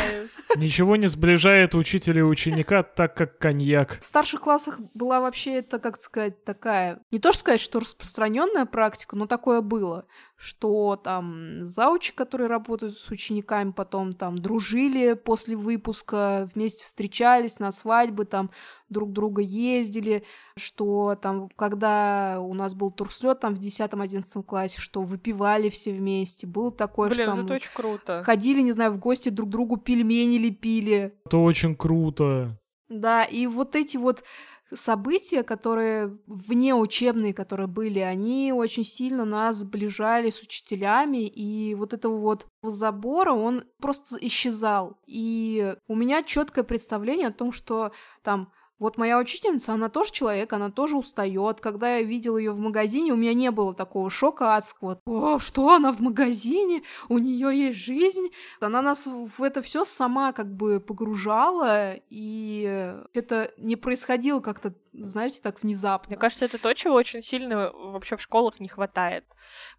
Ничего 0.56 0.96
не 0.96 1.08
сближает 1.08 1.76
учителя 1.76 2.22
и 2.22 2.24
ученика 2.24 2.82
так, 2.82 3.16
как 3.16 3.38
коньяк. 3.38 4.00
В 4.00 4.04
старших 4.04 4.42
классах 4.42 4.80
была 4.96 5.20
вообще 5.20 5.56
это, 5.56 5.78
как 5.78 6.02
сказать, 6.02 6.44
такая, 6.44 7.00
не 7.12 7.20
то 7.20 7.32
что 7.32 7.42
сказать, 7.42 7.62
что 7.62 7.80
распространенная 7.80 8.66
практика, 8.66 9.16
но 9.16 9.28
такое 9.28 9.62
было, 9.62 10.08
что 10.40 10.96
там 11.04 11.66
заучи, 11.66 12.14
которые 12.14 12.48
работают 12.48 12.96
с 12.96 13.10
учениками, 13.10 13.72
потом 13.72 14.14
там 14.14 14.38
дружили 14.38 15.14
после 15.14 15.56
выпуска, 15.56 16.48
вместе 16.54 16.86
встречались 16.86 17.58
на 17.60 17.72
свадьбы, 17.72 18.26
там 18.26 18.52
друг 18.88 19.12
друга 19.12 19.42
ездили, 19.42 20.24
что 20.56 21.16
там, 21.20 21.50
когда 21.56 22.38
у 22.40 22.54
нас 22.54 22.76
был 22.76 22.92
турслет 22.92 23.40
там 23.40 23.56
в 23.56 23.60
10-11 23.60 24.44
классе, 24.44 24.80
что 24.80 25.02
выпивали 25.02 25.70
все 25.70 25.92
вместе, 25.92 26.46
было 26.46 26.72
такое, 26.72 27.10
Блин, 27.10 27.26
что 27.26 27.36
там 27.36 27.46
это 27.46 27.54
очень 27.56 27.72
круто. 27.74 28.22
ходили, 28.24 28.62
не 28.62 28.72
знаю, 28.74 28.92
в 28.92 29.00
гости 29.00 29.30
друг 29.30 29.50
другу 29.50 29.78
пельмени 29.78 30.38
лепили, 30.38 31.16
Это 31.26 31.38
очень 31.38 31.76
круто. 31.76 32.60
да, 32.90 33.24
и 33.24 33.48
вот 33.48 33.76
эти 33.76 33.98
вот 33.98 34.24
события, 34.74 35.44
которые 35.44 36.18
вне 36.28 36.76
учебные, 36.76 37.34
которые 37.34 37.68
были, 37.68 38.00
они 38.00 38.52
очень 38.54 38.84
сильно 38.84 39.26
нас 39.26 39.58
сближали 39.58 40.30
с 40.30 40.42
учителями, 40.42 41.28
и 41.28 41.76
вот 41.76 41.94
этого 41.94 42.18
вот 42.18 42.48
забора, 42.62 43.32
он 43.32 43.66
просто 43.80 44.18
исчезал. 44.22 45.00
И 45.06 45.76
у 45.88 45.96
меня 45.96 46.24
четкое 46.24 46.64
представление 46.64 47.30
о 47.30 47.34
том, 47.34 47.52
что 47.52 47.92
там 48.24 48.52
вот 48.80 48.98
моя 48.98 49.18
учительница, 49.18 49.74
она 49.74 49.90
тоже 49.90 50.12
человек, 50.12 50.54
она 50.54 50.70
тоже 50.70 50.98
устает. 50.98 51.60
Когда 51.62 51.96
я 51.96 52.04
видела 52.04 52.38
ее 52.38 52.52
в 52.52 52.60
магазине, 52.60 53.12
у 53.12 53.16
меня 53.16 53.34
не 53.34 53.50
было 53.50 53.74
такого 53.74 54.10
шока 54.12 54.56
адского. 54.56 55.00
О, 55.06 55.40
что 55.40 55.74
она 55.74 55.92
в 55.92 56.00
магазине? 56.00 56.84
У 57.10 57.18
нее 57.18 57.68
есть 57.68 57.80
жизнь. 57.80 58.30
Она 58.60 58.82
нас 58.82 59.08
в 59.08 59.42
это 59.42 59.62
все 59.62 59.84
сама 59.84 60.32
как 60.32 60.54
бы 60.54 60.80
погружала, 60.80 61.96
и 62.10 62.96
это 63.14 63.52
не 63.58 63.76
происходило 63.76 64.42
как-то, 64.42 64.74
знаете, 64.98 65.42
так 65.42 65.62
внезапно. 65.62 66.10
Мне 66.10 66.18
кажется, 66.18 66.46
это 66.46 66.58
то, 66.58 66.74
чего 66.74 66.96
очень 66.96 67.22
сильно 67.22 67.72
вообще 67.72 68.16
в 68.16 68.22
школах 68.22 68.60
не 68.60 68.68
хватает. 68.68 69.26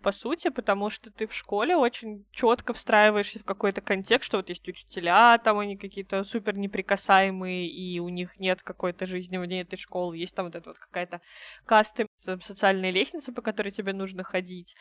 По 0.01 0.13
сути, 0.13 0.49
потому 0.49 0.91
что 0.91 1.11
ты 1.11 1.27
в 1.27 1.35
школе 1.35 1.77
очень 1.77 2.25
четко 2.31 2.73
встраиваешься 2.73 3.39
в 3.39 3.45
какой-то 3.45 3.81
контекст, 3.81 4.27
что 4.27 4.39
вот 4.39 4.49
есть 4.49 4.67
учителя, 4.69 5.39
там 5.39 5.59
они 5.59 5.77
какие-то 5.77 6.25
супер 6.25 6.57
неприкасаемые, 6.57 7.69
и 7.69 7.99
у 8.01 8.09
них 8.09 8.39
нет 8.39 8.63
какой-то 8.63 9.07
жизни 9.07 9.37
вне 9.37 9.63
этой 9.63 9.77
школы. 9.77 10.17
Есть 10.17 10.35
там 10.35 10.47
вот 10.47 10.55
эта 10.55 10.71
вот 10.71 10.79
какая-то 10.79 11.21
каста, 11.67 12.07
социальная 12.43 12.91
лестница, 12.91 13.33
по 13.33 13.43
которой 13.43 13.73
тебе 13.73 13.93
нужно 13.93 14.23
ходить 14.25 14.75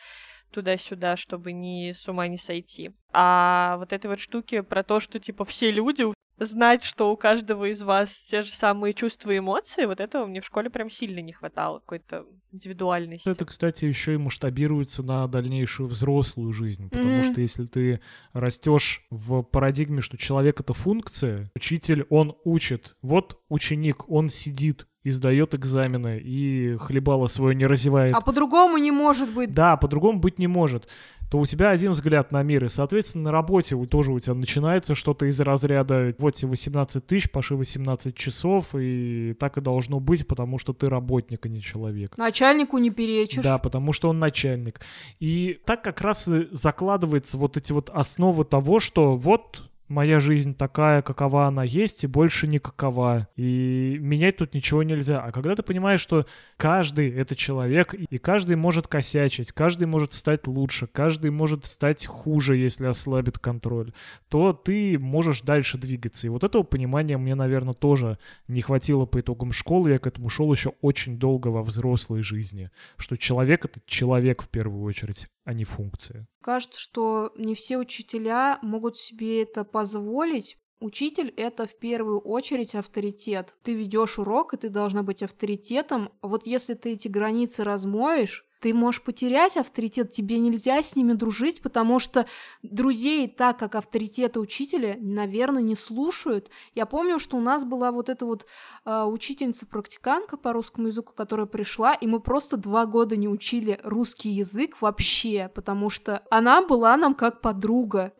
туда-сюда, 0.50 1.16
чтобы 1.16 1.52
ни 1.52 1.92
с 1.92 2.08
ума 2.08 2.26
не 2.26 2.38
сойти. 2.38 2.92
А 3.12 3.76
вот 3.78 3.92
этой 3.92 4.06
вот 4.06 4.20
штуки 4.20 4.60
про 4.60 4.82
то, 4.82 5.00
что, 5.00 5.18
типа, 5.18 5.44
все 5.44 5.70
люди, 5.70 6.04
знать, 6.38 6.82
что 6.84 7.10
у 7.12 7.16
каждого 7.16 7.70
из 7.70 7.82
вас 7.82 8.10
те 8.22 8.42
же 8.42 8.50
самые 8.50 8.92
чувства 8.94 9.30
и 9.32 9.38
эмоции, 9.38 9.84
вот 9.84 10.00
этого 10.00 10.26
мне 10.26 10.40
в 10.40 10.46
школе 10.46 10.70
прям 10.70 10.90
сильно 10.90 11.20
не 11.20 11.32
хватало, 11.32 11.80
какой-то 11.80 12.26
индивидуальности. 12.52 13.28
Это, 13.28 13.44
кстати, 13.44 13.84
еще 13.84 14.14
и 14.14 14.18
масштабируется 14.18 15.02
на 15.02 15.26
дальнейшую 15.26 15.88
взрослую 15.88 16.52
жизнь, 16.52 16.90
потому 16.90 17.14
Мгм. 17.16 17.22
что 17.22 17.40
если 17.40 17.66
ты 17.66 18.00
растешь 18.32 19.06
в 19.10 19.42
парадигме, 19.42 20.00
что 20.00 20.16
человек 20.16 20.60
это 20.60 20.72
функция, 20.74 21.50
учитель 21.54 22.06
он 22.08 22.34
учит, 22.44 22.96
вот 23.02 23.40
ученик 23.48 24.08
он 24.08 24.28
сидит 24.28 24.86
и 25.08 25.10
сдает 25.10 25.54
экзамены 25.54 26.18
и 26.18 26.76
хлебало 26.76 27.26
свое 27.26 27.54
не 27.54 27.66
разевает. 27.66 28.14
А 28.14 28.20
по-другому 28.20 28.76
не 28.78 28.90
может 28.90 29.30
быть. 29.30 29.52
Да, 29.52 29.76
по-другому 29.76 30.20
быть 30.20 30.38
не 30.38 30.46
может. 30.46 30.88
То 31.30 31.38
у 31.38 31.44
тебя 31.44 31.70
один 31.70 31.92
взгляд 31.92 32.32
на 32.32 32.42
мир, 32.42 32.64
и, 32.64 32.68
соответственно, 32.68 33.24
на 33.24 33.32
работе 33.32 33.76
тоже 33.86 34.12
у 34.12 34.18
тебя 34.18 34.32
начинается 34.32 34.94
что-то 34.94 35.26
из 35.26 35.38
разряда 35.40 36.14
«вот 36.18 36.34
тебе 36.34 36.48
18 36.48 37.06
тысяч, 37.06 37.30
паши 37.30 37.54
18 37.54 38.14
часов», 38.14 38.74
и 38.74 39.34
так 39.38 39.58
и 39.58 39.60
должно 39.60 40.00
быть, 40.00 40.26
потому 40.26 40.58
что 40.58 40.72
ты 40.72 40.88
работник, 40.88 41.44
а 41.44 41.48
не 41.50 41.60
человек. 41.60 42.16
Начальнику 42.16 42.78
не 42.78 42.90
перечишь. 42.90 43.44
Да, 43.44 43.58
потому 43.58 43.92
что 43.92 44.08
он 44.08 44.18
начальник. 44.18 44.80
И 45.20 45.60
так 45.66 45.84
как 45.84 46.00
раз 46.00 46.26
закладывается 46.50 47.36
вот 47.36 47.58
эти 47.58 47.72
вот 47.72 47.90
основы 47.90 48.44
того, 48.44 48.80
что 48.80 49.14
вот 49.14 49.67
моя 49.88 50.20
жизнь 50.20 50.54
такая, 50.54 51.02
какова 51.02 51.46
она 51.46 51.64
есть, 51.64 52.04
и 52.04 52.06
больше 52.06 52.46
никакова. 52.46 53.28
И 53.36 53.98
менять 54.00 54.36
тут 54.36 54.54
ничего 54.54 54.82
нельзя. 54.82 55.20
А 55.20 55.32
когда 55.32 55.54
ты 55.56 55.62
понимаешь, 55.62 56.00
что 56.00 56.26
каждый 56.56 57.10
это 57.10 57.34
человек, 57.34 57.94
и 57.94 58.18
каждый 58.18 58.56
может 58.56 58.86
косячить, 58.86 59.52
каждый 59.52 59.86
может 59.86 60.12
стать 60.12 60.46
лучше, 60.46 60.86
каждый 60.86 61.30
может 61.30 61.64
стать 61.64 62.06
хуже, 62.06 62.56
если 62.56 62.86
ослабит 62.86 63.38
контроль, 63.38 63.92
то 64.28 64.52
ты 64.52 64.98
можешь 64.98 65.42
дальше 65.42 65.78
двигаться. 65.78 66.26
И 66.26 66.30
вот 66.30 66.44
этого 66.44 66.62
понимания 66.62 67.16
мне, 67.16 67.34
наверное, 67.34 67.74
тоже 67.74 68.18
не 68.46 68.60
хватило 68.60 69.06
по 69.06 69.20
итогам 69.20 69.52
школы. 69.52 69.90
Я 69.90 69.98
к 69.98 70.06
этому 70.06 70.28
шел 70.28 70.52
еще 70.52 70.74
очень 70.80 71.18
долго 71.18 71.48
во 71.48 71.62
взрослой 71.62 72.22
жизни. 72.22 72.70
Что 72.96 73.16
человек— 73.16 73.64
это 73.66 73.80
человек 73.86 74.42
в 74.42 74.48
первую 74.48 74.82
очередь, 74.82 75.28
а 75.48 75.54
не 75.54 75.64
функция. 75.64 76.28
Кажется, 76.42 76.78
что 76.78 77.32
не 77.34 77.54
все 77.54 77.78
учителя 77.78 78.58
могут 78.60 78.98
себе 78.98 79.40
это 79.42 79.64
позволить. 79.64 80.58
Учитель— 80.78 81.32
это 81.38 81.66
в 81.66 81.74
первую 81.78 82.20
очередь 82.20 82.74
авторитет. 82.74 83.56
Ты 83.62 83.72
ведешь 83.72 84.18
урок, 84.18 84.52
и 84.52 84.58
ты 84.58 84.68
должна 84.68 85.02
быть 85.02 85.22
авторитетом. 85.22 86.12
Вот 86.20 86.46
если 86.46 86.74
ты 86.74 86.92
эти 86.92 87.08
границы 87.08 87.64
размоешь, 87.64 88.44
ты 88.60 88.74
можешь 88.74 89.02
потерять 89.02 89.56
авторитет, 89.56 90.12
тебе 90.12 90.38
нельзя 90.38 90.82
с 90.82 90.96
ними 90.96 91.12
дружить, 91.12 91.62
потому 91.62 91.98
что 91.98 92.26
друзей 92.62 93.28
так, 93.28 93.58
как 93.58 93.74
авторитета 93.74 94.40
учителя, 94.40 94.96
наверное, 95.00 95.62
не 95.62 95.76
слушают. 95.76 96.50
Я 96.74 96.86
помню, 96.86 97.18
что 97.18 97.36
у 97.36 97.40
нас 97.40 97.64
была 97.64 97.92
вот 97.92 98.08
эта 98.08 98.26
вот 98.26 98.46
э, 98.84 99.04
учительница-практиканка 99.04 100.36
по 100.36 100.52
русскому 100.52 100.88
языку, 100.88 101.12
которая 101.14 101.46
пришла, 101.46 101.94
и 101.94 102.06
мы 102.06 102.20
просто 102.20 102.56
два 102.56 102.86
года 102.86 103.16
не 103.16 103.28
учили 103.28 103.80
русский 103.82 104.30
язык 104.30 104.80
вообще, 104.80 105.50
потому 105.54 105.90
что 105.90 106.22
она 106.30 106.62
была 106.62 106.96
нам 106.96 107.14
как 107.14 107.40
подруга. 107.40 108.12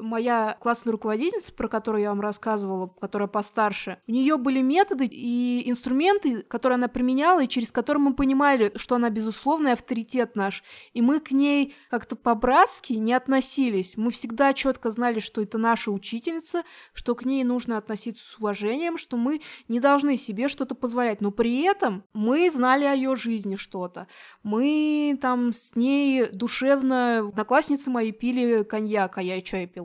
Моя 0.00 0.56
классная 0.60 0.92
руководительница, 0.92 1.52
про 1.52 1.68
которую 1.68 2.02
я 2.02 2.10
вам 2.10 2.20
рассказывала, 2.20 2.86
которая 2.86 3.28
постарше, 3.28 3.98
у 4.06 4.12
нее 4.12 4.38
были 4.38 4.60
методы 4.60 5.06
и 5.06 5.68
инструменты, 5.68 6.42
которые 6.42 6.76
она 6.76 6.88
применяла, 6.88 7.42
и 7.42 7.48
через 7.48 7.72
которые 7.72 8.00
мы 8.00 8.14
понимали, 8.14 8.72
что 8.76 8.94
она 8.94 9.10
безусловный 9.10 9.72
авторитет 9.72 10.34
наш. 10.36 10.62
И 10.92 11.02
мы 11.02 11.20
к 11.20 11.32
ней 11.32 11.74
как-то 11.90 12.16
по-братски 12.16 12.94
не 12.94 13.12
относились. 13.12 13.96
Мы 13.96 14.10
всегда 14.12 14.54
четко 14.54 14.90
знали, 14.90 15.18
что 15.18 15.42
это 15.42 15.58
наша 15.58 15.90
учительница, 15.90 16.62
что 16.94 17.14
к 17.14 17.24
ней 17.24 17.44
нужно 17.44 17.76
относиться 17.76 18.24
с 18.24 18.38
уважением, 18.38 18.96
что 18.96 19.16
мы 19.16 19.42
не 19.68 19.80
должны 19.80 20.16
себе 20.16 20.48
что-то 20.48 20.74
позволять. 20.74 21.20
Но 21.20 21.32
при 21.32 21.62
этом 21.64 22.04
мы 22.12 22.50
знали 22.50 22.84
о 22.84 22.94
ее 22.94 23.16
жизни 23.16 23.56
что-то. 23.56 24.06
Мы 24.42 25.18
там 25.20 25.52
с 25.52 25.74
ней 25.74 26.30
душевно... 26.32 27.28
Одноклассницы 27.28 27.90
мои 27.90 28.12
пили 28.12 28.62
коньяк, 28.62 29.18
а 29.18 29.22
я 29.22 29.40
чай 29.42 29.66
пила. 29.66 29.81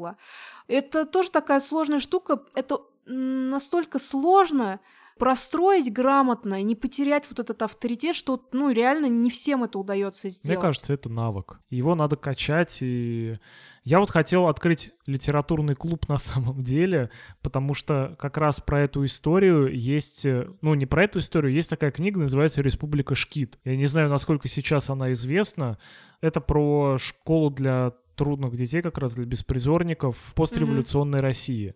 Это 0.67 1.05
тоже 1.05 1.31
такая 1.31 1.59
сложная 1.59 1.99
штука. 1.99 2.43
Это 2.55 2.81
настолько 3.05 3.99
сложно 3.99 4.79
простроить 5.17 5.91
грамотно 5.91 6.61
и 6.61 6.63
не 6.63 6.75
потерять 6.75 7.25
вот 7.29 7.39
этот 7.39 7.61
авторитет, 7.61 8.15
что, 8.15 8.47
ну, 8.51 8.71
реально 8.71 9.07
не 9.07 9.29
всем 9.29 9.63
это 9.63 9.79
удается 9.79 10.29
сделать. 10.29 10.47
Мне 10.47 10.57
кажется, 10.57 10.93
это 10.93 11.09
навык. 11.09 11.59
Его 11.69 11.95
надо 11.95 12.15
качать, 12.15 12.79
и 12.81 13.37
я 13.83 13.99
вот 13.99 14.11
хотел 14.11 14.47
открыть 14.47 14.91
литературный 15.05 15.75
клуб 15.75 16.07
на 16.07 16.17
самом 16.17 16.63
деле, 16.63 17.09
потому 17.41 17.73
что 17.73 18.15
как 18.19 18.37
раз 18.37 18.61
про 18.61 18.81
эту 18.81 19.05
историю 19.05 19.73
есть, 19.75 20.25
э, 20.25 20.49
ну 20.61 20.73
не 20.73 20.85
про 20.85 21.05
эту 21.05 21.19
историю, 21.19 21.53
есть 21.53 21.69
такая 21.69 21.91
книга, 21.91 22.19
называется 22.19 22.61
«Республика 22.61 23.15
Шкит». 23.15 23.59
Я 23.63 23.75
не 23.75 23.87
знаю, 23.87 24.09
насколько 24.09 24.47
сейчас 24.47 24.89
она 24.89 25.11
известна. 25.13 25.77
Это 26.21 26.41
про 26.41 26.97
школу 26.97 27.49
для 27.49 27.93
трудных 28.17 28.55
детей, 28.55 28.81
как 28.81 28.97
раз 28.97 29.15
для 29.15 29.25
беспризорников 29.25 30.17
в 30.17 30.33
постреволюционной 30.33 31.21
России. 31.21 31.73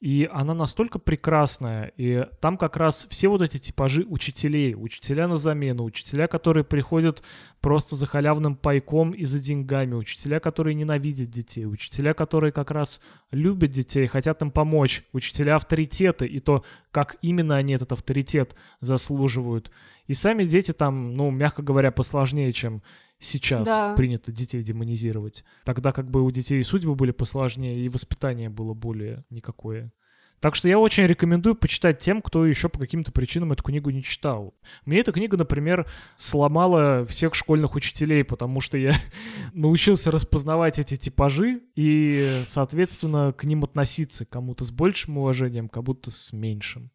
И 0.00 0.26
она 0.32 0.54
настолько 0.54 0.98
прекрасная, 0.98 1.92
и 1.98 2.24
там 2.40 2.56
как 2.56 2.78
раз 2.78 3.06
все 3.10 3.28
вот 3.28 3.42
эти 3.42 3.58
типажи 3.58 4.06
учителей, 4.08 4.74
учителя 4.74 5.28
на 5.28 5.36
замену, 5.36 5.84
учителя, 5.84 6.26
которые 6.26 6.64
приходят 6.64 7.22
просто 7.60 7.96
за 7.96 8.06
халявным 8.06 8.56
пайком 8.56 9.10
и 9.10 9.26
за 9.26 9.40
деньгами, 9.40 9.92
учителя, 9.92 10.40
которые 10.40 10.72
ненавидят 10.74 11.28
детей, 11.28 11.66
учителя, 11.66 12.14
которые 12.14 12.50
как 12.50 12.70
раз 12.70 13.02
любят 13.30 13.72
детей, 13.72 14.06
хотят 14.06 14.40
им 14.40 14.50
помочь, 14.50 15.04
учителя 15.12 15.56
авторитеты, 15.56 16.26
и 16.26 16.38
то, 16.38 16.64
как 16.92 17.16
именно 17.20 17.56
они 17.56 17.74
этот 17.74 17.92
авторитет 17.92 18.54
заслуживают. 18.80 19.70
И 20.06 20.14
сами 20.14 20.44
дети 20.44 20.72
там, 20.72 21.14
ну, 21.14 21.30
мягко 21.30 21.60
говоря, 21.62 21.90
посложнее, 21.90 22.54
чем 22.54 22.82
сейчас 23.20 23.68
Да. 23.68 23.94
принято 23.94 24.32
детей 24.32 24.62
демонизировать. 24.62 25.44
Тогда 25.64 25.92
как 25.92 26.10
бы 26.10 26.22
у 26.22 26.30
детей 26.32 26.62
судьбы 26.64 26.96
были 26.96 27.12
посложнее, 27.12 27.78
и 27.84 27.88
воспитание 27.88 28.48
было 28.50 28.74
более 28.74 29.24
никакое. 29.30 29.92
Так 30.40 30.54
что 30.54 30.68
я 30.68 30.78
очень 30.78 31.04
рекомендую 31.04 31.54
почитать 31.54 31.98
тем, 31.98 32.22
кто 32.22 32.46
еще 32.46 32.70
по 32.70 32.78
каким-то 32.78 33.12
причинам 33.12 33.52
эту 33.52 33.62
книгу 33.62 33.90
не 33.90 34.02
читал. 34.02 34.54
Мне 34.86 35.00
эта 35.00 35.12
книга, 35.12 35.36
например, 35.36 35.86
сломала 36.16 37.04
всех 37.04 37.34
школьных 37.34 37.74
учителей, 37.74 38.24
потому 38.24 38.62
что 38.62 38.78
я 38.78 38.92
научился 39.52 40.10
распознавать 40.10 40.78
эти 40.78 40.96
типажи 40.96 41.60
и, 41.76 42.26
соответственно, 42.46 43.34
к 43.34 43.44
ним 43.44 43.64
относиться 43.64 44.24
кому-то 44.24 44.64
с 44.64 44.70
большим 44.70 45.18
уважением, 45.18 45.68
кому-то 45.68 46.10
с 46.10 46.32
меньшим. 46.32 46.90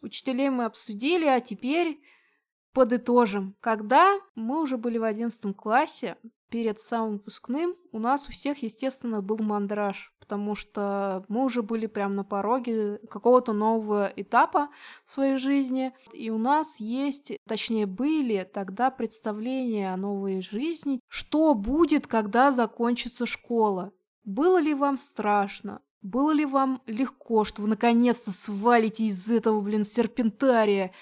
Учителей 0.00 0.50
мы 0.50 0.66
обсудили, 0.66 1.24
а 1.26 1.40
теперь 1.40 1.98
подытожим. 2.74 3.56
Когда 3.60 4.18
мы 4.34 4.60
уже 4.60 4.76
были 4.76 4.98
в 4.98 5.04
одиннадцатом 5.04 5.54
классе, 5.54 6.16
перед 6.50 6.78
самым 6.78 7.14
выпускным 7.14 7.74
у 7.90 7.98
нас 7.98 8.28
у 8.28 8.32
всех, 8.32 8.62
естественно, 8.62 9.22
был 9.22 9.38
мандраж, 9.38 10.12
потому 10.20 10.54
что 10.54 11.24
мы 11.28 11.44
уже 11.44 11.62
были 11.62 11.86
прям 11.86 12.12
на 12.12 12.22
пороге 12.22 12.98
какого-то 13.10 13.52
нового 13.52 14.12
этапа 14.14 14.68
в 15.04 15.10
своей 15.10 15.36
жизни, 15.36 15.92
и 16.12 16.30
у 16.30 16.38
нас 16.38 16.78
есть, 16.78 17.32
точнее 17.48 17.86
были 17.86 18.48
тогда 18.52 18.90
представления 18.90 19.92
о 19.92 19.96
новой 19.96 20.42
жизни, 20.42 21.00
что 21.08 21.54
будет, 21.54 22.06
когда 22.06 22.52
закончится 22.52 23.26
школа. 23.26 23.92
Было 24.24 24.58
ли 24.60 24.74
вам 24.74 24.96
страшно? 24.96 25.80
Было 26.02 26.32
ли 26.32 26.44
вам 26.44 26.82
легко, 26.86 27.44
что 27.44 27.62
вы 27.62 27.68
наконец-то 27.68 28.30
свалите 28.30 29.04
из 29.04 29.28
этого, 29.28 29.60
блин, 29.60 29.84
серпентария? 29.84 30.92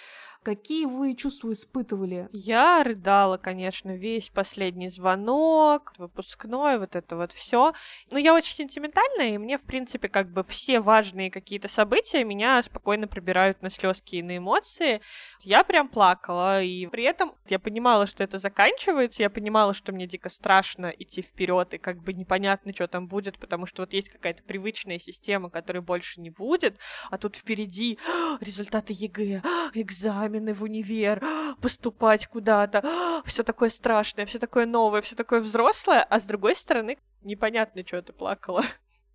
Какие 0.43 0.87
вы 0.87 1.15
чувства 1.15 1.53
испытывали? 1.53 2.29
Я 2.33 2.83
рыдала, 2.83 3.37
конечно, 3.37 3.97
весь 3.97 4.29
последний 4.29 4.89
звонок, 4.89 5.93
выпускной, 5.99 6.81
вот 6.81 6.97
это 6.97 7.17
вот 7.17 7.33
все. 7.33 7.75
Но 8.11 8.19
я 8.19 8.35
очень 8.35 8.57
сентиментальная, 8.57 9.35
и 9.35 9.39
мне, 9.39 9.57
в 9.57 9.63
принципе, 9.63 10.09
как 10.09 10.33
бы 10.33 10.43
все 10.43 10.81
важные 10.81 11.31
какие-то 11.31 11.69
события 11.69 12.25
меня 12.25 12.61
спокойно 12.65 13.07
пробирают 13.07 13.63
на 13.63 13.71
слезки 13.71 14.17
и 14.17 14.23
на 14.23 14.39
эмоции. 14.39 15.01
Я 15.43 15.63
прям 15.63 15.89
плакала, 15.89 16.61
и 16.61 16.89
при 16.89 17.05
этом 17.05 17.37
я 17.49 17.61
понимала, 17.61 18.09
что 18.09 18.25
это 18.25 18.39
заканчивается, 18.39 19.23
я 19.23 19.31
понимала, 19.31 19.75
что 19.75 19.93
мне 19.93 20.09
дико 20.09 20.29
страшно 20.29 20.87
идти 20.87 21.23
вперед, 21.23 21.73
и 21.75 21.79
как 21.79 22.03
бы 22.03 22.13
непонятно, 22.13 22.75
что 22.75 22.89
там 22.89 23.07
будет, 23.07 23.39
потому 23.39 23.67
что 23.67 23.83
вот 23.83 23.93
есть 23.93 24.09
какая-то 24.09 24.43
привычная 24.43 24.99
система, 24.99 25.51
которой 25.51 25.83
больше 25.83 26.21
не 26.21 26.31
будет, 26.31 26.79
а 27.11 27.19
тут 27.19 27.37
впереди 27.37 27.97
результаты 28.41 28.93
ЕГЭ, 28.93 29.43
экзамен, 29.75 30.32
экзамены 30.33 30.55
в 30.55 30.63
универ, 30.63 31.23
поступать 31.61 32.27
куда-то, 32.27 32.83
все 33.25 33.43
такое 33.43 33.71
страшное, 33.71 34.27
все 34.27 34.39
такое 34.39 34.67
новое, 34.67 35.03
все 35.03 35.15
такое 35.15 35.41
взрослое, 35.41 36.03
а 36.03 36.21
с 36.21 36.25
другой 36.25 36.57
стороны, 36.57 36.99
непонятно, 37.23 37.83
что 37.87 38.03
ты 38.03 38.13
плакала. 38.13 38.65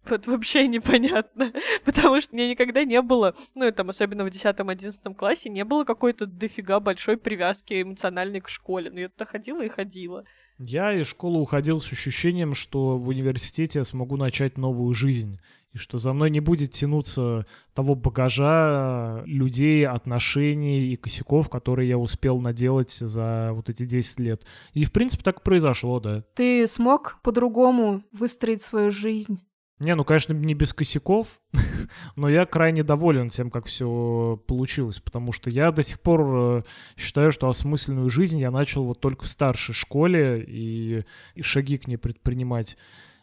Вот 0.09 0.25
вообще 0.25 0.67
непонятно, 0.69 1.51
потому 1.83 2.21
что 2.21 2.33
мне 2.33 2.51
никогда 2.51 2.85
не 2.85 3.01
было, 3.01 3.35
ну, 3.55 3.69
там, 3.73 3.89
особенно 3.89 4.23
в 4.23 4.27
10-11 4.27 5.13
классе, 5.15 5.49
не 5.49 5.65
было 5.65 5.83
какой-то 5.83 6.25
дофига 6.25 6.79
большой 6.79 7.17
привязки 7.17 7.81
эмоциональной 7.81 8.39
к 8.39 8.47
школе. 8.47 8.89
Но 8.89 9.01
я 9.01 9.09
туда 9.09 9.25
ходила 9.25 9.61
и 9.61 9.67
ходила. 9.67 10.23
Я 10.59 10.93
из 10.93 11.07
школы 11.07 11.41
уходил 11.41 11.81
с 11.81 11.91
ощущением, 11.91 12.55
что 12.55 12.97
в 12.97 13.09
университете 13.09 13.79
я 13.79 13.83
смогу 13.83 14.15
начать 14.15 14.57
новую 14.57 14.93
жизнь 14.93 15.41
и 15.77 15.79
что 15.79 15.99
за 15.99 16.11
мной 16.11 16.29
не 16.29 16.39
будет 16.39 16.71
тянуться 16.71 17.45
того 17.73 17.95
багажа 17.95 19.23
людей, 19.25 19.87
отношений 19.87 20.91
и 20.91 20.95
косяков, 20.95 21.49
которые 21.49 21.87
я 21.87 21.97
успел 21.97 22.39
наделать 22.39 22.91
за 22.91 23.51
вот 23.53 23.69
эти 23.69 23.85
10 23.85 24.19
лет. 24.19 24.45
И, 24.73 24.83
в 24.83 24.91
принципе, 24.91 25.23
так 25.23 25.39
и 25.39 25.43
произошло, 25.43 25.99
да. 25.99 26.23
Ты 26.35 26.67
смог 26.67 27.19
по-другому 27.23 28.03
выстроить 28.11 28.61
свою 28.61 28.91
жизнь? 28.91 29.39
Не, 29.79 29.93
ну, 29.93 30.03
конечно, 30.03 30.33
не 30.33 30.55
без 30.55 30.73
косяков, 30.73 31.39
но 32.15 32.27
я 32.27 32.47
крайне 32.47 32.83
доволен 32.83 33.29
тем, 33.29 33.51
как 33.51 33.67
все 33.67 34.41
получилось, 34.47 34.99
потому 34.99 35.31
что 35.31 35.51
я 35.51 35.71
до 35.71 35.83
сих 35.83 36.01
пор 36.01 36.21
э, 36.25 36.63
считаю, 36.97 37.31
что 37.31 37.47
осмысленную 37.47 38.09
жизнь 38.09 38.39
я 38.39 38.49
начал 38.49 38.85
вот 38.85 38.99
только 38.99 39.25
в 39.25 39.29
старшей 39.29 39.73
школе 39.73 40.43
и, 40.47 41.05
и 41.35 41.41
шаги 41.43 41.77
к 41.77 41.87
ней 41.87 41.97
предпринимать 41.97 42.75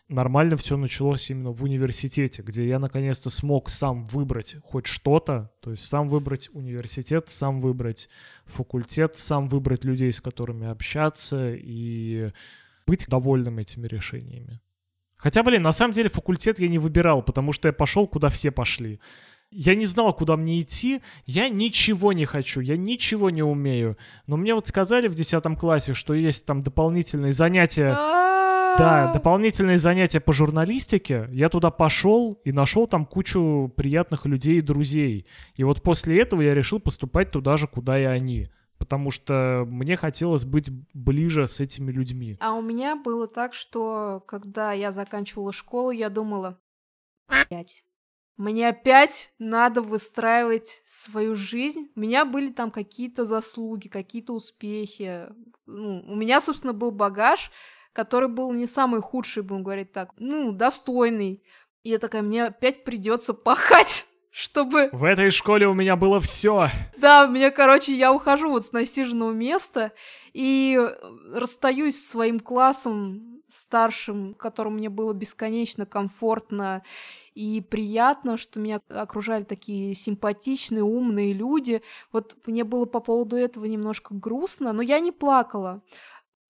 нормально 0.09 0.57
все 0.57 0.77
началось 0.77 1.31
именно 1.31 1.51
в 1.51 1.63
университете, 1.63 2.43
где 2.43 2.67
я 2.67 2.79
наконец-то 2.79 3.31
смог 3.31 3.71
сам 3.71 4.05
выбрать 4.05 4.57
хоть 4.63 4.87
что-то, 4.87 5.51
то 5.61 5.71
есть 5.71 5.85
сам 5.87 6.09
выбрать 6.09 6.51
университет, 6.53 7.29
сам 7.29 7.61
выбрать 7.61 8.09
факультет, 8.45 9.17
сам 9.17 9.49
выбрать 9.49 9.85
людей, 9.85 10.13
с 10.13 10.21
которыми 10.21 10.67
общаться 10.67 11.53
и 11.55 12.31
быть 12.87 13.07
довольным 13.09 13.59
этими 13.59 13.87
решениями. 13.87 14.61
Хотя, 15.17 15.43
блин, 15.43 15.63
на 15.63 15.73
самом 15.73 15.95
деле 15.95 16.11
факультет 16.11 16.59
я 16.59 16.69
не 16.69 16.79
выбирал, 16.79 17.23
потому 17.23 17.53
что 17.53 17.69
я 17.69 17.73
пошел, 17.73 18.07
куда 18.07 18.29
все 18.29 18.51
пошли. 18.51 19.01
Я 19.51 19.75
не 19.75 19.87
знал, 19.87 20.13
куда 20.13 20.37
мне 20.37 20.61
идти, 20.61 21.01
я 21.25 21.49
ничего 21.49 22.13
не 22.13 22.25
хочу, 22.25 22.61
я 22.61 22.77
ничего 22.77 23.31
не 23.31 23.43
умею. 23.43 23.97
Но 24.27 24.37
мне 24.37 24.55
вот 24.55 24.67
сказали 24.67 25.07
в 25.07 25.15
10 25.15 25.59
классе, 25.59 25.95
что 25.95 26.13
есть 26.13 26.45
там 26.45 26.63
дополнительные 26.63 27.33
занятия 27.33 27.97
да, 28.79 29.13
дополнительные 29.13 29.79
занятия 29.79 30.21
по 30.21 30.33
журналистике. 30.33 31.29
Я 31.33 31.49
туда 31.49 31.71
пошел 31.71 32.41
и 32.45 32.53
нашел 32.53 32.87
там 32.87 33.07
кучу 33.07 33.73
приятных 33.77 34.27
людей 34.27 34.59
и 34.59 34.63
друзей. 34.63 35.27
И 35.55 35.65
вот 35.65 35.83
после 35.83 36.21
этого 36.21 36.43
я 36.43 36.53
решил 36.53 36.81
поступать 36.81 37.31
туда 37.31 37.57
же, 37.57 37.67
куда 37.67 37.99
и 37.99 38.05
они. 38.05 38.49
Потому 38.79 39.11
что 39.11 39.65
мне 39.67 39.97
хотелось 39.97 40.45
быть 40.45 40.71
ближе 40.93 41.47
с 41.47 41.61
этими 41.61 41.91
людьми. 41.91 42.37
А 42.41 42.53
у 42.55 42.63
меня 42.63 42.97
было 42.97 43.27
так, 43.27 43.55
что 43.55 44.23
когда 44.27 44.73
я 44.73 44.93
заканчивала 44.93 45.53
школу, 45.53 45.91
я 45.91 46.11
думала, 46.11 46.59
блять, 47.49 47.85
мне 48.37 48.69
опять 48.69 49.33
надо 49.39 49.81
выстраивать 49.81 50.83
свою 50.85 51.37
жизнь. 51.37 51.89
У 51.95 52.01
меня 52.01 52.25
были 52.25 52.51
там 52.51 52.71
какие-то 52.73 53.25
заслуги, 53.25 53.87
какие-то 53.87 54.33
успехи. 54.33 55.29
Ну, 55.67 56.01
у 56.07 56.17
меня, 56.17 56.41
собственно, 56.41 56.73
был 56.73 56.91
багаж, 56.91 57.53
который 57.95 58.29
был 58.29 58.53
не 58.53 58.67
самый 58.67 59.01
худший, 59.01 59.43
будем 59.43 59.63
говорить 59.63 59.93
так, 59.93 60.11
ну, 60.19 60.53
достойный. 60.53 61.43
И 61.85 61.91
я 61.91 61.99
такая, 61.99 62.21
мне 62.21 62.45
опять 62.45 62.85
придется 62.85 63.33
пахать 63.33 64.05
чтобы... 64.31 64.89
В 64.93 65.05
этой 65.05 65.31
школе 65.31 65.69
у 65.69 65.75
меня 65.75 65.97
было 65.97 66.21
все. 66.21 66.69
Да, 66.99 67.27
мне, 67.27 67.51
короче, 67.51 67.97
я 67.97 68.13
ухожу 68.13 68.51
вот 68.51 68.67
с 68.67 68.73
насиженного 68.73 69.33
места 69.33 69.93
и 70.33 70.79
расстаюсь 71.33 71.97
с 71.97 72.11
своим 72.11 72.41
классом 72.41 73.43
старшим, 73.49 74.35
которому 74.35 74.77
мне 74.77 74.89
было 74.89 75.13
бесконечно 75.13 75.87
комфортно 75.87 76.83
и 77.35 77.61
приятно, 77.61 78.37
что 78.37 78.61
меня 78.61 78.81
окружали 78.89 79.45
такие 79.45 79.95
симпатичные, 79.95 80.83
умные 80.83 81.33
люди. 81.33 81.83
Вот 82.13 82.37
мне 82.47 82.65
было 82.65 82.85
по 82.85 83.01
поводу 83.01 83.37
этого 83.37 83.65
немножко 83.65 84.15
грустно, 84.15 84.73
но 84.73 84.83
я 84.83 85.01
не 85.01 85.13
плакала. 85.13 85.83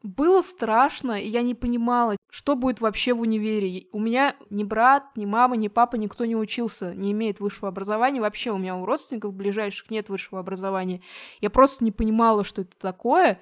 Было 0.05 0.43
страшно, 0.43 1.13
и 1.19 1.27
я 1.27 1.41
не 1.41 1.55
понимала, 1.55 2.17
что 2.31 2.57
будет 2.57 2.83
вообще 2.83 3.15
в 3.15 3.23
универе. 3.23 3.87
У 3.91 3.99
меня 3.99 4.37
ни 4.51 4.63
брат, 4.63 5.17
ни 5.17 5.25
мама, 5.25 5.57
ни 5.57 5.69
папа, 5.69 5.97
никто 5.97 6.27
не 6.27 6.37
учился, 6.37 6.95
не 6.95 7.13
имеет 7.13 7.41
высшего 7.41 7.69
образования. 7.69 8.21
Вообще 8.21 8.51
у 8.51 8.59
меня 8.59 8.77
у 8.77 8.85
родственников 8.85 9.33
ближайших 9.33 9.91
нет 9.91 10.11
высшего 10.11 10.41
образования. 10.41 11.01
Я 11.41 11.49
просто 11.49 11.85
не 11.85 11.91
понимала, 11.91 12.45
что 12.45 12.61
это 12.61 12.77
такое. 12.79 13.41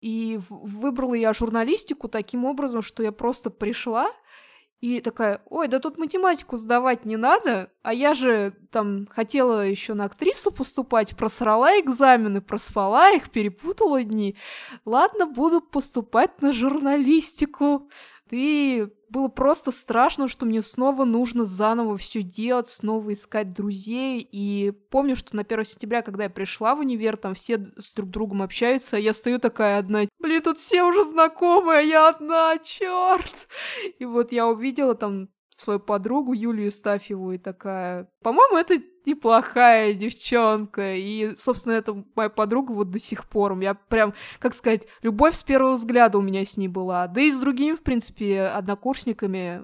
И 0.00 0.38
выбрала 0.48 1.14
я 1.14 1.32
журналистику 1.32 2.06
таким 2.06 2.44
образом, 2.44 2.82
что 2.82 3.02
я 3.02 3.10
просто 3.10 3.50
пришла, 3.50 4.08
и 4.80 5.00
такая, 5.00 5.40
ой, 5.48 5.68
да 5.68 5.78
тут 5.78 5.96
математику 5.96 6.56
сдавать 6.56 7.06
не 7.06 7.16
надо, 7.16 7.70
а 7.82 7.94
я 7.94 8.12
же 8.12 8.52
там 8.70 9.06
хотела 9.10 9.66
еще 9.66 9.94
на 9.94 10.04
актрису 10.04 10.50
поступать, 10.52 11.16
просрала 11.16 11.80
экзамены, 11.80 12.42
проспала 12.42 13.10
их, 13.10 13.30
перепутала 13.30 14.02
дни. 14.02 14.36
Ладно, 14.84 15.26
буду 15.26 15.62
поступать 15.62 16.42
на 16.42 16.52
журналистику. 16.52 17.88
И 18.30 18.88
было 19.08 19.28
просто 19.28 19.70
страшно, 19.70 20.26
что 20.26 20.46
мне 20.46 20.62
снова 20.62 21.04
нужно 21.04 21.44
заново 21.44 21.96
все 21.96 22.22
делать, 22.22 22.68
снова 22.68 23.12
искать 23.12 23.52
друзей. 23.52 24.26
И 24.30 24.72
помню, 24.90 25.14
что 25.14 25.36
на 25.36 25.42
1 25.42 25.64
сентября, 25.64 26.02
когда 26.02 26.24
я 26.24 26.30
пришла 26.30 26.74
в 26.74 26.80
универ, 26.80 27.16
там 27.16 27.34
все 27.34 27.72
с 27.76 27.92
друг 27.92 28.10
другом 28.10 28.42
общаются, 28.42 28.96
а 28.96 29.00
я 29.00 29.14
стою 29.14 29.38
такая 29.38 29.78
одна. 29.78 30.06
Блин, 30.18 30.42
тут 30.42 30.58
все 30.58 30.82
уже 30.82 31.04
знакомые, 31.04 31.78
а 31.78 31.82
я 31.82 32.08
одна, 32.08 32.58
черт! 32.58 33.48
И 33.98 34.04
вот 34.04 34.32
я 34.32 34.48
увидела 34.48 34.94
там 34.94 35.28
свою 35.58 35.80
подругу 35.80 36.32
Юлию 36.32 36.70
Стафьеву 36.70 37.32
и 37.32 37.38
такая, 37.38 38.08
по-моему, 38.22 38.58
это 38.58 38.78
неплохая 39.06 39.94
девчонка. 39.94 40.94
И, 40.96 41.34
собственно, 41.38 41.74
это 41.74 42.04
моя 42.14 42.28
подруга 42.28 42.72
вот 42.72 42.90
до 42.90 42.98
сих 42.98 43.28
пор. 43.28 43.58
Я 43.60 43.74
прям, 43.74 44.14
как 44.38 44.54
сказать, 44.54 44.86
любовь 45.02 45.34
с 45.34 45.42
первого 45.42 45.74
взгляда 45.74 46.18
у 46.18 46.22
меня 46.22 46.44
с 46.44 46.56
ней 46.56 46.68
была. 46.68 47.06
Да 47.08 47.20
и 47.20 47.30
с 47.30 47.38
другими, 47.38 47.74
в 47.74 47.82
принципе, 47.82 48.42
однокурсниками 48.42 49.62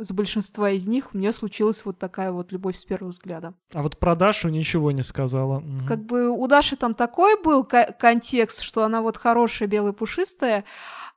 с 0.00 0.12
большинства 0.12 0.70
из 0.70 0.86
них 0.86 1.12
у 1.12 1.18
меня 1.18 1.32
случилась 1.32 1.84
вот 1.84 1.98
такая 1.98 2.30
вот 2.30 2.52
любовь 2.52 2.76
с 2.76 2.84
первого 2.84 3.10
взгляда. 3.10 3.54
А 3.74 3.82
вот 3.82 3.98
про 3.98 4.14
Дашу 4.14 4.48
ничего 4.48 4.92
не 4.92 5.02
сказала. 5.02 5.62
Как 5.88 6.04
бы 6.04 6.30
у 6.30 6.46
Даши 6.46 6.76
там 6.76 6.94
такой 6.94 7.42
был 7.42 7.64
ко- 7.64 7.92
контекст, 7.98 8.60
что 8.62 8.84
она 8.84 9.02
вот 9.02 9.16
хорошая, 9.16 9.66
белая, 9.68 9.92
пушистая, 9.92 10.64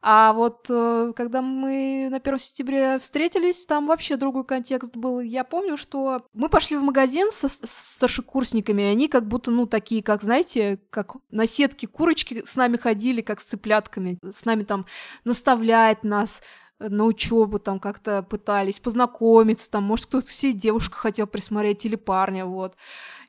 а 0.04 0.34
вот 0.34 0.66
э, 0.68 1.14
когда 1.16 1.44
мы 1.44 2.08
на 2.10 2.18
1 2.18 2.40
сентября 2.40 2.98
встретились, 2.98 3.68
там 3.68 3.86
вообще 3.86 4.16
другой 4.16 4.44
контекст 4.44 4.96
был. 4.96 5.20
Я 5.20 5.44
помню, 5.44 5.78
что 5.78 6.26
мы 6.34 6.50
пошли 6.50 6.76
в 6.76 6.82
магазин 6.82 7.30
со 7.32 7.48
старшекурсниками, 7.48 8.84
они 8.84 9.08
как 9.08 9.28
будто, 9.28 9.52
ну, 9.52 9.68
такие, 9.68 10.02
как, 10.02 10.24
знаете, 10.24 10.80
как 10.90 11.18
на 11.30 11.46
сетке 11.46 11.86
курочки 11.86 12.42
с 12.44 12.56
нами 12.56 12.78
ходили, 12.78 13.22
как 13.22 13.40
с 13.40 13.46
цыплятками, 13.46 14.18
с 14.28 14.44
нами 14.44 14.64
там 14.64 14.88
наставлять 15.24 16.04
нас, 16.04 16.42
э, 16.80 16.90
на 16.90 17.06
учебу 17.06 17.60
там 17.60 17.80
как-то 17.80 18.24
пытались 18.24 18.80
познакомиться, 18.80 19.70
там, 19.70 19.84
может, 19.84 20.08
кто-то 20.08 20.32
себе 20.32 20.54
девушку 20.54 20.96
хотел 20.98 21.28
присмотреть 21.28 21.86
или 21.86 21.96
парня, 21.96 22.48
вот. 22.48 22.76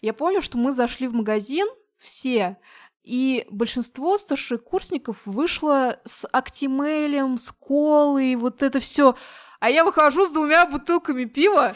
Я 0.00 0.14
помню, 0.14 0.40
что 0.40 0.56
мы 0.56 0.72
зашли 0.72 1.06
в 1.06 1.12
магазин 1.12 1.66
все, 1.98 2.56
и 3.02 3.46
большинство 3.50 4.16
старшекурсников 4.16 5.22
вышло 5.26 5.98
с 6.04 6.26
актимелем, 6.30 7.38
с 7.38 7.50
колой, 7.52 8.36
вот 8.36 8.62
это 8.62 8.78
все. 8.80 9.16
А 9.62 9.70
я 9.70 9.84
выхожу 9.84 10.26
с 10.26 10.30
двумя 10.30 10.66
бутылками 10.66 11.24
пива, 11.24 11.72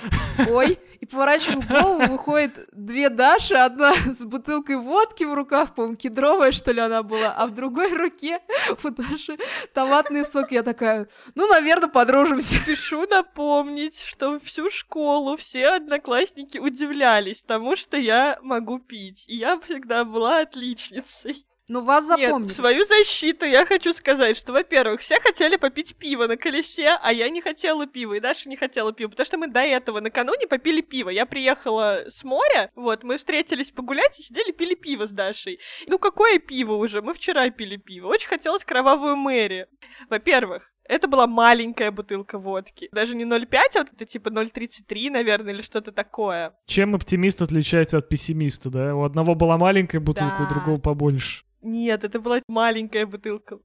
ой, 0.51 0.77
и 0.99 1.07
поворачиваю 1.07 1.63
голову, 1.71 2.03
выходит 2.11 2.69
две 2.73 3.09
Даши, 3.11 3.55
одна 3.55 3.95
с 3.95 4.25
бутылкой 4.25 4.79
водки 4.79 5.23
в 5.23 5.33
руках, 5.33 5.73
по-моему, 5.77 5.97
кедровая, 5.97 6.51
что 6.51 6.73
ли, 6.73 6.81
она 6.81 7.05
была, 7.05 7.29
а 7.29 7.47
в 7.47 7.53
другой 7.53 7.93
руке 7.93 8.41
у 8.83 8.91
Даши 8.91 9.39
томатный 9.73 10.25
сок. 10.25 10.51
Я 10.51 10.65
такая, 10.65 11.07
ну, 11.37 11.47
наверное, 11.47 11.89
подружимся. 11.89 12.59
Спешу 12.59 13.07
напомнить, 13.07 14.01
что 14.01 14.41
всю 14.41 14.69
школу 14.69 15.37
все 15.37 15.69
одноклассники 15.69 16.59
удивлялись 16.59 17.45
тому, 17.47 17.77
что 17.77 17.97
я 17.97 18.41
могу 18.43 18.81
пить. 18.81 19.23
И 19.29 19.37
я 19.37 19.61
всегда 19.61 20.05
была 20.05 20.41
отличницей. 20.41 21.46
Ну, 21.69 21.81
вас 21.83 22.09
Нет, 22.09 22.21
запомнили. 22.21 22.49
в 22.49 22.53
свою 22.55 22.85
защиту 22.85 23.45
я 23.45 23.67
хочу 23.67 23.93
сказать, 23.93 24.37
что, 24.37 24.53
во-первых, 24.53 25.01
все 25.01 25.19
хотели 25.19 25.57
попить 25.57 25.97
пиво 25.97 26.27
на 26.29 26.37
колесе, 26.37 26.97
а 27.03 27.13
я 27.13 27.29
не 27.29 27.41
хотела 27.43 27.87
пива, 27.87 28.15
и 28.15 28.21
Даша 28.21 28.49
не 28.49 28.57
хотела 28.57 28.93
пива, 28.93 29.11
потому 29.11 29.27
что 29.27 29.37
мы 29.37 29.49
до 29.49 29.61
этого 29.61 30.01
накануне 30.01 30.47
попили 30.47 30.81
пиво. 30.81 31.11
Я 31.11 31.27
приехала 31.27 32.05
с 32.09 32.23
моря, 32.23 32.71
вот, 32.77 33.03
мы 33.03 33.17
встретились 33.19 33.71
погулять 33.73 34.19
и 34.19 34.23
сидели, 34.23 34.53
пили 34.53 34.75
пиво 34.75 35.07
с 35.07 35.11
Дашей. 35.11 35.59
Ну, 35.89 35.99
какое 35.99 36.39
пиво 36.39 36.75
уже? 36.75 37.03
Мы 37.03 37.15
вчера 37.15 37.51
пили 37.51 37.77
пиво. 37.77 38.09
Очень 38.09 38.29
хотелось 38.29 38.65
кровавую 38.65 39.17
Мэри. 39.17 39.67
Во-первых, 40.09 40.71
это 40.89 41.09
была 41.09 41.27
маленькая 41.27 41.91
бутылка 41.91 42.39
водки. 42.39 42.89
Даже 42.93 43.17
не 43.17 43.25
0,5, 43.25 43.59
а 43.75 43.79
вот 43.81 43.89
это 43.93 44.05
типа 44.07 44.29
0,33, 44.29 45.11
наверное, 45.11 45.53
или 45.53 45.63
что-то 45.63 45.91
такое. 45.91 46.55
Чем 46.67 46.95
оптимист 46.95 47.43
отличается 47.43 47.99
от 47.99 48.09
пессимиста, 48.09 48.71
да? 48.71 48.95
У 48.95 49.03
одного 49.03 49.35
была 49.35 49.59
маленькая 49.59 49.99
бутылка, 49.99 50.43
у 50.43 50.45
Да. 50.45 50.49
другого 50.55 50.79
побольше. 50.79 51.43
Нет, 51.67 52.05
это 52.05 52.21
была 52.21 52.41
маленькая 52.47 53.07
бутылка. 53.07 53.59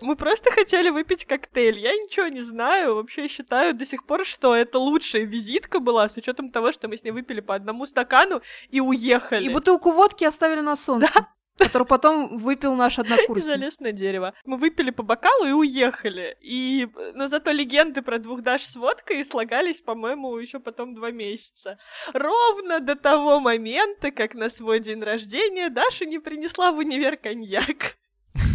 Мы 0.00 0.16
просто 0.16 0.50
хотели 0.50 0.88
выпить 0.88 1.26
коктейль. 1.26 1.78
Я 1.78 1.92
ничего 1.92 2.26
не 2.28 2.42
знаю. 2.42 2.94
Вообще 2.94 3.28
считаю 3.28 3.74
до 3.74 3.84
сих 3.84 4.06
пор, 4.06 4.24
что 4.24 4.56
это 4.56 4.78
лучшая 4.78 5.24
визитка 5.24 5.78
была, 5.78 6.08
с 6.08 6.16
учетом 6.16 6.50
того, 6.50 6.72
что 6.72 6.88
мы 6.88 6.96
с 6.96 7.04
ней 7.04 7.10
выпили 7.10 7.40
по 7.40 7.54
одному 7.54 7.86
стакану 7.86 8.40
и 8.70 8.80
уехали. 8.80 9.44
И 9.44 9.50
бутылку 9.50 9.90
водки 9.90 10.24
оставили 10.24 10.60
на 10.60 10.74
солнце, 10.74 11.28
которую 11.58 11.86
потом 11.86 12.36
выпил 12.36 12.74
наш 12.74 12.98
однокурсник. 12.98 13.44
залез 13.44 13.80
на 13.80 13.92
дерево. 13.92 14.34
Мы 14.44 14.56
выпили 14.56 14.90
по 14.90 15.02
бокалу 15.02 15.46
и 15.46 15.52
уехали. 15.52 16.36
И, 16.40 16.88
но 17.14 17.28
зато 17.28 17.50
легенды 17.52 18.02
про 18.02 18.18
двух 18.18 18.42
Даш 18.42 18.62
с 18.62 18.76
водкой 18.76 19.24
слагались, 19.24 19.80
по-моему, 19.80 20.36
еще 20.36 20.60
потом 20.60 20.94
два 20.94 21.10
месяца. 21.10 21.78
Ровно 22.12 22.80
до 22.80 22.96
того 22.96 23.40
момента, 23.40 24.10
как 24.10 24.34
на 24.34 24.50
свой 24.50 24.80
день 24.80 25.02
рождения 25.02 25.70
Даша 25.70 26.04
не 26.04 26.18
принесла 26.18 26.72
в 26.72 26.78
универ 26.78 27.16
коньяк. 27.16 27.96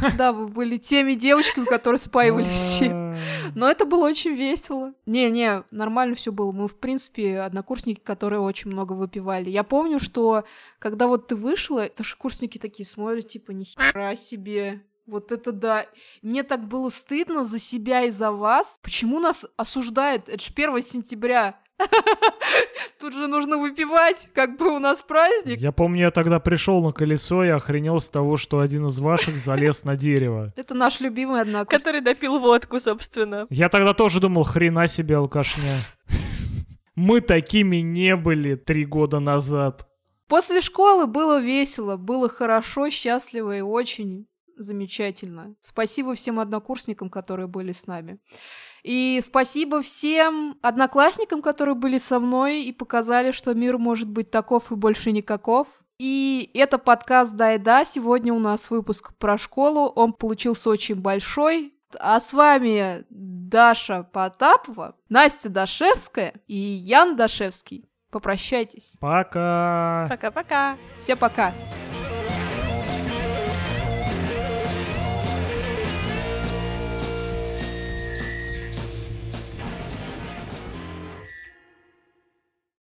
Да, 0.17 0.31
вы 0.31 0.47
были 0.47 0.77
теми 0.77 1.13
девочками, 1.13 1.65
которые 1.65 1.99
спаивали 1.99 2.47
все. 2.49 2.89
А, 2.91 3.17
Но 3.55 3.69
это 3.69 3.85
было 3.85 4.07
очень 4.07 4.35
весело. 4.35 4.93
Не-не, 5.05 5.63
нормально 5.71 6.15
все 6.15 6.31
было. 6.31 6.51
Мы, 6.51 6.67
в 6.67 6.75
принципе, 6.75 7.39
однокурсники, 7.39 7.99
которые 7.99 8.39
очень 8.39 8.71
много 8.71 8.93
выпивали. 8.93 9.49
Я 9.49 9.63
помню, 9.63 9.99
что 9.99 10.43
когда 10.79 11.07
вот 11.07 11.27
ты 11.27 11.35
вышла, 11.35 11.89
старшекурсники 11.93 12.57
такие 12.57 12.87
смотрят, 12.87 13.27
типа, 13.27 13.51
нихера 13.51 14.15
себе. 14.15 14.83
Вот 15.05 15.31
это 15.31 15.51
да. 15.51 15.85
Мне 16.21 16.43
так 16.43 16.67
было 16.67 16.89
стыдно 16.89 17.43
за 17.43 17.59
себя 17.59 18.03
и 18.03 18.11
за 18.11 18.31
вас. 18.31 18.79
Почему 18.83 19.19
нас 19.19 19.45
осуждают? 19.57 20.29
Это 20.29 20.43
же 20.43 20.51
1 20.55 20.81
сентября. 20.81 21.59
Тут 22.99 23.13
же 23.13 23.27
нужно 23.27 23.57
выпивать, 23.57 24.29
как 24.33 24.57
бы 24.57 24.75
у 24.75 24.79
нас 24.79 25.01
праздник. 25.01 25.59
Я 25.59 25.71
помню, 25.71 26.01
я 26.01 26.11
тогда 26.11 26.39
пришел 26.39 26.83
на 26.83 26.91
колесо 26.91 27.43
и 27.43 27.49
охренел 27.49 27.99
с 27.99 28.09
того, 28.09 28.37
что 28.37 28.59
один 28.59 28.87
из 28.87 28.99
ваших 28.99 29.37
залез 29.37 29.83
на 29.83 29.95
дерево. 29.95 30.53
Это 30.57 30.73
наш 30.73 30.99
любимый 30.99 31.41
однокурсник. 31.41 31.79
Который 31.79 32.01
допил 32.01 32.39
водку, 32.39 32.79
собственно. 32.79 33.47
Я 33.49 33.69
тогда 33.69 33.93
тоже 33.93 34.19
думал, 34.19 34.43
хрена 34.43 34.87
себе 34.87 35.17
алкашня. 35.17 35.63
Мы 36.95 37.21
такими 37.21 37.77
не 37.77 38.15
были 38.15 38.55
три 38.55 38.85
года 38.85 39.19
назад. 39.19 39.87
После 40.27 40.61
школы 40.61 41.07
было 41.07 41.41
весело, 41.41 41.97
было 41.97 42.29
хорошо, 42.29 42.89
счастливо 42.89 43.57
и 43.57 43.61
очень 43.61 44.27
замечательно. 44.57 45.55
Спасибо 45.61 46.13
всем 46.13 46.39
однокурсникам, 46.39 47.09
которые 47.09 47.47
были 47.47 47.71
с 47.71 47.87
нами. 47.87 48.19
И 48.83 49.19
спасибо 49.23 49.81
всем 49.81 50.57
одноклассникам, 50.61 51.41
которые 51.41 51.75
были 51.75 51.97
со 51.97 52.19
мной 52.19 52.63
и 52.63 52.71
показали, 52.71 53.31
что 53.31 53.53
мир 53.53 53.77
может 53.77 54.09
быть 54.09 54.31
таков 54.31 54.71
и 54.71 54.75
больше 54.75 55.11
никаков. 55.11 55.67
И 55.99 56.49
это 56.53 56.77
подкаст 56.77 57.33
«Да 57.35 57.55
и 57.55 57.57
да». 57.57 57.83
Сегодня 57.83 58.33
у 58.33 58.39
нас 58.39 58.69
выпуск 58.69 59.13
про 59.17 59.37
школу. 59.37 59.91
Он 59.95 60.13
получился 60.13 60.69
очень 60.69 60.95
большой. 60.95 61.73
А 61.99 62.19
с 62.19 62.33
вами 62.33 63.03
Даша 63.09 64.03
Потапова, 64.03 64.95
Настя 65.09 65.49
Дашевская 65.49 66.35
и 66.47 66.55
Ян 66.55 67.15
Дашевский. 67.15 67.89
Попрощайтесь. 68.11 68.95
Пока. 68.99 70.07
Пока-пока. 70.09 70.77
Все 71.01 71.15
пока. 71.15 71.53